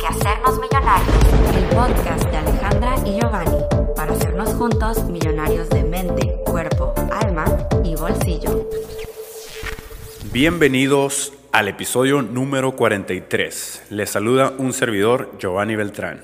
Que 0.00 0.06
hacernos 0.06 0.58
millonarios. 0.58 1.08
El 1.56 1.64
podcast 1.76 2.24
de 2.30 2.36
Alejandra 2.36 2.96
y 3.06 3.20
Giovanni 3.20 3.58
para 3.94 4.12
hacernos 4.12 4.54
juntos 4.54 5.04
millonarios 5.04 5.68
de 5.70 5.84
mente, 5.84 6.40
cuerpo, 6.44 6.92
alma 7.10 7.44
y 7.84 7.94
bolsillo. 7.94 8.68
Bienvenidos 10.32 11.32
al 11.52 11.68
episodio 11.68 12.22
número 12.22 12.72
43. 12.76 13.84
Les 13.90 14.10
saluda 14.10 14.52
un 14.58 14.72
servidor, 14.72 15.32
Giovanni 15.38 15.76
Beltrán. 15.76 16.22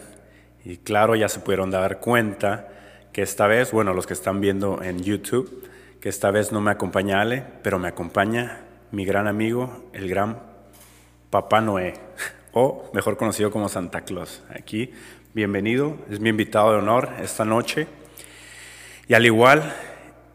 Y 0.65 0.79
claro, 0.79 1.15
ya 1.15 1.29
se 1.29 1.41
pudieron 1.41 1.71
dar 1.71 2.01
cuenta 2.01 2.69
que 3.13 3.23
esta 3.23 3.47
vez, 3.47 3.73
bueno, 3.73 3.95
los 3.95 4.07
que 4.07 4.15
están 4.15 4.41
viendo 4.41 4.83
en 4.83 5.03
YouTube, 5.03 5.69
que 6.01 6.09
esta 6.09 6.31
vez 6.31 6.51
no 6.51 6.61
me 6.61 6.71
acompaña 6.71 7.21
Ale, 7.21 7.45
pero 7.63 7.79
me 7.79 7.89
acompaña 7.89 8.63
mi 8.91 9.05
gran 9.05 9.29
amigo, 9.29 9.85
el 9.93 10.09
gran 10.09 10.41
Papá 11.31 11.61
Noé, 11.61 11.95
o 12.53 12.91
mejor 12.93 13.17
conocido 13.17 13.51
como 13.51 13.69
Santa 13.69 14.03
Claus. 14.03 14.43
Aquí, 14.51 14.93
bienvenido, 15.35 15.97
es 16.11 16.21
mi 16.21 16.31
invitado 16.31 16.73
de 16.73 16.79
honor 16.79 17.11
esta 17.23 17.45
noche. 17.45 17.87
Y 19.09 19.15
al 19.15 19.25
igual, 19.27 19.75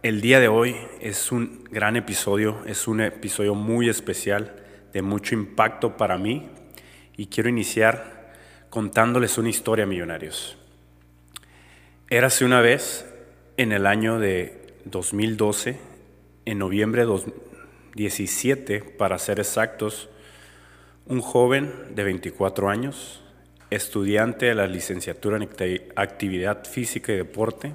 el 0.04 0.22
día 0.22 0.40
de 0.40 0.48
hoy 0.48 0.76
es 1.00 1.32
un 1.32 1.64
gran 1.72 1.96
episodio, 1.96 2.62
es 2.66 2.88
un 2.88 3.02
episodio 3.02 3.56
muy 3.56 3.90
especial, 3.90 4.56
de 4.94 5.02
mucho 5.02 5.36
impacto 5.36 5.98
para 5.98 6.18
mí, 6.18 6.50
y 7.18 7.28
quiero 7.28 7.50
iniciar 7.50 8.34
contándoles 8.70 9.38
una 9.38 9.50
historia, 9.50 9.86
millonarios. 9.86 10.58
Érase 12.10 12.46
una 12.46 12.62
vez 12.62 13.06
en 13.58 13.72
el 13.72 13.86
año 13.86 14.20
de 14.20 14.76
2012, 14.86 15.78
en 16.46 16.60
noviembre 16.60 17.06
de 17.06 17.24
17, 17.96 18.82
para 18.82 19.18
ser 19.18 19.40
exactos, 19.40 20.10
un 21.08 21.22
joven 21.22 21.72
de 21.94 22.04
24 22.04 22.70
años, 22.70 23.22
estudiante 23.70 24.48
de 24.48 24.56
la 24.56 24.68
licenciatura 24.68 25.38
en 25.38 25.50
actividad 25.96 26.66
física 26.66 27.12
y 27.12 27.18
deporte, 27.18 27.74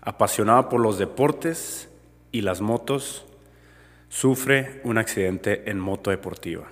apasionado 0.00 0.68
por 0.68 0.80
los 0.80 0.98
deportes 0.98 1.88
y 2.30 2.42
las 2.42 2.60
motos, 2.60 3.24
sufre 4.08 4.80
un 4.84 4.98
accidente 4.98 5.70
en 5.70 5.78
moto 5.78 6.10
deportiva. 6.10 6.68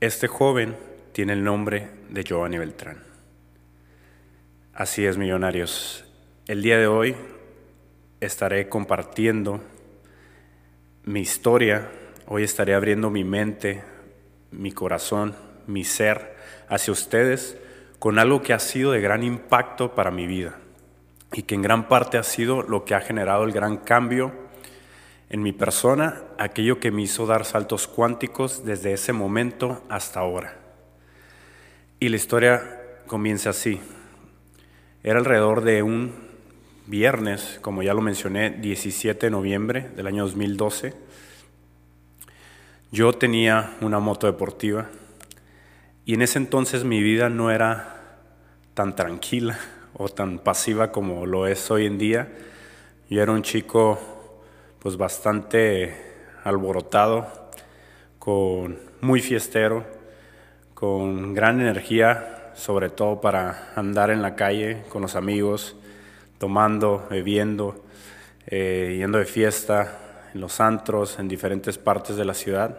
Este 0.00 0.26
joven 0.26 0.76
tiene 1.12 1.34
el 1.34 1.44
nombre 1.44 1.90
de 2.08 2.24
Giovanni 2.24 2.58
Beltrán. 2.58 3.02
Así 4.72 5.04
es, 5.04 5.18
millonarios. 5.18 6.04
El 6.46 6.62
día 6.62 6.78
de 6.78 6.86
hoy 6.86 7.14
estaré 8.20 8.68
compartiendo 8.68 9.60
mi 11.04 11.20
historia, 11.20 11.90
hoy 12.26 12.44
estaré 12.44 12.74
abriendo 12.74 13.10
mi 13.10 13.22
mente 13.22 13.91
mi 14.52 14.72
corazón, 14.72 15.34
mi 15.66 15.84
ser 15.84 16.36
hacia 16.68 16.92
ustedes 16.92 17.56
con 17.98 18.18
algo 18.18 18.42
que 18.42 18.52
ha 18.52 18.58
sido 18.58 18.92
de 18.92 19.00
gran 19.00 19.22
impacto 19.22 19.94
para 19.94 20.10
mi 20.10 20.26
vida 20.26 20.58
y 21.32 21.42
que 21.42 21.54
en 21.54 21.62
gran 21.62 21.88
parte 21.88 22.18
ha 22.18 22.22
sido 22.22 22.62
lo 22.62 22.84
que 22.84 22.94
ha 22.94 23.00
generado 23.00 23.44
el 23.44 23.52
gran 23.52 23.78
cambio 23.78 24.32
en 25.30 25.42
mi 25.42 25.52
persona, 25.52 26.22
aquello 26.38 26.78
que 26.78 26.90
me 26.90 27.02
hizo 27.02 27.26
dar 27.26 27.46
saltos 27.46 27.88
cuánticos 27.88 28.64
desde 28.66 28.92
ese 28.92 29.14
momento 29.14 29.82
hasta 29.88 30.20
ahora. 30.20 30.58
Y 32.00 32.10
la 32.10 32.16
historia 32.16 32.98
comienza 33.06 33.50
así. 33.50 33.80
Era 35.02 35.18
alrededor 35.18 35.62
de 35.62 35.82
un 35.82 36.12
viernes, 36.86 37.58
como 37.62 37.82
ya 37.82 37.94
lo 37.94 38.02
mencioné, 38.02 38.50
17 38.50 39.26
de 39.26 39.30
noviembre 39.30 39.88
del 39.96 40.06
año 40.06 40.24
2012 40.24 40.92
yo 42.92 43.14
tenía 43.14 43.74
una 43.80 44.00
moto 44.00 44.26
deportiva 44.26 44.86
y 46.04 46.12
en 46.12 46.20
ese 46.20 46.36
entonces 46.36 46.84
mi 46.84 47.02
vida 47.02 47.30
no 47.30 47.50
era 47.50 48.18
tan 48.74 48.94
tranquila 48.94 49.58
o 49.94 50.10
tan 50.10 50.38
pasiva 50.38 50.92
como 50.92 51.24
lo 51.24 51.46
es 51.46 51.70
hoy 51.70 51.86
en 51.86 51.96
día. 51.96 52.28
Yo 53.08 53.22
era 53.22 53.32
un 53.32 53.42
chico 53.42 53.98
pues 54.78 54.98
bastante 54.98 55.96
alborotado, 56.44 57.48
con 58.18 58.78
muy 59.00 59.22
fiestero, 59.22 59.86
con 60.74 61.32
gran 61.32 61.62
energía, 61.62 62.52
sobre 62.54 62.90
todo 62.90 63.22
para 63.22 63.72
andar 63.74 64.10
en 64.10 64.20
la 64.20 64.36
calle 64.36 64.82
con 64.90 65.00
los 65.00 65.16
amigos, 65.16 65.76
tomando, 66.36 67.06
bebiendo, 67.08 67.82
eh, 68.46 68.96
yendo 68.98 69.16
de 69.16 69.24
fiesta, 69.24 69.98
en 70.34 70.40
los 70.40 70.60
antros, 70.60 71.18
en 71.18 71.28
diferentes 71.28 71.78
partes 71.78 72.16
de 72.16 72.24
la 72.24 72.34
ciudad. 72.34 72.78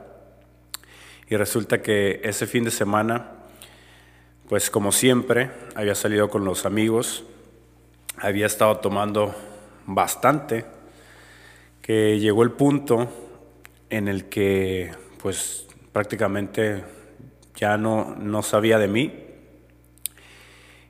Y 1.29 1.35
resulta 1.35 1.81
que 1.81 2.21
ese 2.23 2.47
fin 2.47 2.63
de 2.63 2.71
semana, 2.71 3.31
pues 4.49 4.69
como 4.69 4.91
siempre, 4.91 5.51
había 5.75 5.95
salido 5.95 6.29
con 6.29 6.45
los 6.45 6.65
amigos, 6.65 7.23
había 8.17 8.45
estado 8.45 8.77
tomando 8.77 9.35
bastante, 9.85 10.65
que 11.81 12.19
llegó 12.19 12.43
el 12.43 12.51
punto 12.51 13.09
en 13.89 14.07
el 14.07 14.25
que 14.25 14.91
pues 15.21 15.67
prácticamente 15.91 16.83
ya 17.55 17.77
no, 17.77 18.15
no 18.15 18.41
sabía 18.41 18.79
de 18.79 18.87
mí. 18.87 19.13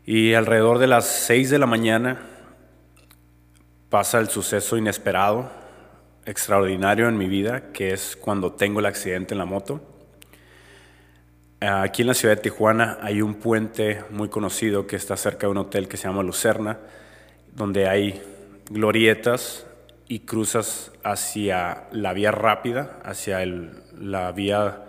Y 0.06 0.34
alrededor 0.34 0.80
de 0.80 0.88
las 0.88 1.06
6 1.06 1.50
de 1.50 1.60
la 1.60 1.66
mañana 1.66 2.22
pasa 3.90 4.20
el 4.20 4.30
suceso 4.30 4.78
inesperado 4.78 5.63
extraordinario 6.26 7.08
en 7.10 7.18
mi 7.18 7.28
vida, 7.28 7.72
que 7.74 7.94
es 7.94 8.16
cuando 8.16 8.54
tengo 8.54 8.80
el 8.80 8.86
accidente 8.86 9.34
en 9.34 9.40
la 9.40 9.46
moto. 9.46 9.82
Aquí 11.60 12.02
en 12.02 12.10
la 12.10 12.14
ciudad 12.14 12.36
de 12.36 12.42
Tijuana 12.42 12.98
hay 13.02 13.22
un 13.22 13.36
puente 13.36 14.04
muy 14.10 14.30
conocido 14.30 14.86
que 14.86 14.96
está 14.96 15.16
cerca 15.16 15.48
de 15.48 15.52
un 15.52 15.58
hotel 15.58 15.88
que 15.88 15.96
se 15.98 16.08
llama 16.08 16.24
Lucerna, 16.24 16.80
donde 17.54 17.88
hay 17.88 18.22
glorietas 18.70 19.66
y 20.08 20.20
cruzas 20.20 20.92
hacia 21.04 21.84
la 21.92 22.14
vía 22.14 22.32
rápida, 22.32 23.00
hacia 23.04 23.46
la 23.98 24.32
vía 24.32 24.84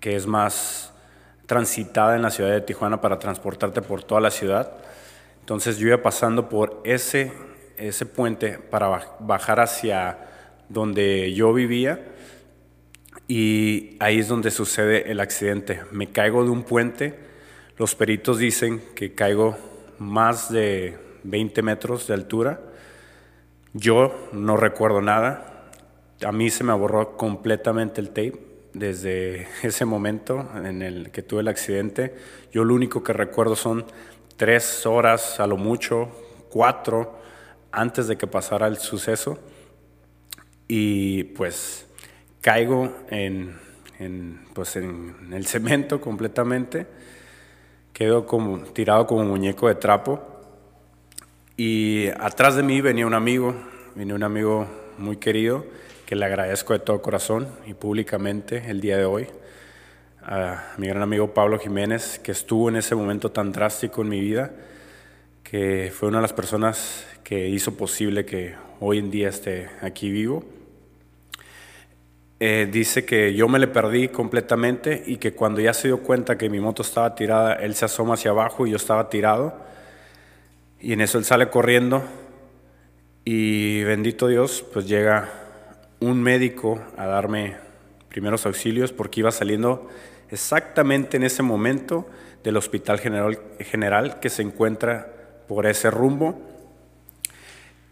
que 0.00 0.16
es 0.16 0.26
más 0.26 0.92
transitada 1.46 2.16
en 2.16 2.22
la 2.22 2.30
ciudad 2.30 2.50
de 2.50 2.60
Tijuana 2.60 3.00
para 3.00 3.18
transportarte 3.18 3.82
por 3.82 4.02
toda 4.02 4.20
la 4.20 4.30
ciudad. 4.30 4.72
Entonces 5.40 5.78
yo 5.78 5.88
iba 5.88 6.02
pasando 6.02 6.48
por 6.48 6.80
ese 6.84 7.32
ese 7.78 8.06
puente 8.06 8.58
para 8.58 9.16
bajar 9.20 9.60
hacia 9.60 10.18
donde 10.68 11.32
yo 11.34 11.52
vivía 11.52 12.00
y 13.28 13.96
ahí 14.00 14.20
es 14.20 14.28
donde 14.28 14.50
sucede 14.50 15.10
el 15.10 15.20
accidente. 15.20 15.82
Me 15.90 16.10
caigo 16.10 16.44
de 16.44 16.50
un 16.50 16.62
puente, 16.62 17.18
los 17.76 17.94
peritos 17.94 18.38
dicen 18.38 18.82
que 18.94 19.14
caigo 19.14 19.56
más 19.98 20.50
de 20.50 20.96
20 21.24 21.62
metros 21.62 22.06
de 22.06 22.14
altura. 22.14 22.60
Yo 23.72 24.28
no 24.32 24.56
recuerdo 24.56 25.02
nada, 25.02 25.70
a 26.24 26.32
mí 26.32 26.50
se 26.50 26.64
me 26.64 26.72
borró 26.72 27.16
completamente 27.16 28.00
el 28.00 28.08
tape 28.08 28.40
desde 28.72 29.48
ese 29.62 29.84
momento 29.84 30.48
en 30.54 30.82
el 30.82 31.10
que 31.10 31.22
tuve 31.22 31.40
el 31.40 31.48
accidente. 31.48 32.14
Yo 32.52 32.64
lo 32.64 32.74
único 32.74 33.02
que 33.02 33.12
recuerdo 33.12 33.56
son 33.56 33.84
tres 34.36 34.86
horas, 34.86 35.40
a 35.40 35.46
lo 35.46 35.56
mucho, 35.56 36.08
cuatro, 36.50 37.18
antes 37.72 38.06
de 38.08 38.16
que 38.16 38.26
pasara 38.26 38.66
el 38.66 38.78
suceso. 38.78 39.38
Y 40.68 41.24
pues 41.24 41.86
caigo 42.40 42.92
en, 43.10 43.58
pues 44.54 44.76
en 44.76 45.32
el 45.32 45.46
cemento 45.46 46.00
completamente, 46.00 46.86
quedo 47.92 48.26
como 48.26 48.58
tirado 48.58 49.06
como 49.06 49.24
muñeco 49.24 49.68
de 49.68 49.74
trapo. 49.76 50.22
Y 51.56 52.08
atrás 52.20 52.56
de 52.56 52.62
mí 52.62 52.80
venía 52.80 53.06
un 53.06 53.14
amigo, 53.14 53.54
venía 53.94 54.14
un 54.14 54.22
amigo 54.22 54.66
muy 54.98 55.16
querido 55.16 55.64
que 56.04 56.14
le 56.14 56.24
agradezco 56.24 56.72
de 56.72 56.78
todo 56.78 57.02
corazón 57.02 57.48
y 57.66 57.74
públicamente 57.74 58.70
el 58.70 58.80
día 58.80 58.96
de 58.96 59.04
hoy. 59.04 59.26
A 60.22 60.74
mi 60.76 60.88
gran 60.88 61.02
amigo 61.02 61.34
Pablo 61.34 61.58
Jiménez 61.58 62.18
que 62.18 62.32
estuvo 62.32 62.68
en 62.68 62.76
ese 62.76 62.94
momento 62.94 63.30
tan 63.30 63.52
drástico 63.52 64.02
en 64.02 64.08
mi 64.08 64.20
vida 64.20 64.52
que 65.48 65.92
fue 65.94 66.08
una 66.08 66.18
de 66.18 66.22
las 66.22 66.32
personas 66.32 67.06
que 67.22 67.48
hizo 67.48 67.76
posible 67.76 68.24
que 68.24 68.56
hoy 68.80 68.98
en 68.98 69.12
día 69.12 69.28
esté 69.28 69.70
aquí 69.80 70.10
vivo. 70.10 70.44
Eh, 72.40 72.68
dice 72.70 73.04
que 73.04 73.32
yo 73.32 73.46
me 73.46 73.60
le 73.60 73.68
perdí 73.68 74.08
completamente 74.08 75.04
y 75.06 75.18
que 75.18 75.34
cuando 75.34 75.60
ya 75.60 75.72
se 75.72 75.88
dio 75.88 75.98
cuenta 76.02 76.36
que 76.36 76.50
mi 76.50 76.58
moto 76.58 76.82
estaba 76.82 77.14
tirada, 77.14 77.54
él 77.54 77.76
se 77.76 77.84
asoma 77.84 78.14
hacia 78.14 78.32
abajo 78.32 78.66
y 78.66 78.70
yo 78.70 78.76
estaba 78.76 79.08
tirado. 79.08 79.56
Y 80.80 80.92
en 80.92 81.00
eso 81.00 81.16
él 81.16 81.24
sale 81.24 81.48
corriendo 81.48 82.02
y 83.24 83.84
bendito 83.84 84.26
Dios, 84.26 84.64
pues 84.72 84.88
llega 84.88 85.30
un 86.00 86.20
médico 86.20 86.82
a 86.96 87.06
darme 87.06 87.56
primeros 88.08 88.46
auxilios 88.46 88.92
porque 88.92 89.20
iba 89.20 89.30
saliendo 89.30 89.88
exactamente 90.28 91.16
en 91.16 91.22
ese 91.22 91.44
momento 91.44 92.08
del 92.42 92.56
Hospital 92.56 92.98
General, 92.98 93.38
General 93.60 94.18
que 94.18 94.28
se 94.28 94.42
encuentra 94.42 95.12
por 95.46 95.66
ese 95.66 95.90
rumbo 95.90 96.38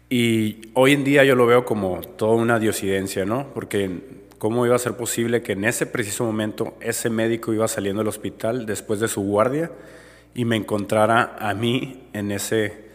y 0.09 0.69
hoy 0.75 0.93
en 0.93 1.03
día 1.03 1.23
yo 1.23 1.35
lo 1.35 1.47
veo 1.47 1.65
como 1.65 2.01
toda 2.01 2.35
una 2.35 2.59
diosidencia, 2.59 3.25
¿no? 3.25 3.47
Porque 3.53 4.01
cómo 4.37 4.65
iba 4.65 4.75
a 4.75 4.79
ser 4.79 4.95
posible 4.95 5.41
que 5.41 5.53
en 5.53 5.65
ese 5.65 5.87
preciso 5.87 6.23
momento 6.25 6.77
ese 6.79 7.09
médico 7.09 7.53
iba 7.53 7.67
saliendo 7.67 8.01
del 8.01 8.09
hospital 8.09 8.65
después 8.65 8.99
de 8.99 9.07
su 9.07 9.21
guardia 9.23 9.71
y 10.35 10.45
me 10.45 10.57
encontrara 10.57 11.35
a 11.39 11.53
mí 11.53 12.07
en 12.13 12.31
ese 12.31 12.85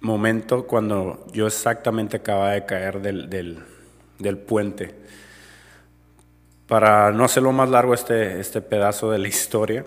momento 0.00 0.66
cuando 0.66 1.26
yo 1.32 1.48
exactamente 1.48 2.18
acababa 2.18 2.52
de 2.52 2.64
caer 2.66 3.00
del, 3.02 3.28
del, 4.18 4.38
puente. 4.38 4.94
Para 6.68 7.10
no 7.10 7.24
hacerlo 7.24 7.50
más 7.50 7.68
largo 7.68 7.94
este, 7.94 8.38
este 8.38 8.60
pedazo 8.60 9.10
de 9.10 9.18
la 9.18 9.26
historia, 9.26 9.84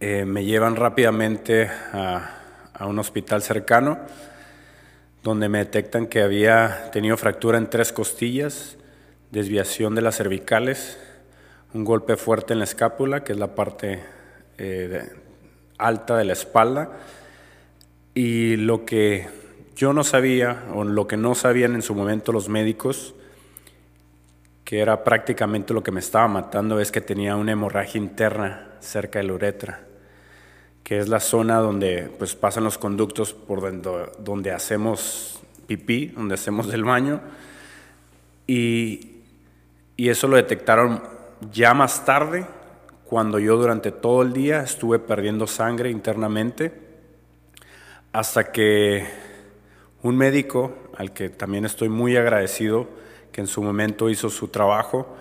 eh, 0.00 0.24
me 0.24 0.44
llevan 0.44 0.76
rápidamente 0.76 1.68
a, 1.92 2.35
a 2.78 2.86
un 2.86 2.98
hospital 2.98 3.42
cercano 3.42 3.98
donde 5.22 5.48
me 5.48 5.58
detectan 5.58 6.06
que 6.06 6.22
había 6.22 6.90
tenido 6.92 7.16
fractura 7.16 7.58
en 7.58 7.68
tres 7.68 7.92
costillas, 7.92 8.76
desviación 9.32 9.94
de 9.94 10.02
las 10.02 10.16
cervicales, 10.16 10.98
un 11.74 11.84
golpe 11.84 12.16
fuerte 12.16 12.52
en 12.52 12.60
la 12.60 12.64
escápula, 12.64 13.24
que 13.24 13.32
es 13.32 13.38
la 13.38 13.54
parte 13.54 14.04
eh, 14.58 15.02
alta 15.78 16.16
de 16.16 16.24
la 16.24 16.32
espalda, 16.32 16.92
y 18.14 18.56
lo 18.56 18.84
que 18.84 19.26
yo 19.74 19.92
no 19.92 20.04
sabía, 20.04 20.64
o 20.72 20.84
lo 20.84 21.08
que 21.08 21.16
no 21.16 21.34
sabían 21.34 21.74
en 21.74 21.82
su 21.82 21.94
momento 21.94 22.30
los 22.30 22.48
médicos, 22.48 23.14
que 24.64 24.78
era 24.78 25.02
prácticamente 25.02 25.74
lo 25.74 25.82
que 25.82 25.90
me 25.90 26.00
estaba 26.00 26.28
matando, 26.28 26.78
es 26.78 26.92
que 26.92 27.00
tenía 27.00 27.34
una 27.34 27.52
hemorragia 27.52 28.00
interna 28.00 28.76
cerca 28.80 29.18
de 29.18 29.24
la 29.24 29.32
uretra 29.32 29.86
que 30.86 31.00
es 31.00 31.08
la 31.08 31.18
zona 31.18 31.56
donde 31.56 32.08
pues, 32.16 32.36
pasan 32.36 32.62
los 32.62 32.78
conductos 32.78 33.32
por 33.32 33.60
donde, 33.60 34.08
donde 34.20 34.52
hacemos 34.52 35.40
pipí, 35.66 36.06
donde 36.14 36.34
hacemos 36.34 36.72
el 36.72 36.84
baño. 36.84 37.20
Y, 38.46 39.16
y 39.96 40.10
eso 40.10 40.28
lo 40.28 40.36
detectaron 40.36 41.02
ya 41.50 41.74
más 41.74 42.04
tarde, 42.04 42.46
cuando 43.04 43.40
yo 43.40 43.56
durante 43.56 43.90
todo 43.90 44.22
el 44.22 44.32
día 44.32 44.60
estuve 44.60 45.00
perdiendo 45.00 45.48
sangre 45.48 45.90
internamente, 45.90 46.72
hasta 48.12 48.52
que 48.52 49.08
un 50.04 50.16
médico, 50.16 50.72
al 50.96 51.12
que 51.12 51.30
también 51.30 51.64
estoy 51.64 51.88
muy 51.88 52.16
agradecido, 52.16 52.86
que 53.32 53.40
en 53.40 53.48
su 53.48 53.60
momento 53.60 54.08
hizo 54.08 54.30
su 54.30 54.46
trabajo, 54.46 55.16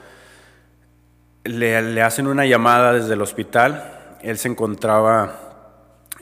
le, 1.44 1.82
le 1.82 2.02
hacen 2.04 2.28
una 2.28 2.46
llamada 2.46 2.94
desde 2.94 3.16
el 3.16 3.22
hospital. 3.24 4.18
Él 4.22 4.38
se 4.38 4.48
encontraba 4.48 5.45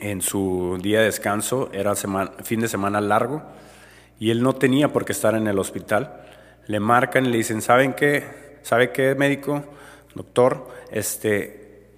en 0.04 0.20
su 0.20 0.78
día 0.82 0.98
de 0.98 1.06
descanso, 1.06 1.70
era 1.72 1.94
fin 1.94 2.60
de 2.60 2.68
semana 2.68 3.00
largo, 3.00 3.42
y 4.20 4.30
él 4.30 4.42
no 4.42 4.54
tenía 4.54 4.92
por 4.92 5.06
qué 5.06 5.12
estar 5.12 5.34
en 5.34 5.46
el 5.46 5.58
hospital. 5.58 6.26
Le 6.66 6.78
marcan 6.78 7.24
y 7.24 7.30
le 7.30 7.38
dicen, 7.38 7.62
¿saben 7.62 7.94
qué? 7.94 8.58
¿Sabe 8.62 8.92
qué, 8.92 9.14
médico? 9.14 9.64
Doctor, 10.14 10.68
este, 10.90 11.88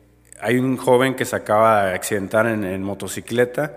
hay 0.41 0.58
un 0.58 0.76
joven 0.76 1.17
que 1.17 1.25
se 1.25 1.35
acaba 1.35 1.87
de 1.87 1.94
accidentar 1.94 2.47
en, 2.47 2.64
en 2.64 2.82
motocicleta, 2.85 3.75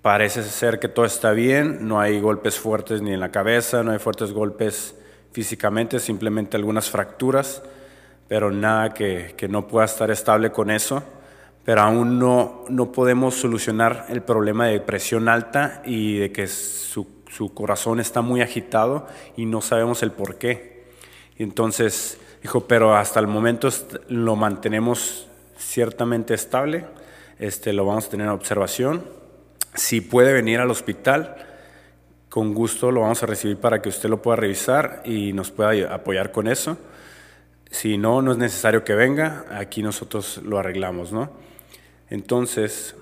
parece 0.00 0.42
ser 0.42 0.78
que 0.78 0.88
todo 0.88 1.04
está 1.04 1.32
bien, 1.32 1.86
no 1.86 2.00
hay 2.00 2.20
golpes 2.20 2.58
fuertes 2.58 3.02
ni 3.02 3.12
en 3.12 3.20
la 3.20 3.30
cabeza, 3.30 3.82
no 3.82 3.92
hay 3.92 3.98
fuertes 3.98 4.32
golpes 4.32 4.94
físicamente, 5.32 6.00
simplemente 6.00 6.56
algunas 6.56 6.88
fracturas, 6.88 7.62
pero 8.26 8.50
nada 8.50 8.94
que 8.94 9.48
no 9.50 9.66
pueda 9.66 9.84
estar 9.84 10.10
estable 10.10 10.50
con 10.50 10.70
eso 10.70 11.02
pero 11.68 11.82
aún 11.82 12.18
no, 12.18 12.64
no 12.70 12.92
podemos 12.92 13.34
solucionar 13.34 14.06
el 14.08 14.22
problema 14.22 14.68
de 14.68 14.80
presión 14.80 15.28
alta 15.28 15.82
y 15.84 16.16
de 16.16 16.32
que 16.32 16.46
su, 16.46 17.06
su 17.30 17.52
corazón 17.52 18.00
está 18.00 18.22
muy 18.22 18.40
agitado 18.40 19.06
y 19.36 19.44
no 19.44 19.60
sabemos 19.60 20.02
el 20.02 20.10
por 20.10 20.36
qué. 20.36 20.86
Entonces 21.36 22.18
dijo, 22.40 22.66
pero 22.66 22.96
hasta 22.96 23.20
el 23.20 23.26
momento 23.26 23.68
lo 24.08 24.34
mantenemos 24.34 25.28
ciertamente 25.58 26.32
estable, 26.32 26.86
este, 27.38 27.74
lo 27.74 27.84
vamos 27.84 28.06
a 28.06 28.08
tener 28.08 28.28
en 28.28 28.32
observación. 28.32 29.04
Si 29.74 30.00
puede 30.00 30.32
venir 30.32 30.60
al 30.60 30.70
hospital, 30.70 31.36
con 32.30 32.54
gusto 32.54 32.90
lo 32.90 33.02
vamos 33.02 33.22
a 33.22 33.26
recibir 33.26 33.58
para 33.58 33.82
que 33.82 33.90
usted 33.90 34.08
lo 34.08 34.22
pueda 34.22 34.36
revisar 34.36 35.02
y 35.04 35.34
nos 35.34 35.50
pueda 35.50 35.94
apoyar 35.94 36.32
con 36.32 36.48
eso. 36.48 36.78
Si 37.70 37.98
no, 37.98 38.22
no 38.22 38.32
es 38.32 38.38
necesario 38.38 38.84
que 38.84 38.94
venga, 38.94 39.44
aquí 39.50 39.82
nosotros 39.82 40.40
lo 40.42 40.58
arreglamos, 40.58 41.12
¿no? 41.12 41.46
Entonces, 42.10 42.94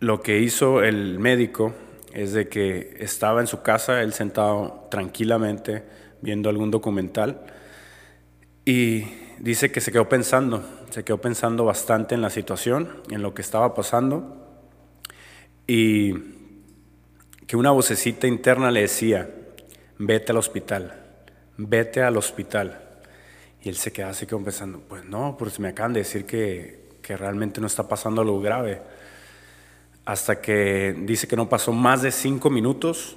lo 0.00 0.20
que 0.20 0.40
hizo 0.40 0.82
el 0.82 1.18
médico 1.18 1.74
es 2.12 2.32
de 2.32 2.48
que 2.48 2.96
estaba 3.00 3.40
en 3.40 3.46
su 3.46 3.62
casa, 3.62 4.02
él 4.02 4.12
sentado 4.12 4.86
tranquilamente 4.90 5.84
viendo 6.20 6.48
algún 6.48 6.70
documental 6.70 7.42
y 8.64 9.04
dice 9.38 9.70
que 9.70 9.80
se 9.80 9.92
quedó 9.92 10.08
pensando, 10.08 10.64
se 10.90 11.04
quedó 11.04 11.20
pensando 11.20 11.64
bastante 11.64 12.14
en 12.14 12.22
la 12.22 12.30
situación, 12.30 12.88
en 13.10 13.22
lo 13.22 13.34
que 13.34 13.42
estaba 13.42 13.74
pasando 13.74 14.44
y 15.66 16.14
que 17.46 17.56
una 17.56 17.70
vocecita 17.70 18.26
interna 18.26 18.70
le 18.70 18.82
decía, 18.82 19.30
vete 19.98 20.32
al 20.32 20.38
hospital, 20.38 21.04
vete 21.56 22.02
al 22.02 22.16
hospital. 22.16 22.82
Y 23.62 23.68
él 23.68 23.76
se 23.76 23.92
quedó 23.92 24.08
así 24.08 24.26
como 24.26 24.44
pensando, 24.44 24.80
pues 24.80 25.04
no, 25.04 25.36
pues 25.38 25.58
me 25.60 25.68
acaban 25.68 25.92
de 25.92 26.00
decir 26.00 26.24
que 26.24 26.85
que 27.06 27.16
realmente 27.16 27.60
no 27.60 27.68
está 27.68 27.86
pasando 27.86 28.20
algo 28.20 28.40
grave. 28.40 28.82
Hasta 30.04 30.40
que 30.40 30.92
dice 31.06 31.28
que 31.28 31.36
no 31.36 31.48
pasó 31.48 31.72
más 31.72 32.02
de 32.02 32.10
cinco 32.10 32.50
minutos, 32.50 33.16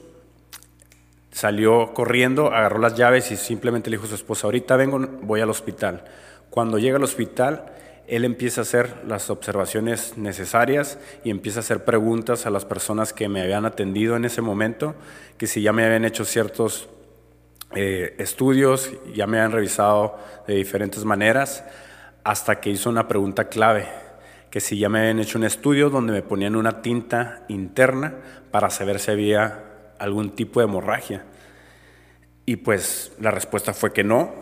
salió 1.32 1.92
corriendo, 1.96 2.54
agarró 2.54 2.78
las 2.78 2.94
llaves 2.94 3.32
y 3.32 3.36
simplemente 3.36 3.90
le 3.90 3.98
dijo 3.98 4.06
a 4.06 4.10
su 4.10 4.16
esposa, 4.16 4.46
ahorita 4.46 4.76
vengo, 4.76 5.00
voy 5.24 5.42
al 5.42 5.50
hospital. 5.50 6.06
Cuando 6.52 6.78
llega 6.78 6.98
al 6.98 7.04
hospital, 7.04 7.66
él 8.06 8.26
empieza 8.26 8.62
a 8.62 8.64
hacer 8.64 8.94
las 9.08 9.32
observaciones 9.32 10.20
necesarias 10.20 11.00
y 11.24 11.32
empieza 11.32 11.60
a 11.60 11.62
hacer 11.62 11.84
preguntas 11.84 12.46
a 12.46 12.52
las 12.52 12.66
personas 12.66 13.12
que 13.12 13.28
me 13.28 13.42
habían 13.42 13.66
atendido 13.66 14.16
en 14.18 14.26
ese 14.26 14.44
momento, 14.44 14.94
que 15.40 15.48
si 15.48 15.64
ya 15.64 15.74
me 15.74 15.84
habían 15.84 16.06
hecho 16.06 16.26
ciertos 16.26 16.90
eh, 17.74 18.14
estudios, 18.20 18.92
ya 19.16 19.26
me 19.26 19.40
habían 19.40 19.52
revisado 19.52 20.16
de 20.48 20.54
diferentes 20.54 21.06
maneras 21.06 21.64
hasta 22.24 22.60
que 22.60 22.70
hizo 22.70 22.90
una 22.90 23.08
pregunta 23.08 23.50
clave, 23.50 23.88
que 24.50 24.60
si 24.60 24.78
ya 24.78 24.90
me 24.90 25.00
habían 25.00 25.20
hecho 25.20 25.38
un 25.38 25.44
estudio 25.44 25.90
donde 25.90 26.14
me 26.14 26.22
ponían 26.22 26.56
una 26.56 26.82
tinta 26.82 27.44
interna 27.48 28.16
para 28.52 28.70
saber 28.70 29.00
si 29.00 29.12
había 29.12 29.64
algún 30.00 30.32
tipo 30.32 30.60
de 30.60 30.66
hemorragia. 30.66 31.26
Y 32.46 32.58
pues 32.58 33.12
la 33.20 33.32
respuesta 33.32 33.74
fue 33.74 33.94
que 33.94 34.04
no, 34.04 34.34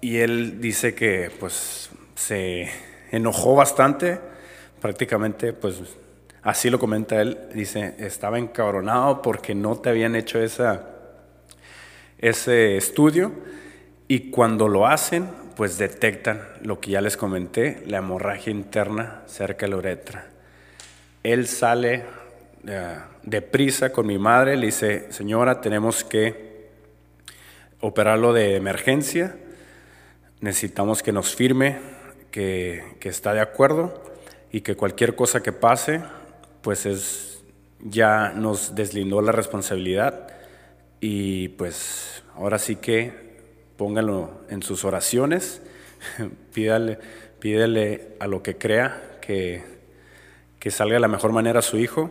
y 0.00 0.18
él 0.18 0.60
dice 0.60 0.94
que 0.94 1.30
pues 1.38 1.90
se 2.14 2.70
enojó 3.10 3.54
bastante, 3.54 4.18
prácticamente 4.80 5.52
pues 5.52 5.82
así 6.42 6.70
lo 6.70 6.78
comenta 6.78 7.20
él, 7.20 7.38
dice, 7.54 7.94
estaba 7.98 8.38
encabronado 8.38 9.20
porque 9.20 9.54
no 9.54 9.76
te 9.76 9.90
habían 9.90 10.16
hecho 10.16 10.40
esa, 10.40 10.86
ese 12.18 12.76
estudio. 12.76 13.32
Y 14.08 14.30
cuando 14.30 14.66
lo 14.66 14.86
hacen 14.86 15.28
pues 15.60 15.76
detectan 15.76 16.40
lo 16.62 16.80
que 16.80 16.92
ya 16.92 17.02
les 17.02 17.18
comenté, 17.18 17.82
la 17.86 17.98
hemorragia 17.98 18.50
interna 18.50 19.20
cerca 19.26 19.66
de 19.66 19.70
la 19.70 19.76
uretra. 19.76 20.26
Él 21.22 21.46
sale 21.46 22.02
uh, 22.64 22.70
deprisa 23.22 23.92
con 23.92 24.06
mi 24.06 24.16
madre, 24.16 24.56
le 24.56 24.64
dice, 24.64 25.12
señora, 25.12 25.60
tenemos 25.60 26.02
que 26.02 26.70
operarlo 27.80 28.32
de 28.32 28.56
emergencia, 28.56 29.36
necesitamos 30.40 31.02
que 31.02 31.12
nos 31.12 31.34
firme 31.34 31.78
que, 32.30 32.82
que 32.98 33.10
está 33.10 33.34
de 33.34 33.40
acuerdo 33.40 34.02
y 34.50 34.62
que 34.62 34.76
cualquier 34.76 35.14
cosa 35.14 35.42
que 35.42 35.52
pase, 35.52 36.00
pues 36.62 36.86
es, 36.86 37.44
ya 37.80 38.32
nos 38.34 38.74
deslindó 38.74 39.20
la 39.20 39.32
responsabilidad 39.32 40.26
y 41.00 41.48
pues 41.48 42.24
ahora 42.34 42.58
sí 42.58 42.76
que 42.76 43.29
póngalo 43.80 44.42
en 44.50 44.62
sus 44.62 44.84
oraciones, 44.84 45.62
pídale, 46.52 46.98
pídele 47.38 48.08
a 48.20 48.26
lo 48.26 48.42
que 48.42 48.58
crea 48.58 49.16
que, 49.22 49.64
que 50.58 50.70
salga 50.70 50.96
de 50.96 51.00
la 51.00 51.08
mejor 51.08 51.32
manera 51.32 51.60
a 51.60 51.62
su 51.62 51.78
hijo 51.78 52.10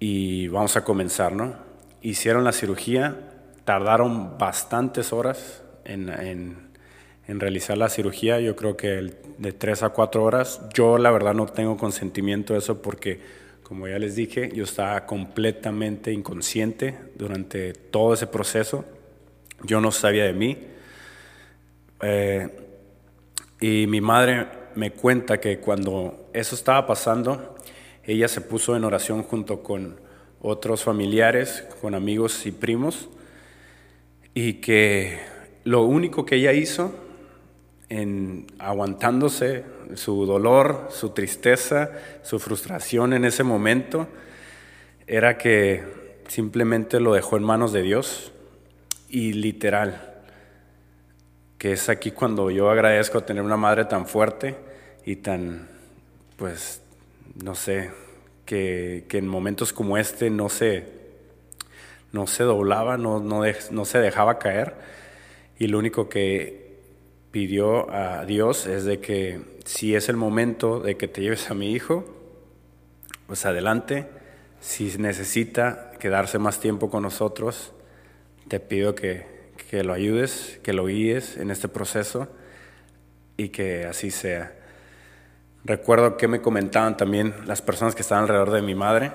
y 0.00 0.48
vamos 0.48 0.76
a 0.76 0.82
comenzar, 0.82 1.32
¿no? 1.32 1.54
Hicieron 2.02 2.42
la 2.42 2.50
cirugía, 2.50 3.14
tardaron 3.64 4.36
bastantes 4.36 5.12
horas 5.12 5.62
en, 5.84 6.08
en, 6.08 7.38
realizar 7.38 7.78
la 7.78 7.88
cirugía, 7.88 8.40
yo 8.40 8.56
creo 8.56 8.76
que 8.76 9.14
de 9.38 9.52
tres 9.52 9.84
a 9.84 9.90
cuatro 9.90 10.24
horas. 10.24 10.60
Yo 10.74 10.98
la 10.98 11.12
verdad 11.12 11.34
no 11.34 11.46
tengo 11.46 11.76
consentimiento 11.76 12.54
de 12.54 12.58
eso 12.58 12.82
porque, 12.82 13.20
como 13.62 13.86
ya 13.86 14.00
les 14.00 14.16
dije, 14.16 14.50
yo 14.52 14.64
estaba 14.64 15.06
completamente 15.06 16.10
inconsciente 16.10 16.98
durante 17.14 17.74
todo 17.74 18.14
ese 18.14 18.26
proceso 18.26 18.84
yo 19.62 19.80
no 19.80 19.90
sabía 19.90 20.24
de 20.24 20.32
mí. 20.32 20.58
Eh, 22.00 22.48
y 23.60 23.86
mi 23.88 24.00
madre 24.00 24.46
me 24.74 24.92
cuenta 24.92 25.40
que 25.40 25.58
cuando 25.58 26.30
eso 26.32 26.54
estaba 26.54 26.86
pasando, 26.86 27.56
ella 28.04 28.28
se 28.28 28.40
puso 28.40 28.76
en 28.76 28.84
oración 28.84 29.22
junto 29.22 29.62
con 29.62 29.96
otros 30.40 30.84
familiares, 30.84 31.66
con 31.80 31.94
amigos 31.94 32.46
y 32.46 32.52
primos, 32.52 33.08
y 34.34 34.54
que 34.54 35.18
lo 35.64 35.82
único 35.82 36.24
que 36.24 36.36
ella 36.36 36.52
hizo 36.52 36.94
en 37.88 38.46
aguantándose 38.58 39.64
su 39.94 40.26
dolor, 40.26 40.88
su 40.90 41.10
tristeza, 41.10 41.90
su 42.22 42.38
frustración 42.38 43.12
en 43.12 43.24
ese 43.24 43.42
momento, 43.42 44.06
era 45.06 45.38
que 45.38 45.82
simplemente 46.28 47.00
lo 47.00 47.14
dejó 47.14 47.36
en 47.36 47.42
manos 47.42 47.72
de 47.72 47.82
Dios 47.82 48.32
y 49.08 49.32
literal, 49.32 50.14
que 51.58 51.72
es 51.72 51.88
aquí 51.88 52.10
cuando 52.10 52.50
yo 52.50 52.70
agradezco 52.70 53.22
tener 53.22 53.42
una 53.42 53.56
madre 53.56 53.84
tan 53.84 54.06
fuerte 54.06 54.56
y 55.04 55.16
tan, 55.16 55.68
pues, 56.36 56.82
no 57.42 57.54
sé, 57.54 57.90
que, 58.44 59.06
en 59.10 59.26
momentos 59.26 59.72
como 59.72 59.98
este 59.98 60.30
no 60.30 60.48
se, 60.48 60.86
no 62.12 62.26
se 62.26 62.44
doblaba, 62.44 62.96
no, 62.96 63.20
no, 63.20 63.42
no 63.70 63.84
se 63.84 63.98
dejaba 63.98 64.38
caer 64.38 64.74
y 65.58 65.66
lo 65.66 65.78
único 65.78 66.08
que 66.08 66.68
pidió 67.30 67.90
a 67.90 68.24
Dios 68.24 68.66
es 68.66 68.84
de 68.84 69.00
que 69.00 69.40
si 69.64 69.94
es 69.94 70.08
el 70.08 70.16
momento 70.16 70.80
de 70.80 70.96
que 70.96 71.08
te 71.08 71.20
lleves 71.20 71.50
a 71.50 71.54
mi 71.54 71.72
hijo, 71.72 72.04
pues 73.26 73.44
adelante. 73.44 74.06
Si 74.60 74.96
necesita 74.98 75.92
quedarse 76.00 76.38
más 76.38 76.58
tiempo 76.58 76.90
con 76.90 77.02
nosotros, 77.02 77.72
te 78.48 78.60
pido 78.60 78.94
que, 78.94 79.26
que 79.70 79.84
lo 79.84 79.92
ayudes, 79.92 80.58
que 80.62 80.72
lo 80.72 80.86
guíes 80.86 81.36
en 81.36 81.50
este 81.50 81.68
proceso 81.68 82.28
y 83.36 83.50
que 83.50 83.84
así 83.84 84.10
sea. 84.10 84.54
Recuerdo 85.64 86.16
que 86.16 86.28
me 86.28 86.40
comentaban 86.40 86.96
también 86.96 87.34
las 87.46 87.62
personas 87.62 87.94
que 87.94 88.02
estaban 88.02 88.24
alrededor 88.24 88.50
de 88.50 88.62
mi 88.62 88.74
madre 88.74 89.12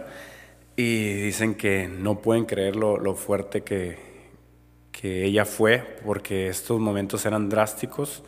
y 0.75 1.13
dicen 1.13 1.55
que 1.55 1.87
no 1.87 2.19
pueden 2.19 2.45
creer 2.45 2.75
lo, 2.75 2.97
lo 2.97 3.15
fuerte 3.15 3.61
que, 3.61 3.97
que 4.91 5.25
ella 5.25 5.45
fue 5.45 5.97
porque 6.05 6.47
estos 6.47 6.79
momentos 6.79 7.25
eran 7.25 7.49
drásticos. 7.49 8.23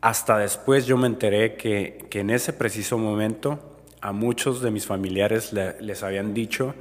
Hasta 0.00 0.38
después 0.38 0.86
yo 0.86 0.96
me 0.96 1.06
enteré 1.06 1.54
que, 1.54 2.06
que 2.10 2.20
en 2.20 2.30
ese 2.30 2.52
preciso 2.52 2.98
momento 2.98 3.78
a 4.00 4.12
muchos 4.12 4.60
de 4.60 4.70
mis 4.70 4.86
familiares 4.86 5.52
les 5.52 6.02
habían 6.02 6.34
dicho 6.34 6.74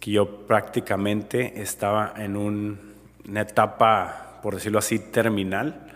que 0.00 0.12
yo 0.12 0.46
prácticamente 0.46 1.60
estaba 1.60 2.14
en 2.16 2.36
una 2.36 3.40
etapa, 3.40 4.40
por 4.42 4.54
decirlo 4.54 4.78
así, 4.78 4.98
terminal, 4.98 5.86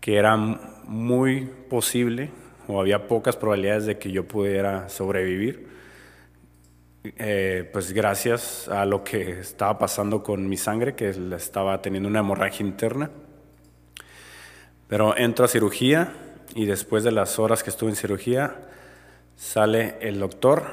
que 0.00 0.16
era 0.16 0.36
muy 0.36 1.48
posible 1.68 2.30
o 2.68 2.80
había 2.80 3.06
pocas 3.06 3.36
probabilidades 3.36 3.86
de 3.86 3.98
que 3.98 4.10
yo 4.10 4.26
pudiera 4.26 4.88
sobrevivir. 4.88 5.68
Eh, 7.04 7.68
pues 7.72 7.92
gracias 7.92 8.68
a 8.68 8.84
lo 8.84 9.02
que 9.02 9.40
estaba 9.40 9.76
pasando 9.78 10.22
con 10.22 10.48
mi 10.48 10.56
sangre, 10.56 10.94
que 10.94 11.10
estaba 11.34 11.82
teniendo 11.82 12.08
una 12.08 12.20
hemorragia 12.20 12.64
interna. 12.64 13.10
Pero 14.88 15.16
entro 15.16 15.44
a 15.44 15.48
cirugía 15.48 16.12
y 16.54 16.66
después 16.66 17.02
de 17.02 17.12
las 17.12 17.38
horas 17.38 17.62
que 17.62 17.70
estuve 17.70 17.90
en 17.90 17.96
cirugía, 17.96 18.56
sale 19.36 19.96
el 20.00 20.20
doctor 20.20 20.64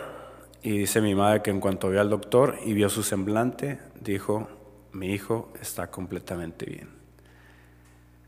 y 0.61 0.77
dice 0.77 1.01
mi 1.01 1.15
madre 1.15 1.41
que 1.41 1.51
en 1.51 1.59
cuanto 1.59 1.89
vio 1.89 2.01
al 2.01 2.09
doctor 2.09 2.57
y 2.65 2.73
vio 2.73 2.89
su 2.89 3.03
semblante, 3.03 3.79
dijo, 3.99 4.47
mi 4.91 5.13
hijo 5.13 5.51
está 5.61 5.89
completamente 5.89 6.65
bien. 6.65 6.89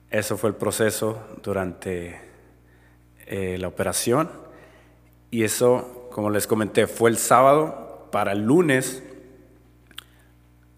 Eso 0.10 0.38
fue 0.38 0.50
el 0.50 0.56
proceso 0.56 1.22
durante 1.44 2.20
eh, 3.26 3.58
la 3.58 3.68
operación 3.68 4.30
y 5.30 5.44
eso, 5.44 6.10
como 6.12 6.30
les 6.30 6.48
comenté, 6.48 6.88
fue 6.88 7.10
el 7.10 7.18
sábado 7.18 8.10
para 8.12 8.34
el 8.34 8.42
lunes 8.42 9.04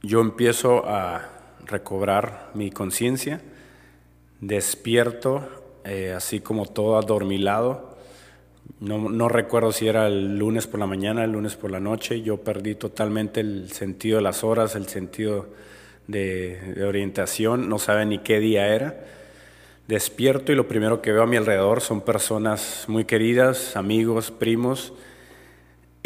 yo 0.05 0.19
empiezo 0.19 0.85
a 0.85 1.29
recobrar 1.65 2.51
mi 2.53 2.71
conciencia, 2.71 3.41
despierto, 4.41 5.47
eh, 5.85 6.13
así 6.13 6.41
como 6.41 6.65
todo 6.65 6.97
adormilado. 6.97 7.92
No, 8.83 9.29
recuerdo 9.29 9.71
si 9.71 9.87
era 9.87 10.07
el 10.07 10.37
lunes 10.37 10.67
por 10.67 10.77
la 10.77 10.85
mañana, 10.85 11.23
el 11.23 11.31
lunes 11.31 11.55
por 11.55 11.71
la 11.71 11.79
noche. 11.79 12.21
Yo 12.21 12.41
perdí 12.41 12.75
totalmente 12.75 13.39
el 13.39 13.71
sentido 13.71 14.17
de 14.17 14.23
las 14.23 14.43
horas, 14.43 14.75
el 14.75 14.87
sentido 14.89 15.47
de, 16.07 16.83
orientación. 16.85 17.69
No 17.69 17.79
sabe 17.79 18.05
ni 18.05 18.19
qué 18.19 18.39
día 18.39 18.67
era. 18.67 19.05
Despierto 19.87 20.51
y 20.51 20.55
lo 20.55 20.67
primero 20.67 21.01
que 21.01 21.13
veo 21.13 21.23
a 21.23 21.27
mi 21.27 21.37
alrededor 21.37 21.79
son 21.79 22.01
personas 22.01 22.83
muy 22.87 23.05
queridas, 23.05 23.77
amigos, 23.77 24.31
primos 24.31 24.93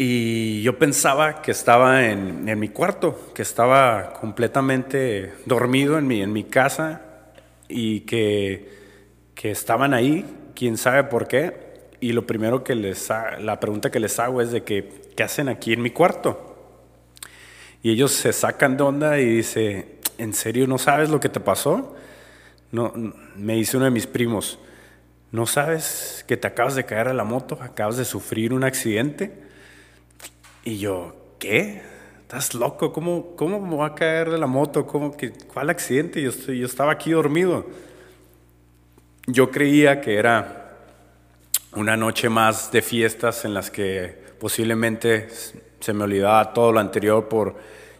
y 0.00 0.62
yo 0.62 0.78
pensaba 0.78 1.42
que 1.42 1.50
estaba 1.50 2.06
en, 2.06 2.44
mi 2.60 2.68
cuarto, 2.68 3.32
que 3.34 3.42
estaba 3.42 4.12
completamente 4.12 5.32
dormido 5.44 5.98
en 5.98 6.06
mi, 6.06 6.22
en 6.22 6.32
mi 6.32 6.44
casa 6.44 7.02
y 7.68 8.00
que, 8.00 8.68
que 9.34 9.50
estaban 9.50 9.94
ahí, 9.94 10.24
quién 10.54 10.76
sabe 10.76 11.02
por 11.02 11.26
qué. 11.26 11.67
Y 12.00 12.12
lo 12.12 12.26
primero 12.26 12.62
que 12.62 12.74
les, 12.74 13.08
la 13.40 13.58
pregunta 13.58 13.90
que 13.90 13.98
les 13.98 14.18
hago 14.18 14.40
es 14.40 14.52
de 14.52 14.62
que, 14.62 15.10
¿qué 15.16 15.22
hacen 15.24 15.48
aquí 15.48 15.72
en 15.72 15.82
mi 15.82 15.90
cuarto? 15.90 16.56
Y 17.82 17.90
ellos 17.90 18.12
se 18.12 18.32
sacan 18.32 18.76
de 18.76 18.82
onda 18.84 19.18
y 19.18 19.24
dice, 19.24 19.98
¿en 20.16 20.32
serio 20.32 20.66
no 20.66 20.78
sabes 20.78 21.10
lo 21.10 21.20
que 21.20 21.28
te 21.28 21.40
pasó? 21.40 21.96
No, 22.70 22.92
me 23.36 23.54
dice 23.54 23.76
uno 23.76 23.86
de 23.86 23.90
mis 23.90 24.06
primos, 24.06 24.58
¿no 25.32 25.46
sabes 25.46 26.24
que 26.28 26.36
te 26.36 26.46
acabas 26.46 26.74
de 26.74 26.84
caer 26.84 27.08
a 27.08 27.14
la 27.14 27.24
moto, 27.24 27.58
acabas 27.60 27.96
de 27.96 28.04
sufrir 28.04 28.52
un 28.52 28.62
accidente? 28.62 29.32
Y 30.64 30.78
yo, 30.78 31.16
¿qué? 31.38 31.82
¿Estás 32.22 32.54
loco? 32.54 32.92
¿Cómo, 32.92 33.34
cómo 33.36 33.58
me 33.58 33.82
a 33.84 33.94
caer 33.94 34.30
de 34.30 34.38
la 34.38 34.46
moto? 34.46 34.86
¿Cómo 34.86 35.16
que, 35.16 35.32
¿Cuál 35.32 35.70
accidente? 35.70 36.20
Yo, 36.20 36.30
estoy, 36.30 36.58
yo 36.58 36.66
estaba 36.66 36.92
aquí 36.92 37.12
dormido. 37.12 37.66
Yo 39.26 39.50
creía 39.50 40.00
que 40.00 40.16
era 40.16 40.67
una 41.72 41.96
noche 41.96 42.28
más 42.28 42.72
de 42.72 42.82
fiestas 42.82 43.44
en 43.44 43.54
las 43.54 43.70
que 43.70 44.16
posiblemente 44.40 45.28
se 45.80 45.92
me 45.92 46.04
olvidaba 46.04 46.52
todo 46.52 46.72
lo 46.72 46.80
anterior 46.80 47.28
por 47.28 47.56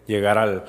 llegar 0.07 0.39
al 0.39 0.65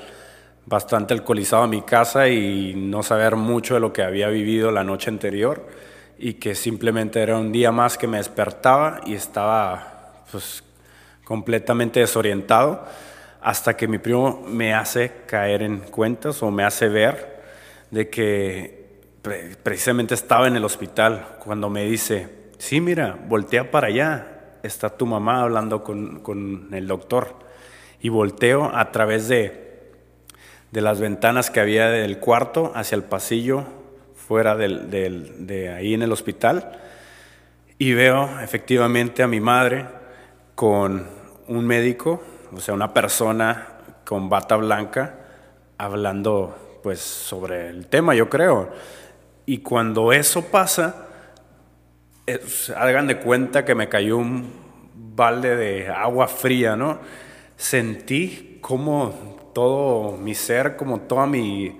bastante 0.66 1.14
alcoholizado 1.14 1.64
a 1.64 1.66
mi 1.66 1.82
casa 1.82 2.28
y 2.28 2.74
no 2.74 3.02
saber 3.02 3.36
mucho 3.36 3.74
de 3.74 3.80
lo 3.80 3.92
que 3.92 4.02
había 4.02 4.28
vivido 4.28 4.70
la 4.70 4.84
noche 4.84 5.10
anterior 5.10 5.66
y 6.18 6.34
que 6.34 6.54
simplemente 6.54 7.20
era 7.20 7.38
un 7.38 7.50
día 7.50 7.72
más 7.72 7.96
que 7.96 8.06
me 8.06 8.18
despertaba 8.18 9.00
y 9.06 9.14
estaba 9.14 10.24
pues 10.30 10.62
completamente 11.24 12.00
desorientado, 12.00 12.84
hasta 13.40 13.76
que 13.76 13.88
mi 13.88 13.98
primo 13.98 14.42
me 14.46 14.74
hace 14.74 15.12
caer 15.26 15.62
en 15.62 15.78
cuentas 15.78 16.42
o 16.42 16.50
me 16.50 16.64
hace 16.64 16.88
ver 16.88 17.40
de 17.90 18.10
que 18.10 18.80
precisamente 19.62 20.14
estaba 20.14 20.46
en 20.46 20.56
el 20.56 20.64
hospital 20.64 21.36
cuando 21.42 21.70
me 21.70 21.84
dice, 21.84 22.39
sí, 22.60 22.80
mira, 22.80 23.18
voltea 23.26 23.70
para 23.70 23.88
allá, 23.88 24.58
está 24.62 24.90
tu 24.90 25.06
mamá 25.06 25.42
hablando 25.42 25.82
con, 25.82 26.68
el 26.72 26.86
doctor. 26.86 27.34
Y 28.00 28.08
volteo 28.08 28.70
a 28.74 28.92
través 28.92 29.28
de, 29.28 29.90
de 30.70 30.80
las 30.80 31.00
ventanas 31.00 31.50
que 31.50 31.60
había 31.60 31.88
del 31.90 32.18
cuarto 32.18 32.72
hacia 32.74 32.94
el 32.94 33.02
pasillo 33.02 33.64
fuera 34.14 34.56
de 34.56 35.74
ahí 35.76 35.94
en 35.94 36.02
el 36.02 36.12
hospital 36.12 36.78
y 37.80 37.94
veo 37.94 38.28
efectivamente 38.40 39.22
a 39.22 39.26
mi 39.26 39.40
madre 39.40 39.86
con 40.54 41.06
un 41.48 41.66
médico, 41.66 42.22
o 42.54 42.60
sea, 42.60 42.74
una 42.74 42.92
persona 42.92 43.68
con 44.04 44.28
bata 44.28 44.56
blanca 44.56 45.14
hablando 45.78 46.78
pues 46.82 47.00
sobre 47.00 47.70
el 47.70 47.86
tema, 47.86 48.14
yo 48.14 48.28
creo. 48.28 48.68
Y 49.46 49.60
cuando 49.60 50.12
eso 50.12 50.44
pasa, 50.50 51.06
hagan 52.76 53.06
de 53.06 53.18
cuenta 53.18 53.64
que 53.64 53.74
me 53.74 53.88
cayó 53.88 54.18
un 54.18 54.52
balde 54.94 55.56
de 55.56 55.88
agua 55.88 56.28
fría, 56.28 56.76
¿no? 56.76 57.00
Sentí 57.56 58.58
como 58.60 59.50
todo 59.54 60.16
mi 60.16 60.34
ser, 60.34 60.76
como 60.76 61.00
toda 61.00 61.26
mi, 61.26 61.78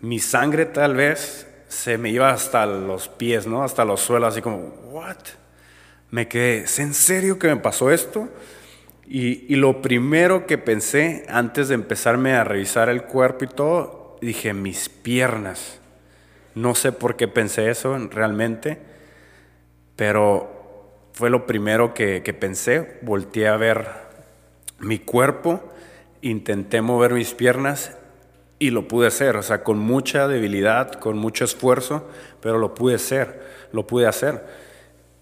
mi 0.00 0.18
sangre 0.18 0.66
tal 0.66 0.94
vez, 0.94 1.46
se 1.68 1.96
me 1.98 2.10
iba 2.10 2.30
hasta 2.30 2.66
los 2.66 3.08
pies, 3.08 3.46
¿no? 3.46 3.62
Hasta 3.62 3.84
los 3.84 4.00
suelos, 4.00 4.32
así 4.32 4.42
como, 4.42 4.58
¿what? 4.90 5.16
Me 6.10 6.28
quedé, 6.28 6.64
¿es 6.64 6.78
en 6.78 6.92
serio 6.92 7.38
que 7.38 7.48
me 7.48 7.56
pasó 7.56 7.90
esto? 7.90 8.28
Y, 9.06 9.56
lo 9.56 9.82
primero 9.82 10.46
que 10.46 10.58
pensé 10.58 11.26
antes 11.28 11.68
de 11.68 11.74
empezarme 11.74 12.34
a 12.34 12.44
revisar 12.44 12.88
el 12.88 13.02
cuerpo 13.02 13.44
y 13.44 13.48
todo, 13.48 14.16
dije, 14.22 14.54
mis 14.54 14.88
piernas. 14.88 15.80
No 16.54 16.74
sé 16.74 16.92
por 16.92 17.16
qué 17.16 17.28
pensé 17.28 17.70
eso 17.70 17.96
realmente, 18.10 18.78
pero 20.02 20.50
fue 21.12 21.30
lo 21.30 21.46
primero 21.46 21.94
que, 21.94 22.20
pensé. 22.36 22.98
Volteé 23.02 23.46
a 23.46 23.56
ver 23.56 23.86
mi 24.80 24.98
cuerpo, 24.98 25.62
intenté 26.22 26.82
mover 26.82 27.12
mis 27.12 27.34
piernas 27.34 27.96
y 28.58 28.70
lo 28.70 28.88
pude 28.88 29.06
hacer, 29.06 29.36
o 29.36 29.44
sea, 29.44 29.62
con 29.62 29.78
mucha 29.78 30.26
debilidad, 30.26 30.90
con 30.94 31.18
mucho 31.18 31.44
esfuerzo, 31.44 32.10
pero 32.40 32.58
lo 32.58 32.74
pude 32.74 32.96
hacer, 32.96 33.42
lo 33.70 33.86
pude 33.86 34.08
hacer. 34.08 34.44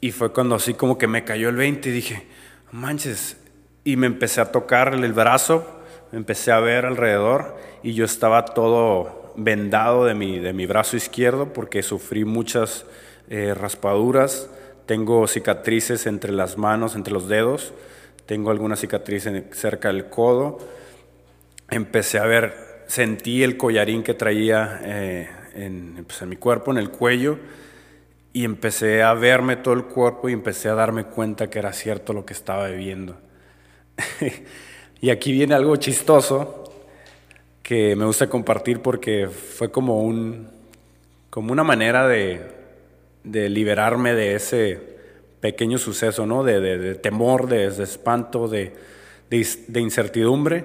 Y 0.00 0.12
fue 0.12 0.32
cuando 0.32 0.54
así 0.54 0.72
como 0.72 0.96
que 0.96 1.06
me 1.06 1.24
cayó 1.24 1.50
el 1.50 1.56
20 1.56 1.90
y 1.90 1.92
dije, 1.92 2.26
manches, 2.72 3.36
y 3.84 3.96
me 3.96 4.06
empecé 4.06 4.40
a 4.40 4.50
tocar 4.50 4.94
el 4.94 5.12
brazo, 5.12 5.82
me 6.10 6.16
empecé 6.16 6.52
a 6.52 6.60
ver 6.60 6.86
alrededor 6.86 7.54
y 7.82 7.92
yo 7.92 8.06
estaba 8.06 8.46
todo 8.46 8.54
todo 8.54 9.34
vendado 9.36 10.06
de 10.06 10.14
mi, 10.14 10.38
de 10.38 10.54
mi 10.54 10.64
brazo 10.64 10.96
izquierdo 10.96 11.52
porque 11.52 11.82
sufrí 11.82 12.24
muchas 12.24 12.86
eh, 13.32 13.54
raspaduras, 13.54 14.50
tengo 14.90 15.28
cicatrices 15.28 16.06
entre 16.06 16.32
las 16.32 16.58
manos, 16.58 16.96
entre 16.96 17.12
los 17.12 17.28
dedos, 17.28 17.72
tengo 18.26 18.50
algunas 18.50 18.80
cicatrices 18.80 19.44
cerca 19.52 19.86
del 19.86 20.06
codo. 20.06 20.58
Empecé 21.70 22.18
a 22.18 22.24
ver, 22.24 22.82
sentí 22.88 23.44
el 23.44 23.56
collarín 23.56 24.02
que 24.02 24.14
traía 24.14 24.80
eh, 24.82 25.30
en, 25.54 26.04
pues, 26.04 26.20
en 26.22 26.28
mi 26.28 26.34
cuerpo, 26.34 26.72
en 26.72 26.78
el 26.78 26.90
cuello, 26.90 27.38
y 28.32 28.44
empecé 28.44 29.04
a 29.04 29.14
verme 29.14 29.54
todo 29.54 29.74
el 29.74 29.84
cuerpo 29.84 30.28
y 30.28 30.32
empecé 30.32 30.68
a 30.68 30.74
darme 30.74 31.04
cuenta 31.04 31.48
que 31.48 31.60
era 31.60 31.72
cierto 31.72 32.12
lo 32.12 32.26
que 32.26 32.32
estaba 32.32 32.66
viviendo. 32.66 33.16
y 35.00 35.10
aquí 35.10 35.30
viene 35.30 35.54
algo 35.54 35.76
chistoso 35.76 36.64
que 37.62 37.94
me 37.94 38.06
gusta 38.06 38.28
compartir 38.28 38.82
porque 38.82 39.28
fue 39.28 39.70
como, 39.70 40.02
un, 40.02 40.48
como 41.30 41.52
una 41.52 41.62
manera 41.62 42.08
de, 42.08 42.58
de 43.24 43.48
liberarme 43.48 44.14
de 44.14 44.34
ese 44.34 44.90
pequeño 45.40 45.78
suceso, 45.78 46.26
¿no? 46.26 46.44
De, 46.44 46.60
de, 46.60 46.94
temor, 46.94 47.48
de, 47.48 47.66
espanto, 47.66 48.48
de, 48.48 48.72
incertidumbre. 49.74 50.64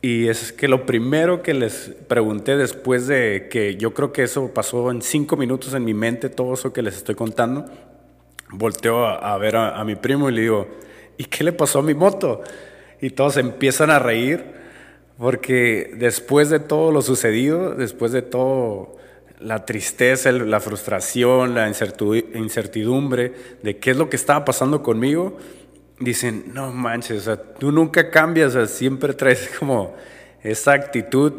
Y 0.00 0.28
es 0.28 0.52
que 0.52 0.68
lo 0.68 0.84
primero 0.84 1.42
que 1.42 1.54
les 1.54 1.92
pregunté 2.08 2.56
después 2.56 3.06
de 3.06 3.48
que 3.50 3.76
yo 3.76 3.94
creo 3.94 4.12
que 4.12 4.24
eso 4.24 4.52
pasó 4.52 4.90
en 4.90 5.00
cinco 5.00 5.36
minutos 5.36 5.72
en 5.72 5.84
mi 5.84 5.94
mente, 5.94 6.28
todo 6.28 6.54
eso 6.54 6.72
que 6.72 6.82
les 6.82 6.96
estoy 6.96 7.14
contando, 7.14 7.64
volteo 8.50 9.06
a, 9.06 9.36
ver 9.38 9.56
a, 9.56 9.82
mi 9.84 9.94
primo 9.94 10.28
y 10.28 10.34
le 10.34 10.42
digo, 10.42 10.68
¿y 11.16 11.24
qué 11.24 11.42
le 11.42 11.52
pasó 11.52 11.78
a 11.78 11.82
mi 11.82 11.94
moto? 11.94 12.42
Y 13.00 13.10
todos 13.10 13.38
empiezan 13.38 13.90
a 13.90 13.98
reír 13.98 14.44
porque 15.18 15.94
después 15.96 16.50
de 16.50 16.60
todo 16.60 16.92
lo 16.92 17.00
sucedido, 17.00 17.74
después 17.74 18.12
de 18.12 18.22
todo 18.22 18.96
la 19.40 19.64
tristeza, 19.64 20.32
la 20.32 20.60
frustración, 20.60 21.54
la 21.54 21.68
incertidumbre 21.68 23.32
de 23.62 23.78
qué 23.78 23.90
es 23.90 23.96
lo 23.96 24.08
que 24.08 24.16
estaba 24.16 24.44
pasando 24.44 24.82
conmigo, 24.82 25.38
dicen, 25.98 26.44
no 26.52 26.72
manches, 26.72 27.28
tú 27.58 27.72
nunca 27.72 28.10
cambias, 28.10 28.56
siempre 28.70 29.14
traes 29.14 29.50
como 29.58 29.94
esa 30.42 30.72
actitud 30.72 31.32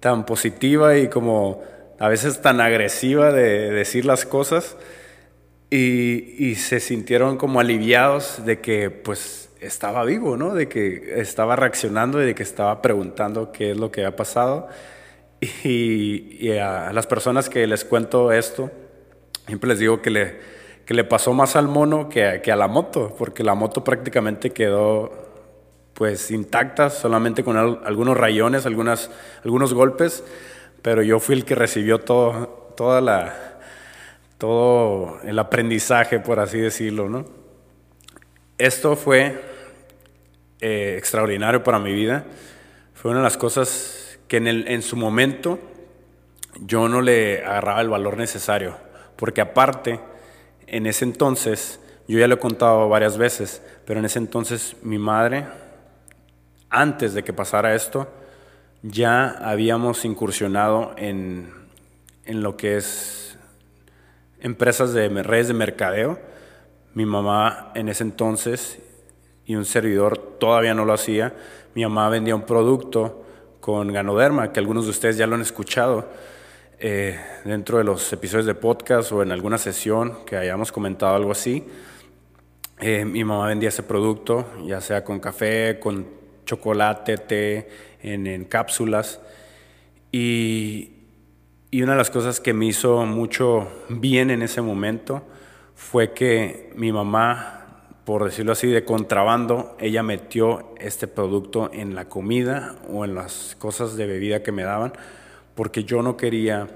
tan 0.00 0.26
positiva 0.26 0.98
y 0.98 1.08
como 1.08 1.62
a 1.98 2.08
veces 2.08 2.42
tan 2.42 2.60
agresiva 2.60 3.32
de 3.32 3.70
decir 3.70 4.04
las 4.04 4.26
cosas 4.26 4.76
y, 5.70 6.54
se 6.56 6.78
sintieron 6.78 7.36
como 7.36 7.58
aliviados 7.60 8.44
de 8.44 8.60
que 8.60 8.90
pues 8.90 9.48
estaba 9.60 10.04
vivo, 10.04 10.36
¿no? 10.36 10.54
De 10.54 10.68
que 10.68 11.20
estaba 11.20 11.56
reaccionando 11.56 12.22
y 12.22 12.26
de 12.26 12.34
que 12.34 12.42
estaba 12.42 12.80
preguntando 12.82 13.50
qué 13.50 13.72
es 13.72 13.76
lo 13.76 13.90
que 13.90 14.04
ha 14.04 14.14
pasado. 14.14 14.68
Y, 15.64 16.50
a 16.58 16.92
las 16.92 17.06
personas 17.06 17.48
que 17.48 17.66
les 17.66 17.84
cuento 17.84 18.32
esto, 18.32 18.70
siempre 19.46 19.68
les 19.68 19.78
digo 19.78 20.00
que 20.00 20.10
le, 20.10 20.40
que 20.84 20.94
le 20.94 21.04
pasó 21.04 21.32
más 21.32 21.56
al 21.56 21.68
mono 21.68 22.08
que 22.08 22.26
a, 22.26 22.42
que 22.42 22.52
a 22.52 22.56
la 22.56 22.68
moto, 22.68 23.14
porque 23.18 23.42
la 23.42 23.54
moto 23.54 23.82
prácticamente 23.82 24.50
quedó 24.50 25.24
pues 25.94 26.30
intacta, 26.30 26.90
solamente 26.90 27.44
con 27.44 27.56
algunos 27.56 28.16
rayones, 28.16 28.66
algunas, 28.66 29.10
algunos 29.44 29.72
golpes, 29.72 30.24
pero 30.82 31.02
yo 31.02 31.20
fui 31.20 31.36
el 31.36 31.44
que 31.44 31.54
recibió 31.54 32.00
todo, 32.00 32.72
toda 32.76 33.00
la, 33.00 33.58
todo 34.38 35.20
el 35.22 35.38
aprendizaje, 35.38 36.18
por 36.18 36.40
así 36.40 36.58
decirlo. 36.58 37.08
¿no? 37.08 37.24
Esto 38.58 38.96
fue 38.96 39.40
eh, 40.60 40.96
extraordinario 40.98 41.62
para 41.62 41.78
mi 41.78 41.92
vida, 41.92 42.24
fue 42.92 43.12
una 43.12 43.20
de 43.20 43.24
las 43.24 43.36
cosas 43.36 44.03
que 44.28 44.38
en, 44.38 44.46
el, 44.46 44.68
en 44.68 44.82
su 44.82 44.96
momento 44.96 45.58
yo 46.60 46.88
no 46.88 47.00
le 47.00 47.44
agarraba 47.44 47.80
el 47.80 47.88
valor 47.88 48.16
necesario, 48.16 48.76
porque 49.16 49.40
aparte, 49.40 50.00
en 50.66 50.86
ese 50.86 51.04
entonces, 51.04 51.80
yo 52.08 52.18
ya 52.18 52.28
lo 52.28 52.36
he 52.36 52.38
contado 52.38 52.88
varias 52.88 53.18
veces, 53.18 53.62
pero 53.84 54.00
en 54.00 54.06
ese 54.06 54.18
entonces 54.18 54.76
mi 54.82 54.98
madre, 54.98 55.46
antes 56.70 57.14
de 57.14 57.22
que 57.22 57.32
pasara 57.32 57.74
esto, 57.74 58.08
ya 58.82 59.28
habíamos 59.28 60.04
incursionado 60.04 60.94
en, 60.96 61.52
en 62.24 62.42
lo 62.42 62.56
que 62.56 62.76
es 62.76 63.38
empresas 64.40 64.92
de 64.92 65.08
redes 65.22 65.48
de 65.48 65.54
mercadeo. 65.54 66.18
Mi 66.92 67.06
mamá 67.06 67.72
en 67.74 67.88
ese 67.88 68.04
entonces 68.04 68.78
y 69.46 69.56
un 69.56 69.64
servidor 69.64 70.18
todavía 70.38 70.74
no 70.74 70.84
lo 70.84 70.92
hacía. 70.92 71.34
Mi 71.74 71.82
mamá 71.82 72.08
vendía 72.08 72.34
un 72.34 72.44
producto 72.44 73.23
con 73.64 73.90
Ganoderma, 73.90 74.52
que 74.52 74.60
algunos 74.60 74.84
de 74.84 74.90
ustedes 74.90 75.16
ya 75.16 75.26
lo 75.26 75.36
han 75.36 75.40
escuchado 75.40 76.06
eh, 76.78 77.18
dentro 77.46 77.78
de 77.78 77.84
los 77.84 78.12
episodios 78.12 78.44
de 78.44 78.54
podcast 78.54 79.10
o 79.10 79.22
en 79.22 79.32
alguna 79.32 79.56
sesión 79.56 80.18
que 80.26 80.36
hayamos 80.36 80.70
comentado 80.70 81.14
algo 81.14 81.32
así. 81.32 81.64
Eh, 82.78 83.06
mi 83.06 83.24
mamá 83.24 83.46
vendía 83.46 83.70
ese 83.70 83.82
producto, 83.82 84.46
ya 84.66 84.82
sea 84.82 85.02
con 85.02 85.18
café, 85.18 85.78
con 85.80 86.06
chocolate, 86.44 87.16
té, 87.16 87.70
en, 88.02 88.44
cápsulas. 88.44 89.18
Y, 90.12 90.90
y 91.70 91.80
una 91.80 91.92
de 91.92 91.98
las 91.98 92.10
cosas 92.10 92.40
que 92.40 92.52
me 92.52 92.66
hizo 92.66 93.06
mucho 93.06 93.66
bien 93.88 94.30
en 94.30 94.42
ese 94.42 94.60
momento 94.60 95.22
fue 95.74 96.12
que 96.12 96.70
mi 96.74 96.92
mamá, 96.92 97.53
por 98.04 98.24
decirlo 98.24 98.52
así, 98.52 98.66
de 98.66 98.84
contrabando, 98.84 99.76
ella 99.80 100.02
metió 100.02 100.74
este 100.78 101.06
producto 101.06 101.70
en 101.72 101.94
la 101.94 102.08
comida 102.08 102.76
o 102.90 103.04
en 103.04 103.14
las 103.14 103.56
cosas 103.58 103.96
de 103.96 104.06
bebida 104.06 104.42
que 104.42 104.52
me 104.52 104.62
daban 104.62 104.92
porque 105.54 105.84
yo 105.84 106.02
no 106.02 106.16
quería, 106.16 106.68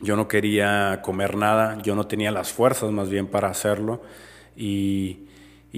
yo 0.00 0.16
no 0.16 0.28
quería 0.28 1.00
comer 1.02 1.36
nada, 1.36 1.78
yo 1.82 1.94
no 1.94 2.06
tenía 2.06 2.30
las 2.30 2.52
fuerzas 2.52 2.90
más 2.90 3.08
bien 3.08 3.26
para 3.26 3.48
hacerlo. 3.48 4.02
Y, 4.56 5.20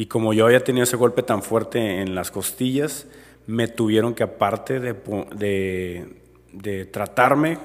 como 0.08 0.34
yo 0.34 0.44
había 0.46 0.62
tenido 0.62 0.84
ese 0.84 0.96
golpe 0.96 1.22
tan 1.22 1.42
fuerte 1.42 2.02
en 2.02 2.14
las 2.14 2.30
costillas, 2.30 3.06
me 3.46 3.68
tuvieron 3.68 4.14
que 4.14 4.24
aparte 4.24 4.80
de, 4.80 6.06
tratarme 6.92 7.58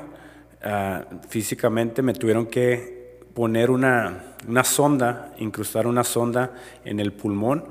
uh, 0.63 1.27
físicamente, 1.27 2.01
me 2.01 2.13
tuvieron 2.13 2.45
que 2.45 3.00
poner 3.33 3.71
una, 3.71 4.35
una 4.47 4.63
sonda, 4.63 5.33
incrustar 5.37 5.87
una 5.87 6.03
sonda 6.03 6.53
en 6.85 6.99
el 6.99 7.13
pulmón, 7.13 7.65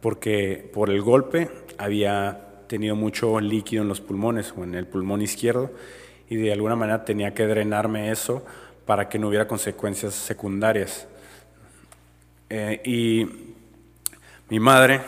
porque 0.00 0.70
por 0.72 0.90
el 0.90 1.02
golpe 1.02 1.50
había 1.78 2.46
tenido 2.66 2.96
mucho 2.96 3.40
líquido 3.40 3.82
en 3.82 3.88
los 3.88 4.00
pulmones 4.00 4.52
o 4.56 4.64
en 4.64 4.74
el 4.74 4.86
pulmón 4.86 5.22
izquierdo 5.22 5.70
y 6.28 6.36
de 6.36 6.52
alguna 6.52 6.76
manera 6.76 7.04
tenía 7.04 7.32
que 7.34 7.46
drenarme 7.46 8.10
eso 8.10 8.44
para 8.84 9.08
que 9.08 9.18
no 9.18 9.28
hubiera 9.28 9.46
consecuencias 9.48 10.14
secundarias. 10.14 11.06
Eh, 12.50 12.80
y 12.84 13.26
mi 14.48 14.60
madre 14.60 15.00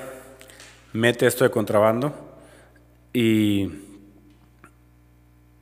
mete 0.93 1.27
esto 1.27 1.45
de 1.45 1.51
contrabando 1.51 2.13
y 3.13 3.71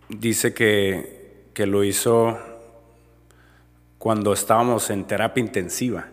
dice 0.09 0.55
que, 0.55 1.49
que 1.53 1.67
lo 1.67 1.85
hizo 1.85 2.39
cuando 3.99 4.33
estábamos 4.33 4.91
en 4.91 5.05
terapia 5.05 5.41
intensiva. 5.41 6.07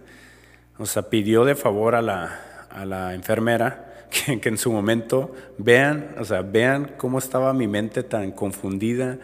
O 0.78 0.86
sea, 0.86 1.10
pidió 1.10 1.46
de 1.46 1.56
favor 1.56 1.96
a 1.96 2.02
la, 2.02 3.14
enfermera 3.14 4.06
que, 4.42 4.50
en 4.50 4.58
su 4.58 4.72
momento 4.72 5.34
vean, 5.58 6.16
o 6.20 6.26
sea, 6.26 6.42
vean 6.42 6.94
cómo 6.98 7.20
estaba 7.20 7.54
mi 7.54 7.68
mente 7.68 8.04
tan 8.04 8.32
confundida, 8.32 9.20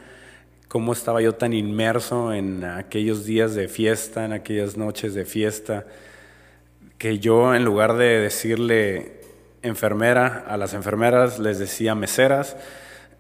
cómo 0.68 0.94
estaba 0.94 1.22
yo 1.22 1.34
tan 1.34 1.54
inmerso 1.54 2.34
en 2.34 2.64
aquellos 2.64 3.26
días 3.26 3.56
de 3.56 3.68
fiesta, 3.68 4.26
en 4.26 4.34
aquellas 4.34 4.78
noches 4.78 5.14
de 5.14 5.26
fiesta, 5.26 5.86
que 6.98 7.20
yo 7.20 7.56
en 7.56 7.66
lugar 7.66 7.96
de 7.96 8.20
decirle 8.20 9.20
enfermera, 9.62 10.46
a 10.48 10.58
las 10.58 10.74
enfermeras 10.74 11.40
les 11.40 11.60
decía 11.60 11.96
meseras, 11.96 12.56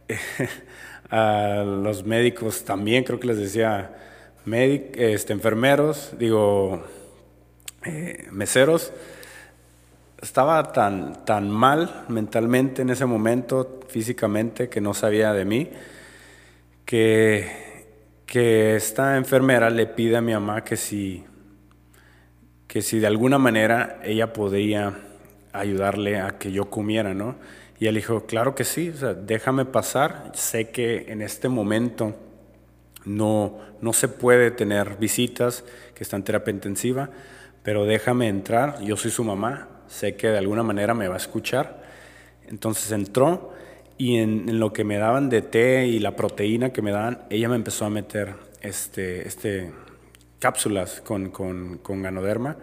a 1.10 1.64
los 1.66 2.06
médicos 2.06 2.66
también 2.66 3.04
creo 3.04 3.20
que 3.20 3.28
les 3.28 3.38
decía 3.38 3.96
este, 4.46 5.34
enfermeros, 5.34 6.14
digo, 6.18 6.84
eh, 7.86 8.28
meseros 8.32 8.92
estaba 10.22 10.72
tan, 10.74 11.26
tan 11.26 11.50
mal 11.50 12.06
mentalmente 12.10 12.82
en 12.82 12.90
ese 12.90 13.06
momento, 13.06 13.80
físicamente, 13.88 14.70
que 14.70 14.82
no 14.82 14.94
sabía 14.94 15.34
de 15.34 15.46
mí, 15.46 15.70
que, 16.86 17.48
que 18.26 18.76
esta 18.76 19.18
enfermera 19.18 19.70
le 19.70 19.86
pide 19.86 20.18
a 20.18 20.22
mi 20.22 20.34
mamá 20.34 20.64
que 20.64 20.76
si, 20.76 21.24
que 22.68 22.82
si 22.82 23.00
de 23.00 23.08
alguna 23.08 23.38
manera 23.38 24.00
ella 24.04 24.34
podía 24.34 24.94
ayudarle 25.54 26.20
a 26.20 26.38
que 26.38 26.52
yo 26.52 26.70
comiera, 26.70 27.14
¿no? 27.14 27.36
Y 27.80 27.88
él 27.88 27.96
dijo, 27.96 28.26
claro 28.26 28.56
que 28.56 28.66
sí, 28.66 28.92
déjame 29.26 29.64
pasar, 29.64 30.32
sé 30.34 30.70
que 30.70 31.12
en 31.12 31.22
este 31.22 31.48
momento 31.48 32.14
no, 33.06 33.60
no 33.82 33.94
se 33.94 34.08
puede 34.08 34.52
tener 34.52 34.98
visitas, 34.98 35.64
que 35.96 36.04
está 36.04 36.16
en 36.16 36.24
terapia 36.24 36.54
intensiva, 36.54 37.10
pero 37.64 37.86
déjame 37.86 38.28
entrar, 38.28 38.82
yo 38.82 38.98
soy 38.98 39.12
su 39.12 39.24
mamá, 39.24 39.68
sé 39.88 40.16
que 40.16 40.28
de 40.28 40.38
alguna 40.38 40.64
manera 40.64 40.94
me 40.94 41.08
va 41.08 41.16
a 41.16 41.18
escuchar. 41.18 41.84
Entonces 42.48 42.92
entró 42.92 43.54
Y 43.98 44.18
en, 44.18 44.60
lo 44.60 44.72
que 44.72 44.86
me 44.86 44.98
daban 44.98 45.30
de 45.30 45.42
té 45.42 45.86
y 45.88 46.00
la 46.00 46.16
proteína 46.16 46.72
que 46.72 46.82
me 46.82 46.92
daban, 46.92 47.24
ella 47.30 47.50
me 47.50 47.58
empezó 47.58 47.84
a 47.86 47.90
meter 47.90 48.36
este, 48.62 49.28
este, 49.28 49.74
cápsulas 50.40 51.02
con, 51.02 51.32
con, 51.32 51.80
con 51.80 52.02
ganoderma. 52.02 52.58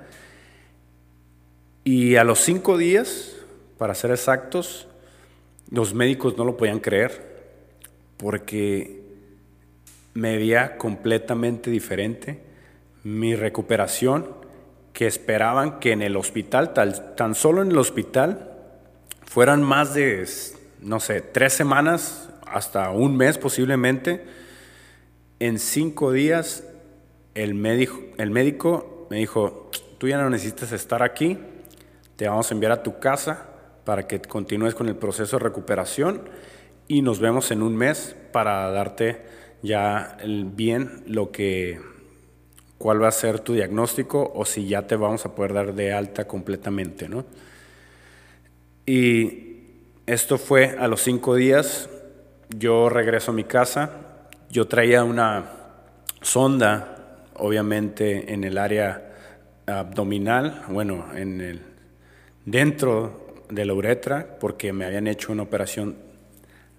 Y 1.85 2.17
a 2.17 2.25
los 2.25 2.41
cinco 2.41 2.79
días, 2.79 3.37
para 3.77 3.95
ser 3.95 4.13
exactos, 4.13 4.89
los 5.71 5.93
médicos 5.93 6.39
no 6.39 6.45
lo 6.45 6.57
podían 6.57 6.81
creer 6.81 7.37
porque 8.17 9.03
me 10.17 10.37
completamente 10.79 11.71
diferente. 11.71 12.41
Mi 13.05 13.37
recuperación, 13.37 14.27
que 14.93 15.07
esperaban 15.07 15.79
que 15.79 15.93
en 15.93 16.03
el 16.03 16.17
hospital, 16.17 16.73
tan 16.73 17.35
solo 17.35 17.63
en 17.63 17.71
el 17.71 17.79
hospital, 17.79 18.51
fueran 19.27 19.63
más 19.63 19.95
de 19.95 20.27
no 20.81 21.01
sé, 21.01 21.21
tres 21.21 21.53
semanas, 21.53 22.31
hasta 22.47 22.91
un 22.91 23.17
mes 23.17 23.39
posiblemente, 23.39 24.25
en 25.39 25.59
cinco 25.59 26.13
días 26.13 26.65
el 27.35 27.55
médico, 27.55 28.01
el 28.17 28.31
médico 28.31 29.07
me 29.11 29.19
dijo, 29.19 29.71
tú 29.99 30.09
ya 30.09 30.17
no 30.17 30.31
necesitas 30.31 30.73
estar 30.73 31.03
aquí, 31.03 31.39
te 32.17 32.27
vamos 32.27 32.51
a 32.51 32.55
enviar 32.55 32.73
a 32.73 32.83
tu 32.83 32.99
casa 32.99 33.49
para 33.85 34.07
que 34.07 34.23
continúes 34.23 34.75
con 34.75 34.89
el 34.89 34.97
proceso 34.97 35.37
de 35.37 35.45
recuperación 35.45 36.23
y 36.89 37.03
nos 37.03 37.21
vemos 37.21 37.51
en 37.51 37.63
un 37.63 37.77
mes 37.77 38.17
para 38.33 38.71
darte 38.71 39.23
ya 39.63 40.17
bien 40.25 41.03
lo 41.07 41.31
que 41.31 41.81
cuál 42.79 43.03
va 43.03 43.09
a 43.09 43.13
ser 43.13 43.41
tu 43.41 43.55
diagnóstico 43.55 44.33
o 44.35 44.45
si 44.45 44.67
ya 44.69 44.87
te 44.87 44.97
vamos 44.97 45.25
a 45.25 45.35
poder 45.35 45.53
dar 45.53 45.75
de 45.75 45.93
alta 45.93 46.27
completamente, 46.27 47.09
¿no? 47.09 47.25
Y 48.85 49.57
esto 50.07 50.39
fue 50.39 50.77
a 50.79 50.87
los 50.87 51.03
cinco 51.03 51.35
días, 51.35 51.89
yo 52.57 52.89
regreso 52.89 53.33
a 53.33 53.35
mi 53.35 53.45
casa, 53.45 53.91
yo 54.51 54.69
traía 54.69 55.03
una 55.03 55.51
sonda, 56.21 57.25
obviamente 57.35 58.33
en 58.33 58.45
el 58.45 58.59
área 58.59 59.13
abdominal, 59.67 60.63
bueno, 60.69 61.07
en 61.15 61.41
el, 61.41 61.63
dentro 62.45 63.27
de 63.51 63.65
la 63.65 63.75
uretra, 63.75 64.39
porque 64.39 64.73
me 64.73 64.85
habían 64.85 65.07
hecho 65.07 65.33
una 65.33 65.43
operación 65.43 65.97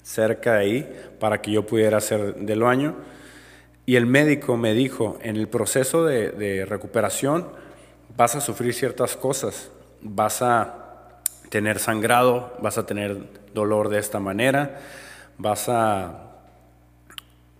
cerca 0.07 0.53
de 0.53 0.59
ahí 0.59 0.99
para 1.19 1.41
que 1.41 1.51
yo 1.51 1.65
pudiera 1.65 1.97
hacer 1.97 2.35
del 2.35 2.61
baño. 2.61 2.95
Y 3.85 3.97
el 3.97 4.05
médico 4.05 4.55
me 4.55 4.73
dijo, 4.73 5.17
en 5.21 5.35
el 5.35 5.47
proceso 5.47 6.05
de, 6.05 6.31
de 6.31 6.65
recuperación 6.65 7.47
vas 8.15 8.35
a 8.35 8.41
sufrir 8.41 8.73
ciertas 8.73 9.17
cosas, 9.17 9.69
vas 10.01 10.41
a 10.41 11.19
tener 11.49 11.79
sangrado, 11.79 12.53
vas 12.61 12.77
a 12.77 12.85
tener 12.85 13.17
dolor 13.53 13.89
de 13.89 13.99
esta 13.99 14.19
manera, 14.19 14.79
vas 15.37 15.67
a, 15.67 16.39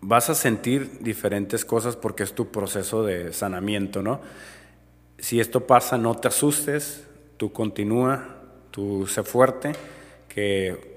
vas 0.02 0.30
a 0.30 0.36
sentir 0.36 1.00
diferentes 1.02 1.66
cosas 1.66 1.96
porque 1.96 2.24
es 2.24 2.34
tu 2.34 2.50
proceso 2.50 3.04
de 3.04 3.34
sanamiento, 3.34 4.02
¿no? 4.02 4.22
Si 5.20 5.40
esto 5.40 5.66
pasa, 5.68 5.98
no 5.98 6.16
te 6.16 6.28
asustes, 6.28 7.06
tú 7.38 7.52
continúa, 7.52 8.38
tú 8.72 9.08
sé 9.08 9.24
fuerte, 9.24 9.74
que 10.30 10.97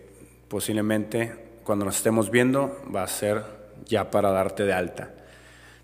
posiblemente 0.50 1.60
cuando 1.62 1.84
nos 1.84 1.96
estemos 1.96 2.28
viendo 2.28 2.76
va 2.94 3.04
a 3.04 3.06
ser 3.06 3.44
ya 3.86 4.10
para 4.10 4.32
darte 4.32 4.64
de 4.64 4.72
alta. 4.72 5.10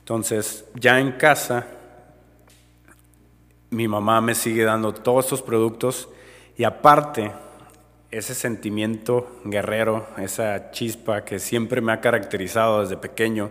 Entonces, 0.01 0.65
ya 0.75 0.99
en 0.99 1.13
casa, 1.13 1.67
mi 3.71 3.87
mamá 3.87 4.21
me 4.21 4.35
sigue 4.35 4.65
dando 4.65 4.93
todos 4.93 5.27
estos 5.27 5.43
productos 5.43 6.09
y 6.59 6.65
aparte, 6.65 7.31
ese 8.11 8.35
sentimiento 8.35 9.41
guerrero, 9.45 10.09
esa 10.19 10.73
chispa 10.73 11.25
que 11.25 11.39
siempre 11.39 11.81
me 11.81 11.93
ha 11.93 12.01
caracterizado 12.01 12.81
desde 12.81 12.97
pequeño 12.97 13.51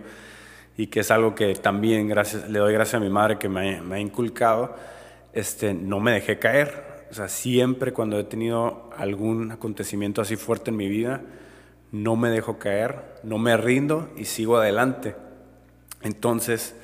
y 0.75 0.87
que 0.87 0.99
es 0.99 1.11
algo 1.11 1.33
que 1.33 1.55
también 1.55 2.09
gracias, 2.09 2.49
le 2.49 2.59
doy 2.59 2.73
gracias 2.73 2.95
a 2.95 2.99
mi 2.99 3.09
madre 3.09 3.37
que 3.37 3.47
me, 3.47 3.79
ha 3.79 3.99
inculcado, 3.99 4.75
este, 5.31 5.73
no 5.73 6.01
me 6.01 6.11
dejé 6.11 6.39
caer. 6.39 6.94
Sea, 7.15 7.29
siempre 7.29 7.93
cuando 7.93 8.19
he 8.19 8.25
tenido 8.25 8.89
algún 8.97 9.53
acontecimiento 9.53 10.21
así 10.21 10.35
fuerte 10.35 10.71
en 10.71 10.75
mi 10.75 10.89
vida, 10.89 11.21
no 11.93 12.17
me 12.17 12.29
dejo 12.29 12.59
caer, 12.59 13.21
no 13.23 13.37
me 13.37 13.55
rindo 13.55 14.09
y 14.17 14.25
sigo 14.25 14.57
adelante. 14.57 15.15
Entonces, 16.01 16.75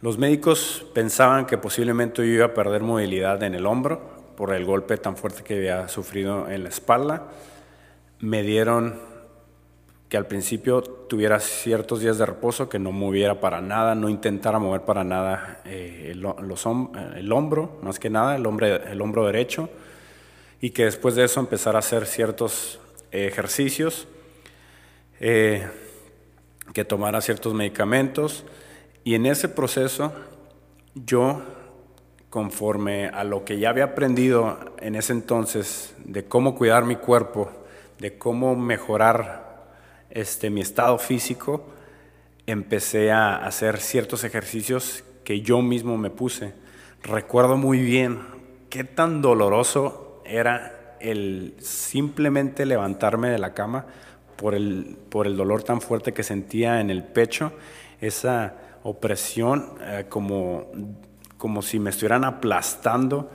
los 0.00 0.18
médicos 0.18 0.84
pensaban 0.92 1.46
que 1.46 1.56
posiblemente 1.56 2.16
yo 2.22 2.24
iba 2.24 2.46
a 2.46 2.54
perder 2.54 2.82
movilidad 2.82 3.40
en 3.44 3.54
el 3.54 3.66
hombro, 3.66 4.34
por 4.36 4.52
el 4.52 4.64
golpe 4.64 4.96
tan 4.96 5.16
fuerte 5.16 5.44
que 5.44 5.54
había 5.54 5.86
sufrido 5.86 6.48
en 6.50 6.64
la 6.64 6.70
espalda. 6.70 7.28
Me 8.18 8.42
dieron 8.42 8.98
que 10.08 10.16
al 10.16 10.26
principio 10.26 10.82
tuviera 10.82 11.38
ciertos 11.38 12.00
días 12.00 12.16
de 12.16 12.24
reposo, 12.24 12.68
que 12.68 12.78
no 12.78 12.92
moviera 12.92 13.40
para 13.40 13.60
nada, 13.60 13.94
no 13.94 14.08
intentara 14.08 14.58
mover 14.58 14.82
para 14.82 15.04
nada 15.04 15.60
eh, 15.66 16.08
el, 16.12 16.20
los, 16.20 16.66
el, 17.16 17.32
hombro, 17.32 17.78
más 17.82 17.98
que 17.98 18.08
nada, 18.08 18.34
el, 18.36 18.46
el 18.62 19.00
hombro 19.02 19.26
derecho, 19.26 19.68
y 20.60 20.70
que 20.70 20.86
después 20.86 21.14
de 21.14 21.24
eso 21.24 21.40
empezara 21.40 21.78
a 21.78 21.80
hacer 21.80 22.06
ciertos 22.06 22.80
ejercicios, 23.10 24.08
eh, 25.20 25.68
que 26.72 26.84
tomara 26.84 27.20
ciertos 27.20 27.52
medicamentos, 27.52 28.44
y 29.04 29.14
en 29.14 29.26
ese 29.26 29.48
proceso 29.48 30.12
yo 30.94 31.42
conforme 32.30 33.08
a 33.08 33.24
lo 33.24 33.44
que 33.44 33.58
ya 33.58 33.70
había 33.70 33.84
aprendido 33.84 34.58
en 34.80 34.94
ese 34.94 35.12
entonces 35.12 35.94
de 36.04 36.24
cómo 36.24 36.54
cuidar 36.54 36.84
mi 36.84 36.96
cuerpo, 36.96 37.50
de 37.98 38.18
cómo 38.18 38.54
mejorar 38.54 39.47
este, 40.10 40.50
mi 40.50 40.60
estado 40.60 40.98
físico, 40.98 41.66
empecé 42.46 43.10
a 43.10 43.36
hacer 43.36 43.78
ciertos 43.78 44.24
ejercicios 44.24 45.04
que 45.24 45.40
yo 45.40 45.62
mismo 45.62 45.96
me 45.98 46.10
puse. 46.10 46.54
Recuerdo 47.02 47.56
muy 47.56 47.80
bien 47.80 48.20
qué 48.70 48.84
tan 48.84 49.22
doloroso 49.22 50.22
era 50.24 50.96
el 51.00 51.54
simplemente 51.60 52.66
levantarme 52.66 53.30
de 53.30 53.38
la 53.38 53.54
cama 53.54 53.86
por 54.36 54.54
el, 54.54 54.96
por 55.08 55.26
el 55.26 55.36
dolor 55.36 55.62
tan 55.62 55.80
fuerte 55.80 56.12
que 56.12 56.22
sentía 56.22 56.80
en 56.80 56.90
el 56.90 57.04
pecho, 57.04 57.52
esa 58.00 58.54
opresión 58.82 59.74
eh, 59.80 60.06
como 60.08 60.66
como 61.38 61.62
si 61.62 61.78
me 61.78 61.90
estuvieran 61.90 62.24
aplastando 62.24 63.30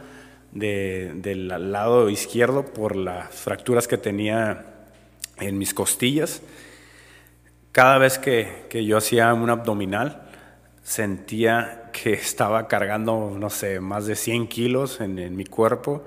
del 0.51 1.47
lado 1.47 2.09
izquierdo 2.11 2.63
por 2.63 2.95
las 2.95 3.33
fracturas 3.33 3.87
que 3.87 3.97
tenía 3.97 4.65
en 5.39 5.57
mis 5.57 5.73
costillas. 5.73 6.43
Cada 7.73 7.97
vez 7.97 8.17
que, 8.19 8.85
yo 8.85 8.97
hacía 8.97 9.33
un 9.33 9.49
abdominal, 9.49 10.21
sentía 10.81 11.89
que 11.91 12.13
estaba 12.13 12.69
cargando, 12.69 13.35
no 13.37 13.49
sé, 13.49 13.81
más 13.81 14.05
de 14.05 14.15
100 14.15 14.47
kilos 14.47 15.01
en, 15.01 15.19
en 15.19 15.35
mi 15.35 15.43
cuerpo. 15.43 16.05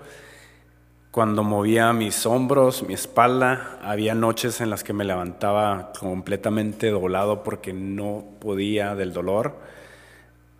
Cuando 1.10 1.42
movía 1.44 1.92
mis 1.92 2.24
hombros, 2.24 2.82
mi 2.82 2.94
espalda, 2.94 3.78
había 3.82 4.14
noches 4.14 4.62
en 4.62 4.70
las 4.70 4.82
que 4.82 4.94
me 4.94 5.04
levantaba 5.04 5.92
completamente 5.98 6.88
doblado 6.88 7.42
porque 7.42 7.74
no 7.74 8.24
podía 8.40 8.94
del 8.94 9.12
dolor. 9.12 9.56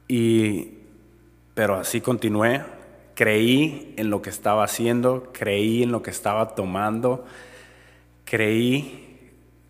Y 0.08 0.76
pero 1.56 1.76
así 1.76 2.02
continué, 2.02 2.64
creí 3.14 3.94
en 3.96 4.10
lo 4.10 4.20
que 4.20 4.28
estaba 4.28 4.64
haciendo, 4.64 5.30
creí 5.32 5.84
en 5.84 5.90
lo 5.90 6.02
que 6.02 6.10
estaba 6.10 6.54
tomando, 6.54 7.24
creí, 8.26 9.05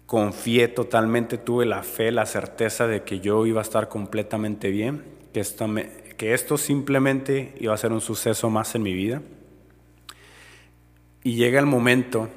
confié 0.07 0.69
totalmente, 0.69 1.37
tuve 1.37 1.67
la 1.67 1.83
fe, 1.83 2.13
la 2.13 2.27
certeza 2.27 2.87
de 2.87 3.03
que 3.03 3.21
yo 3.21 3.45
iba 3.45 3.61
a 3.61 3.63
estar 3.63 3.89
completamente 3.89 4.71
bien, 4.71 5.05
que 5.33 5.41
esto, 5.41 5.67
que 6.17 6.33
esto 6.33 6.57
simplemente 6.57 7.55
iba 7.61 7.75
a 7.75 7.77
ser 7.77 7.93
un 7.93 8.01
suceso 8.01 8.49
más 8.49 8.75
en 8.77 8.83
mi 8.83 8.95
vida. 8.95 9.21
Y 11.25 11.35
llega 11.35 11.59
el 11.59 11.67
momento 11.67 12.29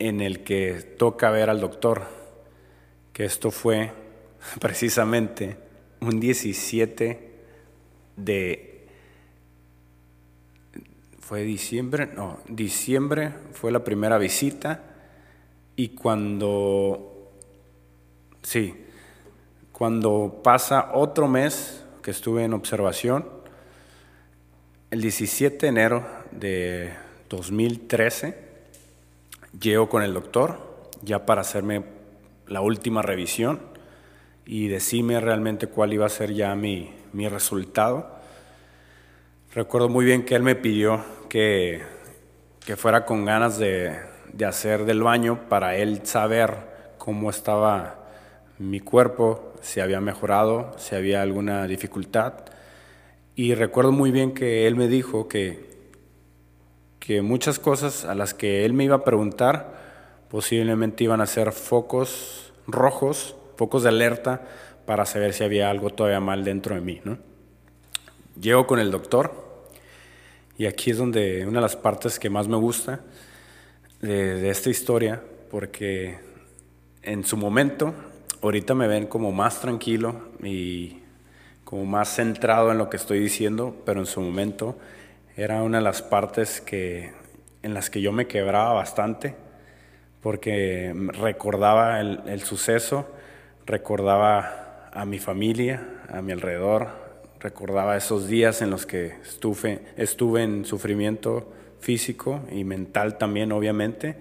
en 0.00 0.20
el 0.20 0.42
que 0.42 0.82
toca 0.98 1.30
ver 1.30 1.50
al 1.50 1.60
doctor, 1.60 2.02
que 3.12 3.24
esto 3.24 3.52
fue 3.52 3.92
precisamente 4.60 5.56
un 6.00 6.18
17 6.18 7.30
de... 8.16 8.72
Fue 11.20 11.42
diciembre, 11.42 12.08
no, 12.14 12.38
diciembre 12.48 13.32
fue 13.52 13.72
la 13.72 13.82
primera 13.82 14.16
visita 14.16 14.95
y 15.76 15.88
cuando, 15.88 17.30
sí, 18.42 18.74
cuando 19.72 20.40
pasa 20.42 20.92
otro 20.94 21.28
mes 21.28 21.84
que 22.02 22.10
estuve 22.10 22.44
en 22.44 22.54
observación, 22.54 23.28
el 24.90 25.02
17 25.02 25.58
de 25.58 25.68
enero 25.68 26.06
de 26.30 26.94
2013, 27.28 28.38
llego 29.60 29.90
con 29.90 30.02
el 30.02 30.14
doctor 30.14 30.88
ya 31.02 31.26
para 31.26 31.42
hacerme 31.42 31.84
la 32.46 32.62
última 32.62 33.02
revisión 33.02 33.60
y 34.46 34.68
decirme 34.68 35.20
realmente 35.20 35.66
cuál 35.66 35.92
iba 35.92 36.06
a 36.06 36.08
ser 36.10 36.32
ya 36.32 36.54
mi, 36.54 36.90
mi 37.12 37.28
resultado. 37.28 38.16
Recuerdo 39.54 39.90
muy 39.90 40.06
bien 40.06 40.24
que 40.24 40.36
él 40.36 40.42
me 40.42 40.54
pidió 40.54 41.04
que, 41.28 41.82
que 42.64 42.76
fuera 42.76 43.04
con 43.04 43.24
ganas 43.26 43.58
de, 43.58 44.15
de 44.36 44.44
hacer 44.44 44.84
del 44.84 45.02
baño 45.02 45.48
para 45.48 45.76
él 45.76 46.00
saber 46.04 46.94
cómo 46.98 47.30
estaba 47.30 48.06
mi 48.58 48.80
cuerpo, 48.80 49.54
si 49.62 49.80
había 49.80 50.00
mejorado, 50.00 50.72
si 50.76 50.94
había 50.94 51.22
alguna 51.22 51.66
dificultad. 51.66 52.34
Y 53.34 53.54
recuerdo 53.54 53.92
muy 53.92 54.10
bien 54.10 54.32
que 54.32 54.66
él 54.66 54.76
me 54.76 54.88
dijo 54.88 55.28
que, 55.28 55.76
que 56.98 57.22
muchas 57.22 57.58
cosas 57.58 58.04
a 58.04 58.14
las 58.14 58.34
que 58.34 58.64
él 58.64 58.72
me 58.72 58.84
iba 58.84 58.96
a 58.96 59.04
preguntar 59.04 59.74
posiblemente 60.28 61.04
iban 61.04 61.20
a 61.20 61.26
ser 61.26 61.52
focos 61.52 62.52
rojos, 62.66 63.36
focos 63.56 63.84
de 63.84 63.90
alerta 63.90 64.42
para 64.84 65.06
saber 65.06 65.32
si 65.32 65.44
había 65.44 65.70
algo 65.70 65.90
todavía 65.90 66.20
mal 66.20 66.44
dentro 66.44 66.74
de 66.74 66.80
mí. 66.80 67.00
¿no? 67.04 67.18
Llego 68.40 68.66
con 68.66 68.80
el 68.80 68.90
doctor 68.90 69.32
y 70.58 70.66
aquí 70.66 70.90
es 70.90 70.98
donde 70.98 71.46
una 71.46 71.58
de 71.58 71.62
las 71.62 71.76
partes 71.76 72.18
que 72.18 72.28
más 72.28 72.48
me 72.48 72.56
gusta 72.56 73.00
de, 74.00 74.50
esta 74.50 74.70
historia, 74.70 75.22
porque 75.50 76.18
en 77.02 77.24
su 77.24 77.36
momento, 77.36 77.94
ahorita 78.42 78.74
me 78.74 78.88
ven 78.88 79.06
como 79.06 79.32
más 79.32 79.60
tranquilo 79.60 80.30
y 80.42 80.98
como 81.64 81.84
más 81.84 82.14
centrado 82.14 82.70
en 82.72 82.78
lo 82.78 82.90
que 82.90 82.96
estoy 82.96 83.20
diciendo, 83.20 83.76
pero 83.84 84.00
en 84.00 84.06
su 84.06 84.20
momento 84.20 84.78
era 85.36 85.62
una 85.62 85.78
de 85.78 85.84
las 85.84 86.02
partes 86.02 86.60
que, 86.60 87.12
en 87.62 87.74
las 87.74 87.90
que 87.90 88.00
yo 88.00 88.12
me 88.12 88.26
quebraba 88.26 88.72
bastante, 88.72 89.34
porque 90.22 90.94
recordaba 91.20 92.00
el, 92.00 92.20
el 92.26 92.42
suceso, 92.42 93.06
recordaba 93.66 94.90
a 94.92 95.04
mi 95.04 95.18
familia, 95.18 95.86
a 96.08 96.22
mi 96.22 96.32
alrededor, 96.32 96.88
recordaba 97.40 97.96
esos 97.96 98.26
días 98.28 98.62
en 98.62 98.70
los 98.70 98.86
que 98.86 99.06
estuve, 99.22 99.86
estuve 99.96 100.42
en 100.42 100.64
sufrimiento 100.64 101.52
físico 101.86 102.40
y 102.50 102.64
mental 102.64 103.16
también, 103.16 103.52
obviamente, 103.52 104.16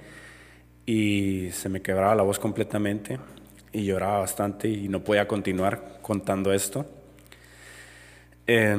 y 0.86 1.50
se 1.52 1.68
me 1.68 1.82
quebraba 1.82 2.14
la 2.14 2.22
voz 2.22 2.38
completamente 2.38 3.18
y 3.72 3.86
lloraba 3.86 4.20
bastante 4.20 4.68
y 4.68 4.88
no 4.88 5.04
podía 5.04 5.28
continuar 5.28 5.98
contando 6.04 6.54
esto. 6.54 6.86
Eh, 8.46 8.78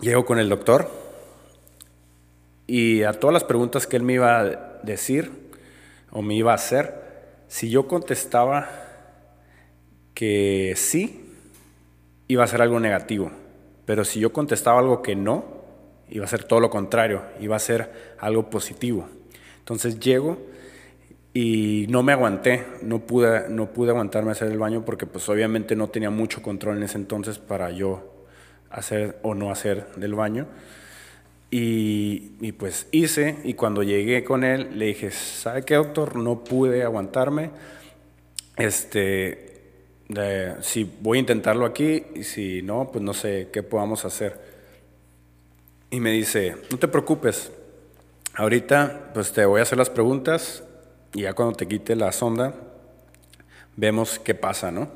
llego 0.00 0.24
con 0.24 0.38
el 0.38 0.48
doctor 0.48 0.90
y 2.66 3.02
a 3.02 3.12
todas 3.12 3.34
las 3.34 3.44
preguntas 3.44 3.86
que 3.86 3.98
él 3.98 4.02
me 4.02 4.14
iba 4.14 4.40
a 4.40 4.44
decir 4.82 5.30
o 6.10 6.22
me 6.22 6.32
iba 6.32 6.52
a 6.52 6.54
hacer, 6.54 6.94
si 7.48 7.68
yo 7.68 7.86
contestaba 7.86 8.66
que 10.14 10.72
sí, 10.74 11.34
iba 12.28 12.44
a 12.44 12.46
ser 12.46 12.62
algo 12.62 12.80
negativo. 12.80 13.30
Pero 13.84 14.06
si 14.06 14.20
yo 14.20 14.32
contestaba 14.32 14.78
algo 14.78 15.02
que 15.02 15.14
no, 15.14 15.59
iba 16.10 16.24
a 16.24 16.28
ser 16.28 16.44
todo 16.44 16.60
lo 16.60 16.70
contrario, 16.70 17.22
iba 17.40 17.56
a 17.56 17.60
ser 17.60 18.14
algo 18.18 18.50
positivo. 18.50 19.08
Entonces 19.58 20.00
llego 20.00 20.38
y 21.32 21.86
no 21.88 22.02
me 22.02 22.12
aguanté, 22.12 22.66
no 22.82 23.00
pude, 23.00 23.48
no 23.48 23.72
pude 23.72 23.90
aguantarme 23.90 24.30
a 24.30 24.32
hacer 24.32 24.50
el 24.50 24.58
baño 24.58 24.84
porque 24.84 25.06
pues 25.06 25.28
obviamente 25.28 25.76
no 25.76 25.88
tenía 25.88 26.10
mucho 26.10 26.42
control 26.42 26.78
en 26.78 26.82
ese 26.82 26.98
entonces 26.98 27.38
para 27.38 27.70
yo 27.70 28.26
hacer 28.70 29.18
o 29.22 29.34
no 29.34 29.50
hacer 29.50 29.86
del 29.96 30.14
baño. 30.14 30.46
Y, 31.52 32.52
pues 32.52 32.86
hice, 32.92 33.38
y 33.42 33.54
cuando 33.54 33.82
llegué 33.82 34.22
con 34.22 34.44
él, 34.44 34.78
le 34.78 34.86
dije, 34.86 35.10
¿sabe 35.10 35.64
qué, 35.64 35.74
doctor? 35.74 36.14
No 36.14 36.44
pude 36.44 36.84
aguantarme. 36.84 37.50
Este, 38.56 39.62
si 40.60 40.88
voy 41.00 41.18
a 41.18 41.20
intentarlo 41.20 41.66
aquí, 41.66 42.04
y 42.14 42.22
si 42.22 42.62
no, 42.62 42.90
pues 42.92 43.02
no 43.02 43.14
sé 43.14 43.48
qué 43.52 43.64
podamos 43.64 44.04
hacer. 44.04 44.49
Y 45.90 46.00
me 46.00 46.10
dice, 46.12 46.56
no 46.70 46.78
te 46.78 46.88
preocupes, 46.88 47.50
ahorita 48.34 49.10
pues 49.12 49.32
te 49.32 49.44
voy 49.44 49.60
a 49.60 49.62
hacer 49.64 49.78
las 49.78 49.90
preguntas, 49.90 50.62
y 51.12 51.22
ya 51.22 51.34
cuando 51.34 51.56
te 51.56 51.66
quite 51.66 51.96
la 51.96 52.12
sonda, 52.12 52.54
vemos 53.76 54.18
qué 54.18 54.34
pasa, 54.34 54.70
¿no? 54.70 54.88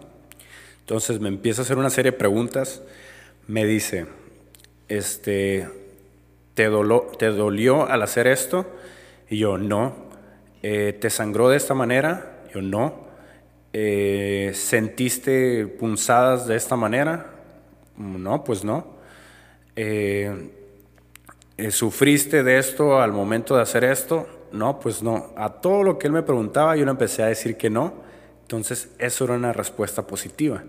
Entonces 0.80 1.18
me 1.18 1.28
empieza 1.28 1.62
a 1.62 1.64
hacer 1.64 1.78
una 1.78 1.90
serie 1.90 2.12
de 2.12 2.18
preguntas 2.18 2.82
me 3.46 3.66
dice, 3.66 4.06
este, 4.88 5.68
¿te, 6.54 6.70
¿te 7.18 7.26
dolió 7.26 7.86
al 7.86 8.02
hacer 8.02 8.26
esto? 8.26 8.66
Y 9.28 9.38
yo, 9.38 9.58
no. 9.58 9.94
Eh, 10.62 10.96
¿Te 10.98 11.10
sangró 11.10 11.50
de 11.50 11.58
esta 11.58 11.74
manera? 11.74 12.42
Yo, 12.54 12.62
no. 12.62 13.04
Eh, 13.72 14.52
¿Sentiste 14.54 15.66
punzadas 15.66 16.46
de 16.46 16.56
esta 16.56 16.76
manera? 16.76 17.32
No, 17.96 18.44
pues 18.44 18.64
no. 18.64 18.94
Eh, 19.76 20.32
¿Sufriste 21.70 22.42
de 22.42 22.58
esto 22.58 23.00
al 23.00 23.12
momento 23.12 23.54
de 23.56 23.62
hacer 23.62 23.84
esto? 23.84 24.26
No, 24.50 24.80
pues 24.80 25.02
no. 25.02 25.32
A 25.36 25.60
todo 25.60 25.84
lo 25.84 25.98
que 25.98 26.08
él 26.08 26.12
me 26.12 26.22
preguntaba 26.22 26.76
yo 26.76 26.84
le 26.84 26.90
empecé 26.90 27.22
a 27.22 27.26
decir 27.26 27.56
que 27.56 27.70
no. 27.70 27.94
Entonces 28.42 28.90
eso 28.98 29.24
era 29.24 29.34
una 29.34 29.52
respuesta 29.52 30.06
positiva. 30.06 30.64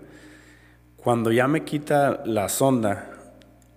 Cuando 0.96 1.32
ya 1.32 1.48
me 1.48 1.64
quita 1.64 2.22
la 2.24 2.48
sonda 2.48 3.10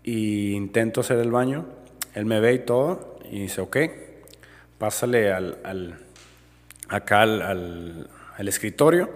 e 0.03 0.11
intento 0.11 1.01
hacer 1.01 1.19
el 1.19 1.31
baño, 1.31 1.65
él 2.13 2.25
me 2.25 2.39
ve 2.39 2.53
y 2.53 2.59
todo 2.59 3.17
y 3.29 3.41
dice, 3.41 3.61
ok, 3.61 3.77
pásale 4.77 5.31
al, 5.31 5.99
acá 6.87 7.21
al, 7.21 8.09
escritorio 8.37 9.09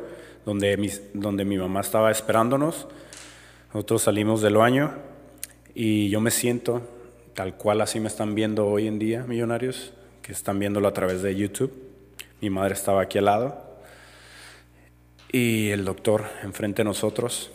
donde 0.46 0.78
mi, 0.78 0.92
donde 1.14 1.46
mi 1.46 1.58
mamá 1.58 1.82
estaba 1.82 2.12
esperándonos. 2.12 2.88
Nosotros 3.74 4.02
salimos 4.02 4.42
del 4.42 4.58
baño 4.58 4.94
y 5.74 6.10
yo 6.10 6.22
me 6.22 6.30
siento 6.32 6.82
tal 7.34 7.56
cual 7.56 7.82
así 7.82 8.00
me 8.00 8.08
están 8.08 8.36
viendo 8.36 8.68
hoy 8.68 8.88
en 8.88 9.00
día, 9.00 9.24
millonarios, 9.24 9.94
que 10.22 10.32
están 10.32 10.60
viéndolo 10.60 10.88
a 10.88 10.94
través 10.94 11.22
de 11.22 11.36
YouTube. 11.36 11.72
Mi 12.42 12.50
madre 12.50 12.74
estaba 12.74 13.02
aquí 13.02 13.18
al 13.18 13.26
lado 13.26 13.64
y 15.32 15.70
el 15.70 15.84
doctor 15.84 16.26
enfrente 16.44 16.82
de 16.82 16.86
nosotros. 16.86 17.52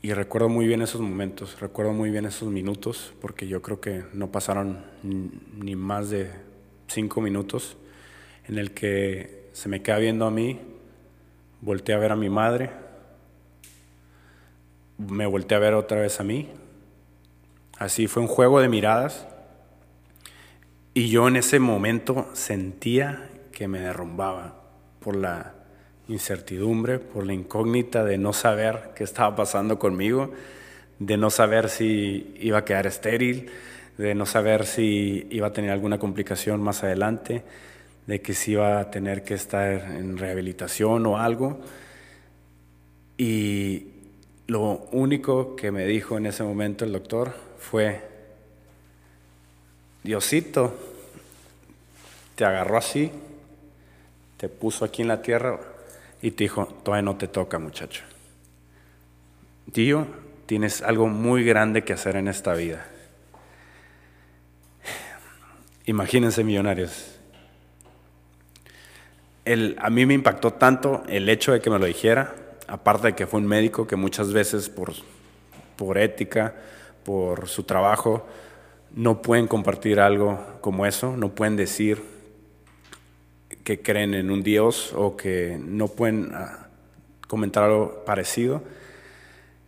Y 0.00 0.12
recuerdo 0.12 0.48
muy 0.48 0.66
bien 0.66 0.80
esos 0.80 1.00
momentos, 1.00 1.60
recuerdo 1.60 1.92
muy 1.92 2.10
bien 2.10 2.24
esos 2.24 2.48
minutos, 2.48 3.12
porque 3.20 3.48
yo 3.48 3.60
creo 3.62 3.80
que 3.80 4.04
no 4.12 4.30
pasaron 4.30 4.84
ni 5.02 5.76
más 5.76 6.08
de 6.10 6.30
cinco 6.86 7.20
minutos 7.20 7.76
en 8.46 8.58
el 8.58 8.70
que 8.70 9.48
se 9.52 9.68
me 9.68 9.82
queda 9.82 9.98
viendo 9.98 10.24
a 10.24 10.30
mí, 10.30 10.60
volteé 11.60 11.94
a 11.94 11.98
ver 11.98 12.12
a 12.12 12.16
mi 12.16 12.30
madre, 12.30 12.70
me 14.96 15.26
volteé 15.26 15.56
a 15.56 15.60
ver 15.60 15.74
otra 15.74 16.00
vez 16.00 16.18
a 16.20 16.24
mí. 16.24 16.48
Así 17.78 18.08
fue 18.08 18.22
un 18.22 18.28
juego 18.28 18.60
de 18.60 18.68
miradas. 18.68 19.26
Y 20.94 21.10
yo 21.10 21.28
en 21.28 21.36
ese 21.36 21.60
momento 21.60 22.28
sentía 22.32 23.30
que 23.52 23.68
me 23.68 23.78
derrumbaba 23.78 24.62
por 24.98 25.14
la 25.14 25.54
incertidumbre, 26.08 26.98
por 26.98 27.24
la 27.24 27.34
incógnita 27.34 28.04
de 28.04 28.18
no 28.18 28.32
saber 28.32 28.90
qué 28.96 29.04
estaba 29.04 29.36
pasando 29.36 29.78
conmigo, 29.78 30.32
de 30.98 31.16
no 31.16 31.30
saber 31.30 31.68
si 31.68 32.34
iba 32.40 32.58
a 32.58 32.64
quedar 32.64 32.88
estéril, 32.88 33.48
de 33.96 34.14
no 34.16 34.26
saber 34.26 34.66
si 34.66 35.28
iba 35.30 35.48
a 35.48 35.52
tener 35.52 35.70
alguna 35.70 35.98
complicación 35.98 36.60
más 36.60 36.82
adelante, 36.82 37.44
de 38.08 38.20
que 38.20 38.34
si 38.34 38.52
iba 38.52 38.80
a 38.80 38.90
tener 38.90 39.22
que 39.22 39.34
estar 39.34 39.70
en 39.72 40.18
rehabilitación 40.18 41.06
o 41.06 41.18
algo. 41.18 41.60
Y 43.16 43.86
lo 44.48 44.88
único 44.90 45.54
que 45.54 45.70
me 45.70 45.86
dijo 45.86 46.16
en 46.16 46.26
ese 46.26 46.42
momento 46.42 46.84
el 46.84 46.92
doctor 46.92 47.47
fue, 47.58 48.00
Diosito, 50.02 50.78
te 52.34 52.44
agarró 52.44 52.78
así, 52.78 53.10
te 54.36 54.48
puso 54.48 54.84
aquí 54.84 55.02
en 55.02 55.08
la 55.08 55.20
tierra 55.20 55.58
y 56.22 56.30
te 56.30 56.44
dijo, 56.44 56.66
todavía 56.84 57.02
no 57.02 57.16
te 57.16 57.28
toca 57.28 57.58
muchacho. 57.58 58.02
Tío, 59.72 60.06
tienes 60.46 60.82
algo 60.82 61.08
muy 61.08 61.44
grande 61.44 61.84
que 61.84 61.92
hacer 61.92 62.16
en 62.16 62.28
esta 62.28 62.54
vida. 62.54 62.86
Imagínense 65.84 66.44
millonarios. 66.44 67.14
El, 69.44 69.76
a 69.80 69.90
mí 69.90 70.06
me 70.06 70.14
impactó 70.14 70.52
tanto 70.52 71.02
el 71.08 71.28
hecho 71.28 71.52
de 71.52 71.60
que 71.60 71.70
me 71.70 71.78
lo 71.78 71.86
dijera, 71.86 72.34
aparte 72.66 73.08
de 73.08 73.14
que 73.14 73.26
fue 73.26 73.40
un 73.40 73.46
médico 73.46 73.86
que 73.86 73.96
muchas 73.96 74.32
veces 74.32 74.68
por, 74.68 74.92
por 75.76 75.98
ética, 75.98 76.54
por 77.08 77.48
su 77.48 77.62
trabajo, 77.62 78.26
no 78.94 79.22
pueden 79.22 79.46
compartir 79.46 79.98
algo 79.98 80.38
como 80.60 80.84
eso, 80.84 81.16
no 81.16 81.30
pueden 81.34 81.56
decir 81.56 82.02
que 83.64 83.80
creen 83.80 84.12
en 84.12 84.30
un 84.30 84.42
Dios 84.42 84.92
o 84.94 85.16
que 85.16 85.58
no 85.58 85.88
pueden 85.88 86.32
ah, 86.34 86.68
comentar 87.26 87.64
algo 87.64 88.04
parecido. 88.04 88.62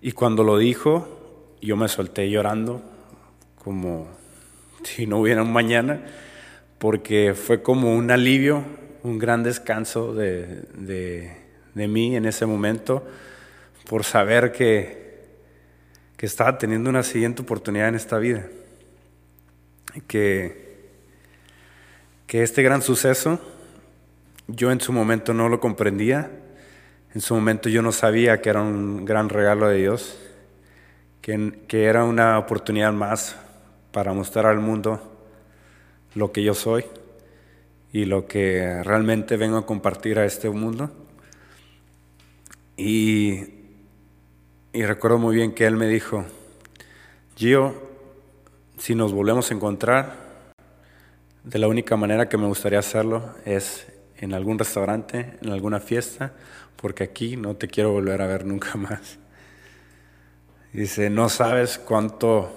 Y 0.02 0.12
cuando 0.12 0.44
lo 0.44 0.58
dijo, 0.58 1.56
yo 1.62 1.78
me 1.78 1.88
solté 1.88 2.28
llorando 2.28 2.82
como 3.64 4.08
si 4.82 5.06
no 5.06 5.20
hubiera 5.20 5.42
un 5.42 5.50
mañana, 5.50 6.02
porque 6.76 7.32
fue 7.34 7.62
como 7.62 7.94
un 7.94 8.10
alivio, 8.10 8.64
un 9.02 9.18
gran 9.18 9.42
descanso 9.42 10.12
de, 10.12 10.64
de, 10.74 11.88
mí 11.88 12.16
en 12.16 12.26
ese 12.26 12.44
momento, 12.44 13.02
por 13.88 14.04
saber 14.04 14.52
que, 14.52 14.99
que 16.20 16.26
estaba 16.26 16.58
teniendo 16.58 16.90
una 16.90 17.02
siguiente 17.02 17.40
oportunidad 17.40 17.88
en 17.88 17.94
esta 17.94 18.18
vida. 18.18 18.46
Que 20.06 20.68
que 22.26 22.42
este 22.42 22.62
gran 22.62 22.82
suceso 22.82 23.40
yo 24.46 24.70
en 24.70 24.82
su 24.82 24.92
momento 24.92 25.32
no 25.32 25.48
lo 25.48 25.60
comprendía, 25.60 26.30
en 27.14 27.22
su 27.22 27.34
momento 27.34 27.70
yo 27.70 27.80
no 27.80 27.90
sabía 27.90 28.42
que 28.42 28.50
era 28.50 28.60
un 28.60 29.06
gran 29.06 29.30
regalo 29.30 29.66
de 29.66 29.78
Dios, 29.78 30.18
que, 31.22 31.58
que 31.66 31.86
era 31.86 32.04
una 32.04 32.38
oportunidad 32.38 32.92
más 32.92 33.34
para 33.92 34.12
mostrar 34.12 34.44
al 34.44 34.60
mundo 34.60 35.00
lo 36.14 36.30
que 36.30 36.44
yo 36.44 36.52
soy 36.52 36.84
y 37.92 38.04
lo 38.04 38.26
que 38.26 38.82
realmente 38.84 39.38
vengo 39.38 39.56
a 39.56 39.64
compartir 39.64 40.20
a 40.20 40.24
este 40.26 40.50
mundo. 40.50 40.92
Y, 42.76 43.59
y 44.72 44.84
recuerdo 44.84 45.18
muy 45.18 45.34
bien 45.34 45.52
que 45.52 45.66
él 45.66 45.76
me 45.76 45.88
dijo, 45.88 46.24
Gio, 47.36 47.74
si 48.78 48.94
nos 48.94 49.12
volvemos 49.12 49.50
a 49.50 49.54
encontrar, 49.54 50.30
de 51.42 51.58
la 51.58 51.68
única 51.68 51.96
manera 51.96 52.28
que 52.28 52.36
me 52.36 52.46
gustaría 52.46 52.78
hacerlo 52.78 53.34
es 53.44 53.86
en 54.18 54.32
algún 54.32 54.58
restaurante, 54.58 55.38
en 55.42 55.50
alguna 55.50 55.80
fiesta, 55.80 56.32
porque 56.76 57.02
aquí 57.02 57.36
no 57.36 57.56
te 57.56 57.66
quiero 57.66 57.92
volver 57.92 58.22
a 58.22 58.26
ver 58.26 58.46
nunca 58.46 58.76
más. 58.76 59.18
Dice, 60.72 61.10
no 61.10 61.28
sabes 61.28 61.78
cuánto 61.78 62.52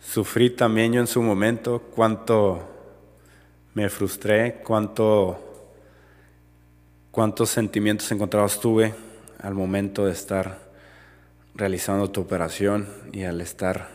sufrí 0.00 0.50
también 0.50 0.92
yo 0.92 1.00
en 1.00 1.06
su 1.06 1.22
momento, 1.22 1.82
cuánto 1.94 2.68
me 3.74 3.88
frustré, 3.88 4.60
cuánto, 4.64 5.38
cuántos 7.12 7.50
sentimientos 7.50 8.10
encontrados 8.10 8.58
tuve 8.58 8.92
al 9.38 9.54
momento 9.54 10.06
de 10.06 10.12
estar 10.12 10.69
realizando 11.60 12.10
tu 12.10 12.22
operación 12.22 12.88
y 13.12 13.24
al 13.24 13.42
estar 13.42 13.90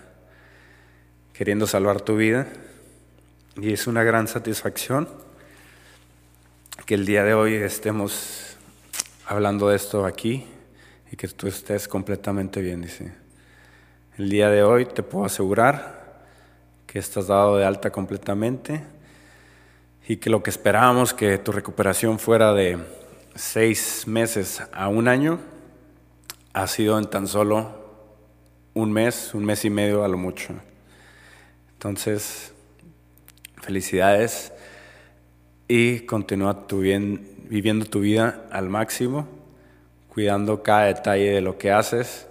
queriendo 1.33 1.65
salvar 1.65 1.99
tu 1.99 2.15
vida. 2.15 2.47
Y 3.59 3.73
es 3.73 3.87
una 3.87 4.03
gran 4.03 4.27
satisfacción 4.27 5.09
que 6.85 6.93
el 6.93 7.07
día 7.07 7.23
de 7.23 7.33
hoy 7.33 7.55
estemos 7.55 8.55
hablando 9.25 9.69
de 9.69 9.77
esto 9.77 10.05
aquí 10.05 10.45
y 11.11 11.15
que 11.15 11.27
tú 11.27 11.47
estés 11.47 11.87
completamente 11.87 12.61
bien, 12.61 12.83
dice. 12.83 13.13
El 14.17 14.29
día 14.29 14.49
de 14.49 14.61
hoy 14.61 14.85
te 14.85 15.01
puedo 15.01 15.25
asegurar 15.25 16.23
que 16.85 16.99
estás 16.99 17.27
dado 17.27 17.57
de 17.57 17.65
alta 17.65 17.91
completamente 17.91 18.83
y 20.07 20.17
que 20.17 20.29
lo 20.29 20.43
que 20.43 20.51
esperábamos 20.51 21.15
que 21.15 21.39
tu 21.39 21.51
recuperación 21.51 22.19
fuera 22.19 22.53
de 22.53 22.77
seis 23.33 24.03
meses 24.05 24.61
a 24.71 24.87
un 24.87 25.07
año 25.07 25.39
ha 26.55 26.67
sido 26.67 26.97
en 26.97 27.05
tan 27.07 27.27
solo 27.27 27.69
un 28.75 28.93
mes, 28.93 29.33
un 29.33 29.43
mes 29.43 29.65
y 29.65 29.69
medio 29.69 30.05
a 30.05 30.07
lo 30.07 30.17
mucho. 30.17 30.53
Entonces, 31.73 32.53
felicidades 33.61 34.53
y 35.67 35.99
continúa 36.05 36.65
tu 36.65 36.79
bien, 36.79 37.27
viviendo 37.49 37.83
tu 37.85 37.99
vida 37.99 38.47
al 38.51 38.69
máximo, 38.69 39.27
cuidando 40.07 40.63
cada 40.63 40.85
detalle 40.85 41.31
de 41.31 41.41
lo 41.41 41.57
que 41.57 41.71
haces, 41.71 42.25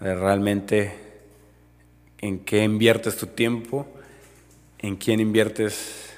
de 0.00 0.14
realmente 0.14 0.94
en 2.22 2.38
qué 2.46 2.64
inviertes 2.64 3.18
tu 3.18 3.26
tiempo, 3.26 3.86
en 4.78 4.96
quién 4.96 5.20
inviertes 5.20 6.10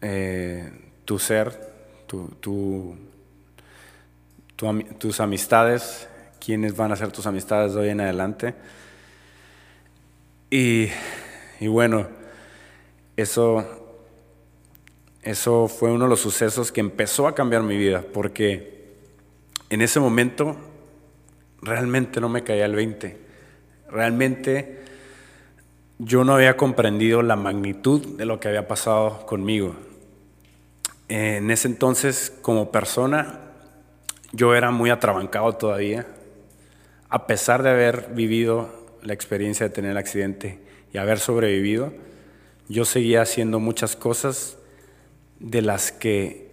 eh, 0.00 0.70
tu 1.04 1.18
ser, 1.18 1.58
tus 2.06 2.94
amistades, 5.18 6.06
quiénes 6.44 6.76
van 6.76 6.92
a 6.92 6.96
ser 6.96 7.12
tus 7.12 7.26
amistades 7.26 7.74
de 7.74 7.80
hoy 7.80 7.88
en 7.90 8.00
adelante. 8.00 8.54
Y, 10.50 10.88
y 11.60 11.68
bueno, 11.68 12.08
eso 13.16 13.80
eso 15.22 15.68
fue 15.68 15.90
uno 15.90 16.04
de 16.04 16.10
los 16.10 16.20
sucesos 16.20 16.72
que 16.72 16.80
empezó 16.80 17.26
a 17.26 17.34
cambiar 17.34 17.62
mi 17.62 17.76
vida, 17.76 18.02
porque 18.12 18.94
en 19.68 19.82
ese 19.82 20.00
momento 20.00 20.56
realmente 21.60 22.20
no 22.20 22.30
me 22.30 22.42
caía 22.42 22.64
el 22.64 22.74
20. 22.74 23.18
Realmente 23.90 24.82
yo 25.98 26.24
no 26.24 26.34
había 26.34 26.56
comprendido 26.56 27.20
la 27.20 27.36
magnitud 27.36 28.16
de 28.16 28.24
lo 28.24 28.40
que 28.40 28.48
había 28.48 28.66
pasado 28.66 29.26
conmigo. 29.26 29.76
En 31.08 31.50
ese 31.50 31.68
entonces, 31.68 32.32
como 32.40 32.70
persona, 32.70 33.40
yo 34.32 34.54
era 34.54 34.70
muy 34.70 34.88
atrabancado 34.88 35.52
todavía, 35.54 36.06
a 37.10 37.26
pesar 37.26 37.62
de 37.62 37.70
haber 37.70 38.10
vivido 38.14 38.70
la 39.02 39.12
experiencia 39.12 39.68
de 39.68 39.74
tener 39.74 39.90
el 39.90 39.96
accidente 39.96 40.60
y 40.92 40.98
haber 40.98 41.18
sobrevivido, 41.18 41.92
yo 42.68 42.84
seguía 42.84 43.22
haciendo 43.22 43.58
muchas 43.58 43.96
cosas 43.96 44.56
de 45.40 45.60
las 45.60 45.90
que 45.90 46.48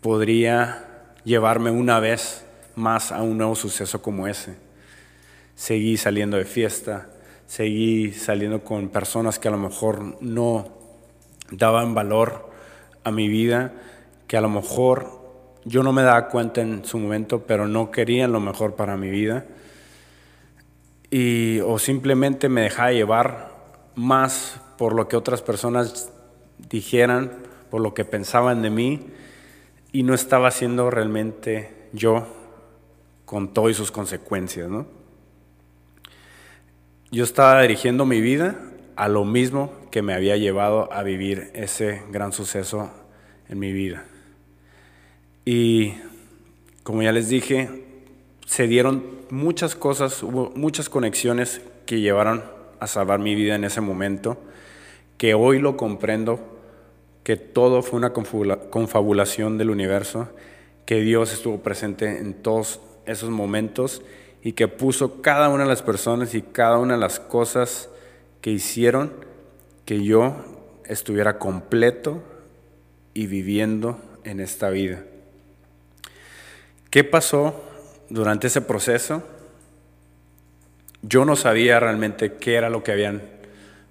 podría 0.00 1.12
llevarme 1.24 1.70
una 1.70 2.00
vez 2.00 2.44
más 2.74 3.12
a 3.12 3.22
un 3.22 3.38
nuevo 3.38 3.54
suceso 3.54 4.02
como 4.02 4.26
ese. 4.26 4.56
Seguí 5.54 5.96
saliendo 5.96 6.36
de 6.36 6.44
fiesta, 6.44 7.08
seguí 7.46 8.12
saliendo 8.12 8.64
con 8.64 8.88
personas 8.88 9.38
que 9.38 9.48
a 9.48 9.52
lo 9.52 9.58
mejor 9.58 10.20
no 10.20 10.68
daban 11.50 11.94
valor 11.94 12.50
a 13.04 13.12
mi 13.12 13.28
vida, 13.28 13.72
que 14.26 14.36
a 14.36 14.40
lo 14.40 14.48
mejor 14.48 15.15
yo 15.66 15.82
no 15.82 15.92
me 15.92 16.02
daba 16.02 16.28
cuenta 16.28 16.60
en 16.60 16.84
su 16.84 16.96
momento, 16.96 17.42
pero 17.42 17.66
no 17.66 17.90
querían 17.90 18.30
lo 18.30 18.38
mejor 18.38 18.76
para 18.76 18.96
mi 18.96 19.10
vida. 19.10 19.44
Y, 21.10 21.58
o 21.60 21.80
simplemente 21.80 22.48
me 22.48 22.60
dejaba 22.62 22.92
llevar 22.92 23.50
más 23.96 24.60
por 24.78 24.94
lo 24.94 25.08
que 25.08 25.16
otras 25.16 25.42
personas 25.42 26.12
dijeran, 26.70 27.32
por 27.68 27.80
lo 27.80 27.94
que 27.94 28.04
pensaban 28.04 28.62
de 28.62 28.70
mí, 28.70 29.08
y 29.90 30.04
no 30.04 30.14
estaba 30.14 30.52
siendo 30.52 30.88
realmente 30.88 31.88
yo 31.92 32.28
con 33.24 33.52
todo 33.52 33.68
y 33.68 33.74
sus 33.74 33.90
consecuencias, 33.90 34.70
¿no? 34.70 34.86
Yo 37.10 37.24
estaba 37.24 37.62
dirigiendo 37.62 38.06
mi 38.06 38.20
vida 38.20 38.56
a 38.94 39.08
lo 39.08 39.24
mismo 39.24 39.72
que 39.90 40.02
me 40.02 40.14
había 40.14 40.36
llevado 40.36 40.92
a 40.92 41.02
vivir 41.02 41.50
ese 41.54 42.02
gran 42.12 42.32
suceso 42.32 42.90
en 43.48 43.58
mi 43.58 43.72
vida. 43.72 44.04
Y 45.48 45.94
como 46.82 47.02
ya 47.02 47.12
les 47.12 47.28
dije, 47.28 47.84
se 48.46 48.66
dieron 48.66 49.04
muchas 49.30 49.76
cosas, 49.76 50.24
hubo 50.24 50.50
muchas 50.56 50.88
conexiones 50.88 51.60
que 51.86 52.00
llevaron 52.00 52.42
a 52.80 52.88
salvar 52.88 53.20
mi 53.20 53.36
vida 53.36 53.54
en 53.54 53.62
ese 53.62 53.80
momento, 53.80 54.38
que 55.18 55.34
hoy 55.34 55.60
lo 55.60 55.76
comprendo 55.76 56.40
que 57.22 57.36
todo 57.36 57.82
fue 57.82 57.98
una 57.98 58.12
confabulación 58.12 59.56
del 59.56 59.70
universo, 59.70 60.28
que 60.84 61.00
Dios 61.00 61.32
estuvo 61.32 61.60
presente 61.60 62.18
en 62.18 62.34
todos 62.34 62.80
esos 63.06 63.30
momentos 63.30 64.02
y 64.42 64.52
que 64.52 64.66
puso 64.66 65.22
cada 65.22 65.48
una 65.48 65.62
de 65.62 65.68
las 65.68 65.82
personas 65.82 66.34
y 66.34 66.42
cada 66.42 66.78
una 66.78 66.94
de 66.94 67.00
las 67.00 67.20
cosas 67.20 67.88
que 68.40 68.50
hicieron 68.50 69.12
que 69.84 70.02
yo 70.02 70.34
estuviera 70.84 71.38
completo 71.38 72.20
y 73.14 73.28
viviendo 73.28 74.00
en 74.24 74.40
esta 74.40 74.70
vida. 74.70 75.04
¿Qué 76.90 77.04
pasó 77.04 77.62
durante 78.08 78.46
ese 78.46 78.60
proceso? 78.60 79.22
Yo 81.02 81.24
no 81.24 81.36
sabía 81.36 81.78
realmente 81.80 82.34
qué 82.34 82.54
era 82.54 82.70
lo 82.70 82.82
que 82.82 82.92
habían 82.92 83.22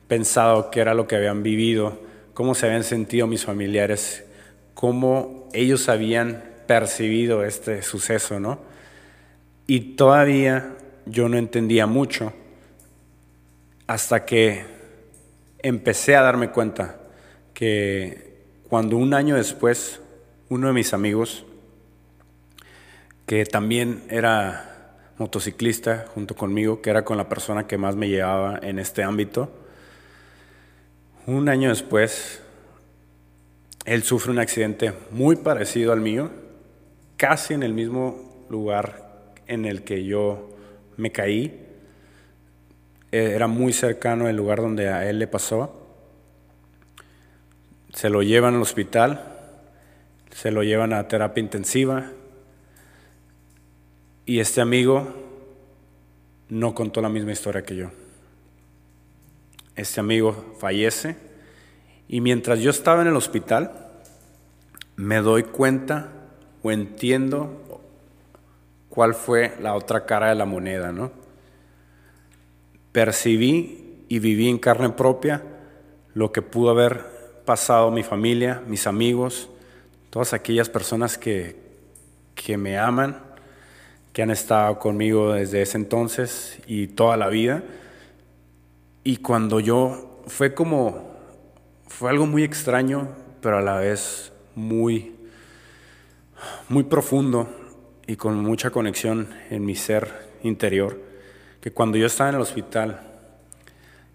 pensado, 0.07 0.71
qué 0.71 0.81
era 0.81 0.93
lo 0.93 1.07
que 1.07 1.15
habían 1.15 1.43
vivido 1.43 2.05
cómo 2.35 2.53
se 2.53 2.65
habían 2.65 2.83
sentido 2.83 3.27
mis 3.27 3.45
familiares, 3.45 4.25
cómo 4.75 5.49
ellos 5.53 5.87
habían 5.87 6.43
percibido 6.67 7.45
este 7.45 7.81
suceso, 7.81 8.41
¿no? 8.41 8.59
Y 9.67 9.95
todavía 9.95 10.75
yo 11.05 11.29
no 11.29 11.37
entendía 11.37 11.87
mucho 11.87 12.33
hasta 13.87 14.25
que 14.25 14.65
empecé 15.59 16.17
a 16.17 16.23
darme 16.23 16.51
cuenta 16.51 16.97
que 17.53 18.35
cuando 18.67 18.97
un 18.97 19.13
año 19.13 19.35
después 19.35 20.01
uno 20.49 20.67
de 20.67 20.73
mis 20.73 20.93
amigos, 20.93 21.45
que 23.25 23.45
también 23.45 24.03
era 24.09 24.75
motociclista 25.17 26.05
junto 26.13 26.35
conmigo, 26.35 26.81
que 26.81 26.89
era 26.89 27.03
con 27.03 27.17
la 27.17 27.29
persona 27.29 27.67
que 27.67 27.77
más 27.77 27.95
me 27.95 28.09
llevaba 28.09 28.59
en 28.61 28.79
este 28.79 29.03
ámbito, 29.03 29.49
un 31.25 31.49
año 31.49 31.69
después, 31.69 32.41
él 33.85 34.03
sufre 34.03 34.31
un 34.31 34.37
accidente 34.37 34.93
muy 35.09 35.37
parecido 35.37 35.91
al 35.91 36.01
mío, 36.01 36.29
casi 37.17 37.55
en 37.55 37.63
el 37.63 37.73
mismo 37.73 38.45
lugar 38.49 39.33
en 39.47 39.65
el 39.65 39.83
que 39.83 40.05
yo 40.05 40.49
me 40.97 41.11
caí. 41.11 41.65
Eh, 43.11 43.31
era 43.33 43.47
muy 43.47 43.73
cercano 43.73 44.27
al 44.27 44.35
lugar 44.35 44.61
donde 44.61 44.89
a 44.89 45.09
él 45.09 45.17
le 45.17 45.25
pasó. 45.25 45.87
Se 47.91 48.09
lo 48.09 48.21
llevan 48.21 48.55
al 48.55 48.61
hospital, 48.61 49.23
se 50.29 50.51
lo 50.51 50.61
llevan 50.61 50.93
a 50.93 51.07
terapia 51.07 51.41
intensiva 51.41 52.11
y 54.25 54.39
este 54.39 54.61
amigo 54.61 55.07
no 56.49 56.73
contó 56.73 57.01
la 57.01 57.09
misma 57.09 57.31
historia 57.31 57.63
que 57.63 57.75
yo 57.75 57.89
este 59.75 59.99
amigo 59.99 60.55
fallece 60.59 61.17
Y 62.07 62.21
mientras 62.21 62.59
yo 62.59 62.69
estaba 62.69 63.01
en 63.01 63.09
el 63.09 63.15
hospital, 63.15 63.71
me 64.95 65.17
doy 65.17 65.43
cuenta 65.43 66.11
o 66.63 66.71
entiendo 66.71 67.81
cuál 68.89 69.13
fue 69.13 69.55
la 69.59 69.73
otra 69.73 70.05
cara 70.05 70.29
de 70.29 70.35
la 70.35 70.45
moneda, 70.45 70.91
¿no? 70.91 71.11
Percibí 72.91 74.05
y 74.07 74.19
viví 74.19 74.47
en 74.49 74.59
carne 74.59 74.89
propia 74.89 75.43
lo 76.13 76.31
que 76.31 76.41
pudo 76.41 76.69
haber 76.69 77.03
pasado 77.43 77.91
mi 77.91 78.03
familia, 78.03 78.61
mis 78.67 78.87
amigos, 78.87 79.49
todas 80.11 80.33
aquellas 80.33 80.69
personas 80.69 81.17
que, 81.17 81.57
que 82.35 82.55
me 82.57 82.77
aman, 82.77 83.19
que 84.15 84.23
han 84.23 84.31
estado 84.31 84.79
conmigo 84.79 85.33
desde 85.33 85.61
ese 85.61 85.77
entonces 85.77 86.59
y 86.67 86.87
toda 86.87 87.17
la 87.17 87.27
vida. 87.27 87.63
Y 89.03 89.17
cuando 89.17 89.59
yo, 89.59 90.21
fue 90.27 90.53
como, 90.53 91.11
fue 91.89 92.11
algo 92.11 92.25
muy 92.25 92.43
extraño, 92.43 93.09
pero 93.41 93.57
a 93.57 93.61
la 93.61 93.75
vez 93.75 94.31
muy, 94.55 95.17
muy 96.69 96.83
profundo 96.83 97.49
y 98.07 98.15
con 98.15 98.37
mucha 98.37 98.69
conexión 98.69 99.27
en 99.49 99.65
mi 99.65 99.75
ser 99.75 100.37
interior, 100.43 100.97
que 101.59 101.71
cuando 101.71 101.97
yo 101.97 102.05
estaba 102.05 102.29
en 102.29 102.35
el 102.37 102.41
hospital 102.41 103.01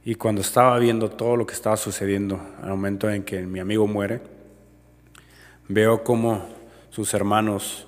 y 0.02 0.14
cuando 0.14 0.40
estaba 0.40 0.78
viendo 0.78 1.10
todo 1.10 1.36
lo 1.36 1.46
que 1.46 1.52
estaba 1.52 1.76
sucediendo 1.76 2.40
al 2.62 2.70
momento 2.70 3.10
en 3.10 3.22
que 3.22 3.42
mi 3.42 3.60
amigo 3.60 3.86
muere, 3.86 4.22
veo 5.68 6.02
como 6.02 6.48
sus 6.88 7.12
hermanos, 7.12 7.86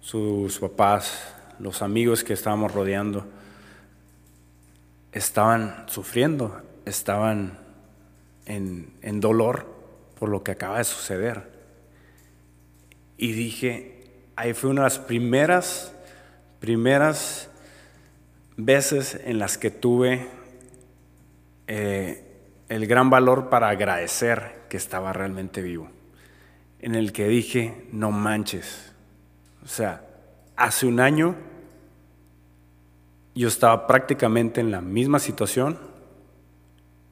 sus 0.00 0.58
papás, 0.58 1.31
los 1.62 1.80
amigos 1.80 2.24
que 2.24 2.32
estábamos 2.32 2.74
rodeando, 2.74 3.24
estaban 5.12 5.84
sufriendo, 5.86 6.60
estaban 6.84 7.56
en, 8.46 8.92
en 9.00 9.20
dolor 9.20 9.72
por 10.18 10.28
lo 10.28 10.42
que 10.42 10.50
acaba 10.50 10.78
de 10.78 10.84
suceder. 10.84 11.52
Y 13.16 13.32
dije, 13.32 14.10
ahí 14.34 14.54
fue 14.54 14.70
una 14.70 14.82
de 14.82 14.86
las 14.86 14.98
primeras, 14.98 15.94
primeras 16.58 17.48
veces 18.56 19.20
en 19.24 19.38
las 19.38 19.56
que 19.56 19.70
tuve 19.70 20.28
eh, 21.68 22.24
el 22.68 22.86
gran 22.88 23.08
valor 23.08 23.50
para 23.50 23.68
agradecer 23.68 24.62
que 24.68 24.78
estaba 24.78 25.12
realmente 25.12 25.62
vivo. 25.62 25.88
En 26.80 26.96
el 26.96 27.12
que 27.12 27.28
dije, 27.28 27.86
no 27.92 28.10
manches. 28.10 28.92
O 29.64 29.68
sea, 29.68 30.04
hace 30.56 30.86
un 30.86 30.98
año 30.98 31.36
yo 33.34 33.48
estaba 33.48 33.86
prácticamente 33.86 34.60
en 34.60 34.70
la 34.70 34.80
misma 34.80 35.18
situación, 35.18 35.78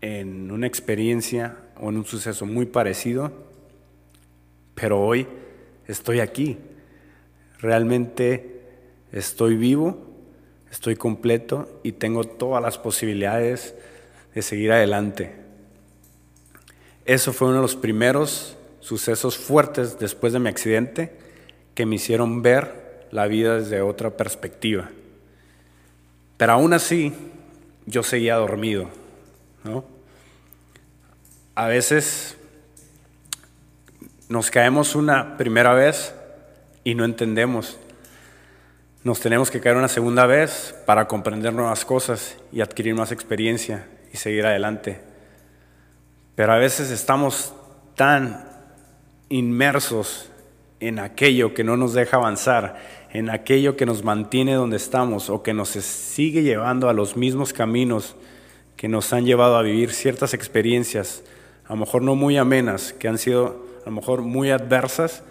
en 0.00 0.50
una 0.50 0.66
experiencia 0.66 1.56
o 1.76 1.88
en 1.88 1.98
un 1.98 2.04
suceso 2.04 2.46
muy 2.46 2.66
parecido, 2.66 3.32
pero 4.74 5.00
hoy 5.00 5.26
estoy 5.86 6.20
aquí. 6.20 6.58
Realmente 7.58 8.62
estoy 9.12 9.56
vivo, 9.56 9.98
estoy 10.70 10.96
completo 10.96 11.80
y 11.82 11.92
tengo 11.92 12.24
todas 12.24 12.62
las 12.62 12.78
posibilidades 12.78 13.74
de 14.34 14.42
seguir 14.42 14.72
adelante. 14.72 15.34
Eso 17.04 17.32
fue 17.32 17.48
uno 17.48 17.56
de 17.56 17.62
los 17.62 17.76
primeros 17.76 18.56
sucesos 18.80 19.36
fuertes 19.36 19.98
después 19.98 20.32
de 20.32 20.38
mi 20.38 20.48
accidente 20.48 21.12
que 21.74 21.86
me 21.86 21.96
hicieron 21.96 22.42
ver 22.42 23.06
la 23.10 23.26
vida 23.26 23.56
desde 23.56 23.80
otra 23.80 24.16
perspectiva. 24.16 24.90
Pero 26.41 26.55
aún 26.55 26.72
así, 26.72 27.12
yo 27.84 28.03
seguía 28.03 28.36
dormido. 28.36 28.88
A 31.55 31.66
veces 31.66 32.38
nos 34.30 34.51
caemos 34.51 34.95
una 34.95 35.36
primera 35.36 35.74
vez 35.74 36.14
y 36.82 36.95
no 36.95 37.05
entendemos. 37.05 37.78
Nos 39.05 39.20
tenemos 39.20 39.51
que 39.51 39.61
caer 39.61 39.76
una 39.76 39.88
segunda 39.88 40.24
vez 40.24 40.74
para 40.86 41.07
comprender 41.09 41.53
nuevas 41.53 41.84
cosas 41.84 42.38
y 42.53 42.62
adquirir 42.62 42.95
más 42.95 43.12
experiencia 43.12 43.86
y 44.11 44.16
seguir 44.16 44.47
adelante. 44.47 44.99
Pero 46.36 46.55
a 46.55 46.59
veces 46.59 46.91
estamos 46.91 47.53
tan 47.97 48.49
inmersos 49.28 50.30
en 50.80 51.01
aquello 51.01 51.53
que 51.53 51.64
no 51.64 51.76
nos 51.76 51.93
deja 51.93 52.16
avanzar, 52.16 52.80
en 53.12 53.30
aquello 53.30 53.76
que 53.76 53.86
nos 53.86 54.04
mantiene 54.04 54.54
donde 54.54 54.76
estamos 54.76 55.30
o 55.30 55.42
que 55.42 55.52
nos 55.52 55.70
sigue 55.70 56.42
llevando 56.42 56.88
a 56.88 56.92
los 56.92 57.16
mismos 57.16 57.52
caminos 57.52 58.16
que 58.76 58.88
nos 58.88 59.12
han 59.12 59.26
llevado 59.26 59.56
a 59.56 59.62
vivir 59.62 59.92
ciertas 59.92 60.32
experiencias, 60.32 61.22
a 61.66 61.74
lo 61.74 61.80
mejor 61.80 62.02
no 62.02 62.14
muy 62.14 62.38
amenas, 62.38 62.94
que 62.94 63.08
han 63.08 63.18
sido 63.18 63.66
a 63.82 63.90
lo 63.90 63.96
mejor 63.96 64.22
muy 64.22 64.50
adversas, 64.50 65.22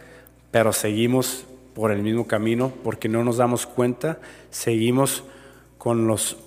pero 0.52 0.74
seguimos 0.74 1.46
por 1.74 1.92
el 1.92 2.04
mismo 2.04 2.28
camino 2.28 2.72
porque 2.84 3.10
no 3.10 3.24
nos 3.24 3.38
damos 3.38 3.66
cuenta, 3.66 4.20
seguimos 4.52 5.24
con 5.78 6.06
los 6.06 6.38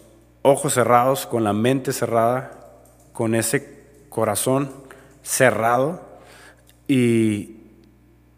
ojos 0.43 0.74
cerrados, 0.74 1.26
con 1.26 1.45
la 1.45 1.53
mente 1.53 1.93
cerrada, 1.93 2.70
con 3.12 3.35
ese 3.35 3.83
corazón 4.09 4.70
cerrado 5.22 6.03
y, 6.87 7.57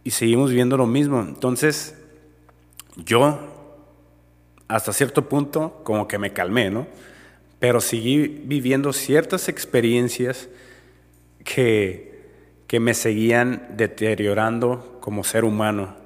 y 0.04 0.10
seguimos 0.10 0.52
viendo 0.52 0.76
lo 0.76 0.86
mismo. 0.86 1.20
Entonces, 1.20 1.96
yo 2.96 3.38
hasta 4.68 4.92
cierto 4.92 5.28
punto 5.28 5.80
como 5.84 6.08
que 6.08 6.18
me 6.18 6.32
calmé, 6.32 6.70
¿no? 6.70 6.86
Pero 7.58 7.80
seguí 7.80 8.26
viviendo 8.26 8.92
ciertas 8.92 9.48
experiencias 9.48 10.48
que, 11.44 12.28
que 12.66 12.80
me 12.80 12.94
seguían 12.94 13.68
deteriorando 13.76 14.98
como 15.00 15.24
ser 15.24 15.44
humano, 15.44 15.96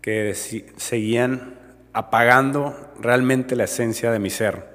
que 0.00 0.34
seguían 0.76 1.54
apagando 1.92 2.92
realmente 3.00 3.56
la 3.56 3.64
esencia 3.64 4.10
de 4.10 4.18
mi 4.18 4.30
ser. 4.30 4.72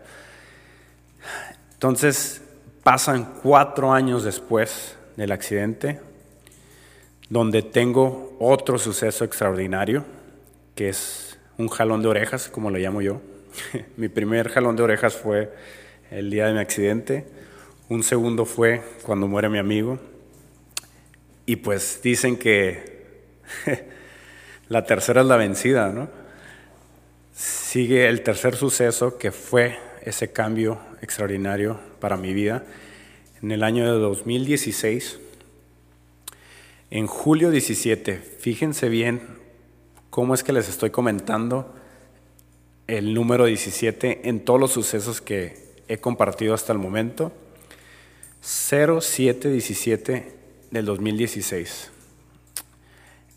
Entonces 1.74 2.42
pasan 2.84 3.34
cuatro 3.44 3.92
años 3.92 4.24
después 4.24 4.96
del 5.16 5.32
accidente, 5.32 6.00
donde 7.30 7.62
tengo 7.62 8.38
otro 8.40 8.78
suceso 8.78 9.26
extraordinario, 9.26 10.06
que 10.76 10.90
es 10.90 11.27
un 11.58 11.68
jalón 11.70 12.02
de 12.02 12.08
orejas, 12.08 12.50
como 12.50 12.70
lo 12.70 12.78
llamo 12.78 13.02
yo. 13.02 13.22
mi 13.98 14.10
primer 14.10 14.50
jalón 14.50 14.76
de 14.76 14.84
orejas 14.84 15.16
fue 15.16 15.52
el 16.12 16.30
día 16.30 16.48
de 16.48 16.54
mi 16.54 16.60
accidente. 16.60 17.26
Un 17.90 18.04
segundo 18.04 18.46
fue 18.46 18.82
cuando 19.04 19.28
muere 19.28 19.50
mi 19.50 19.58
amigo. 19.58 20.00
Y 21.46 21.58
pues 21.58 22.02
dicen 22.04 22.38
que 22.38 22.98
la 24.70 24.86
tercera 24.86 25.22
es 25.22 25.28
la 25.28 25.38
vencida, 25.38 25.90
¿no? 25.90 26.10
Sigue 27.34 28.08
el 28.08 28.22
tercer 28.22 28.56
suceso 28.56 29.18
que 29.18 29.32
fue 29.32 29.78
ese 30.04 30.32
cambio 30.32 30.80
extraordinario 31.02 31.80
para 32.00 32.18
mi 32.18 32.34
vida. 32.34 32.64
En 33.42 33.52
el 33.52 33.64
año 33.64 33.86
de 33.86 34.00
2016, 34.00 35.20
en 36.90 37.08
julio 37.08 37.52
17, 37.52 38.18
fíjense 38.18 38.90
bien 38.90 39.37
cómo 40.18 40.34
es 40.34 40.44
que 40.44 40.52
les 40.52 40.68
estoy 40.68 40.90
comentando 40.90 41.72
el 42.88 43.14
número 43.14 43.46
17 43.46 44.28
en 44.28 44.44
todos 44.44 44.60
los 44.60 44.72
sucesos 44.72 45.22
que 45.22 45.76
he 45.88 46.00
compartido 46.00 46.56
hasta 46.56 46.74
el 46.74 46.80
momento. 46.80 47.32
0717 48.42 50.36
del 50.72 50.86
2016. 50.86 51.92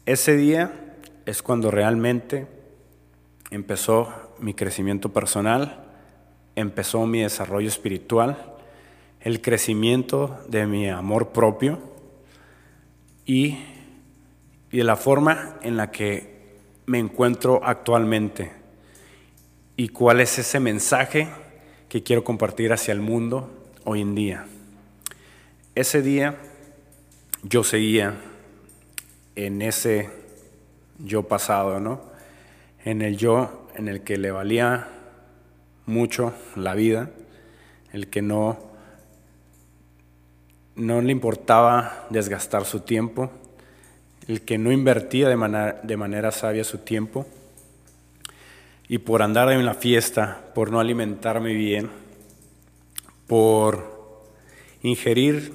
Ese 0.07 0.37
día 0.39 0.97
es 1.27 1.43
cuando 1.43 1.71
realmente 1.71 2.47
empezó 3.51 4.09
mi 4.39 4.55
crecimiento 4.55 5.13
personal, 5.13 5.85
empezó 6.57 7.05
mi 7.05 7.21
desarrollo 7.21 7.69
espiritual, 7.69 8.55
el 9.21 9.43
crecimiento 9.43 10.43
de 10.49 10.67
mi 10.67 10.89
amor 10.89 11.29
propio 11.29 11.79
y, 13.27 13.59
y 14.73 14.79
de 14.79 14.85
la 14.85 14.97
forma 14.97 15.59
en 15.61 15.77
la 15.77 15.91
que 15.91 16.40
me 16.91 16.99
encuentro 16.99 17.61
actualmente 17.63 18.51
y 19.77 19.91
cuál 19.91 20.19
es 20.19 20.41
ese 20.41 20.59
mensaje 20.59 21.29
que 21.89 22.03
quiero 22.03 22.25
compartir 22.25 22.73
hacia 22.73 22.91
el 22.91 23.01
mundo 23.01 23.49
hoy 23.85 24.01
en 24.01 24.17
día. 24.17 24.47
Ese 25.77 26.03
día 26.03 26.35
yo 27.45 27.63
seguía 27.63 28.17
en 29.37 29.63
ese 29.63 30.11
yo 30.99 31.29
pasado, 31.29 31.79
¿no? 31.79 32.01
En 32.85 33.03
el 33.03 33.17
yo 33.17 33.69
en 33.77 33.87
el 33.87 34.03
que 34.03 34.19
le 34.19 34.33
valía 34.33 34.89
mucho 35.87 36.35
la 36.57 36.75
vida, 36.75 37.11
el 37.93 38.09
que 38.09 38.21
no 38.21 38.59
no 40.75 41.01
le 41.03 41.13
importaba 41.13 42.09
desgastar 42.11 42.65
su 42.65 42.81
tiempo, 42.81 43.31
el 44.31 44.43
que 44.43 44.59
no 44.59 44.71
invertía 44.71 45.29
de 45.29 45.35
manera, 45.35 45.81
de 45.83 45.97
manera 45.97 46.31
sabia 46.31 46.63
su 46.63 46.79
tiempo 46.79 47.27
y 48.87 48.99
por 48.99 49.23
andar 49.23 49.51
en 49.51 49.67
la 49.67 49.75
fiesta, 49.75 50.41
por 50.55 50.71
no 50.71 50.79
alimentarme 50.79 51.53
bien, 51.53 51.91
por 53.27 54.23
ingerir 54.83 55.53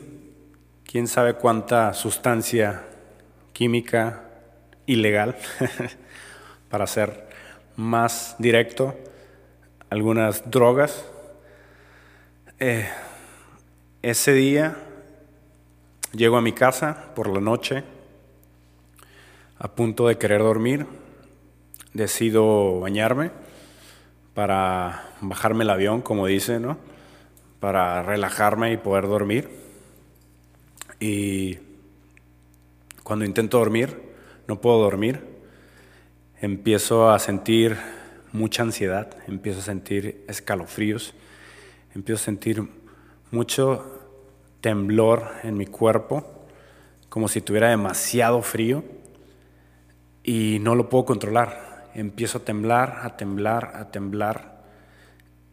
quién 0.83 1.07
sabe 1.07 1.35
cuánta 1.35 1.93
sustancia 1.93 2.83
química 3.53 4.23
ilegal, 4.87 5.37
para 6.69 6.85
ser 6.85 7.29
más 7.77 8.35
directo, 8.39 8.93
algunas 9.89 10.51
drogas. 10.51 11.05
Eh, 12.59 12.89
ese 14.01 14.33
día 14.33 14.75
llego 16.11 16.35
a 16.35 16.41
mi 16.41 16.51
casa 16.51 17.13
por 17.15 17.29
la 17.29 17.39
noche, 17.39 17.94
a 19.57 19.69
punto 19.69 20.07
de 20.07 20.17
querer 20.17 20.41
dormir, 20.41 20.85
decido 21.93 22.79
bañarme 22.79 23.31
para 24.33 25.13
bajarme 25.21 25.63
el 25.63 25.69
avión, 25.69 26.01
como 26.01 26.27
dice, 26.27 26.59
¿no? 26.59 26.77
Para 27.59 28.03
relajarme 28.03 28.73
y 28.73 28.77
poder 28.77 29.07
dormir. 29.07 29.49
Y 30.99 31.57
cuando 33.03 33.23
intento 33.23 33.59
dormir, 33.59 34.01
no 34.47 34.59
puedo 34.59 34.79
dormir, 34.79 35.23
empiezo 36.41 37.09
a 37.09 37.19
sentir 37.19 37.77
mucha 38.33 38.63
ansiedad, 38.63 39.15
empiezo 39.27 39.59
a 39.59 39.63
sentir 39.63 40.25
escalofríos, 40.27 41.13
empiezo 41.93 42.21
a 42.21 42.25
sentir 42.25 42.69
mucho 43.31 43.85
temblor 44.59 45.31
en 45.43 45.55
mi 45.55 45.65
cuerpo, 45.65 46.45
como 47.07 47.29
si 47.29 47.39
tuviera 47.39 47.69
demasiado 47.69 48.41
frío 48.41 48.83
y 50.25 50.57
no 50.59 50.75
lo 50.75 50.89
puedo 50.89 51.05
controlar. 51.05 51.85
Empiezo 51.93 52.39
a 52.39 52.41
temblar, 52.41 52.99
a 53.03 53.15
temblar, 53.15 53.71
a 53.75 53.91
temblar 53.91 54.55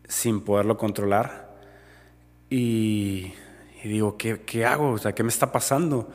sin 0.08 0.40
poderlo 0.40 0.76
controlar 0.76 1.52
y, 2.54 3.32
digo, 3.82 4.18
¿qué, 4.18 4.42
¿qué, 4.44 4.66
hago? 4.66 4.90
O 4.90 4.98
sea, 4.98 5.14
¿qué 5.14 5.22
me 5.22 5.30
está 5.30 5.50
pasando? 5.50 6.10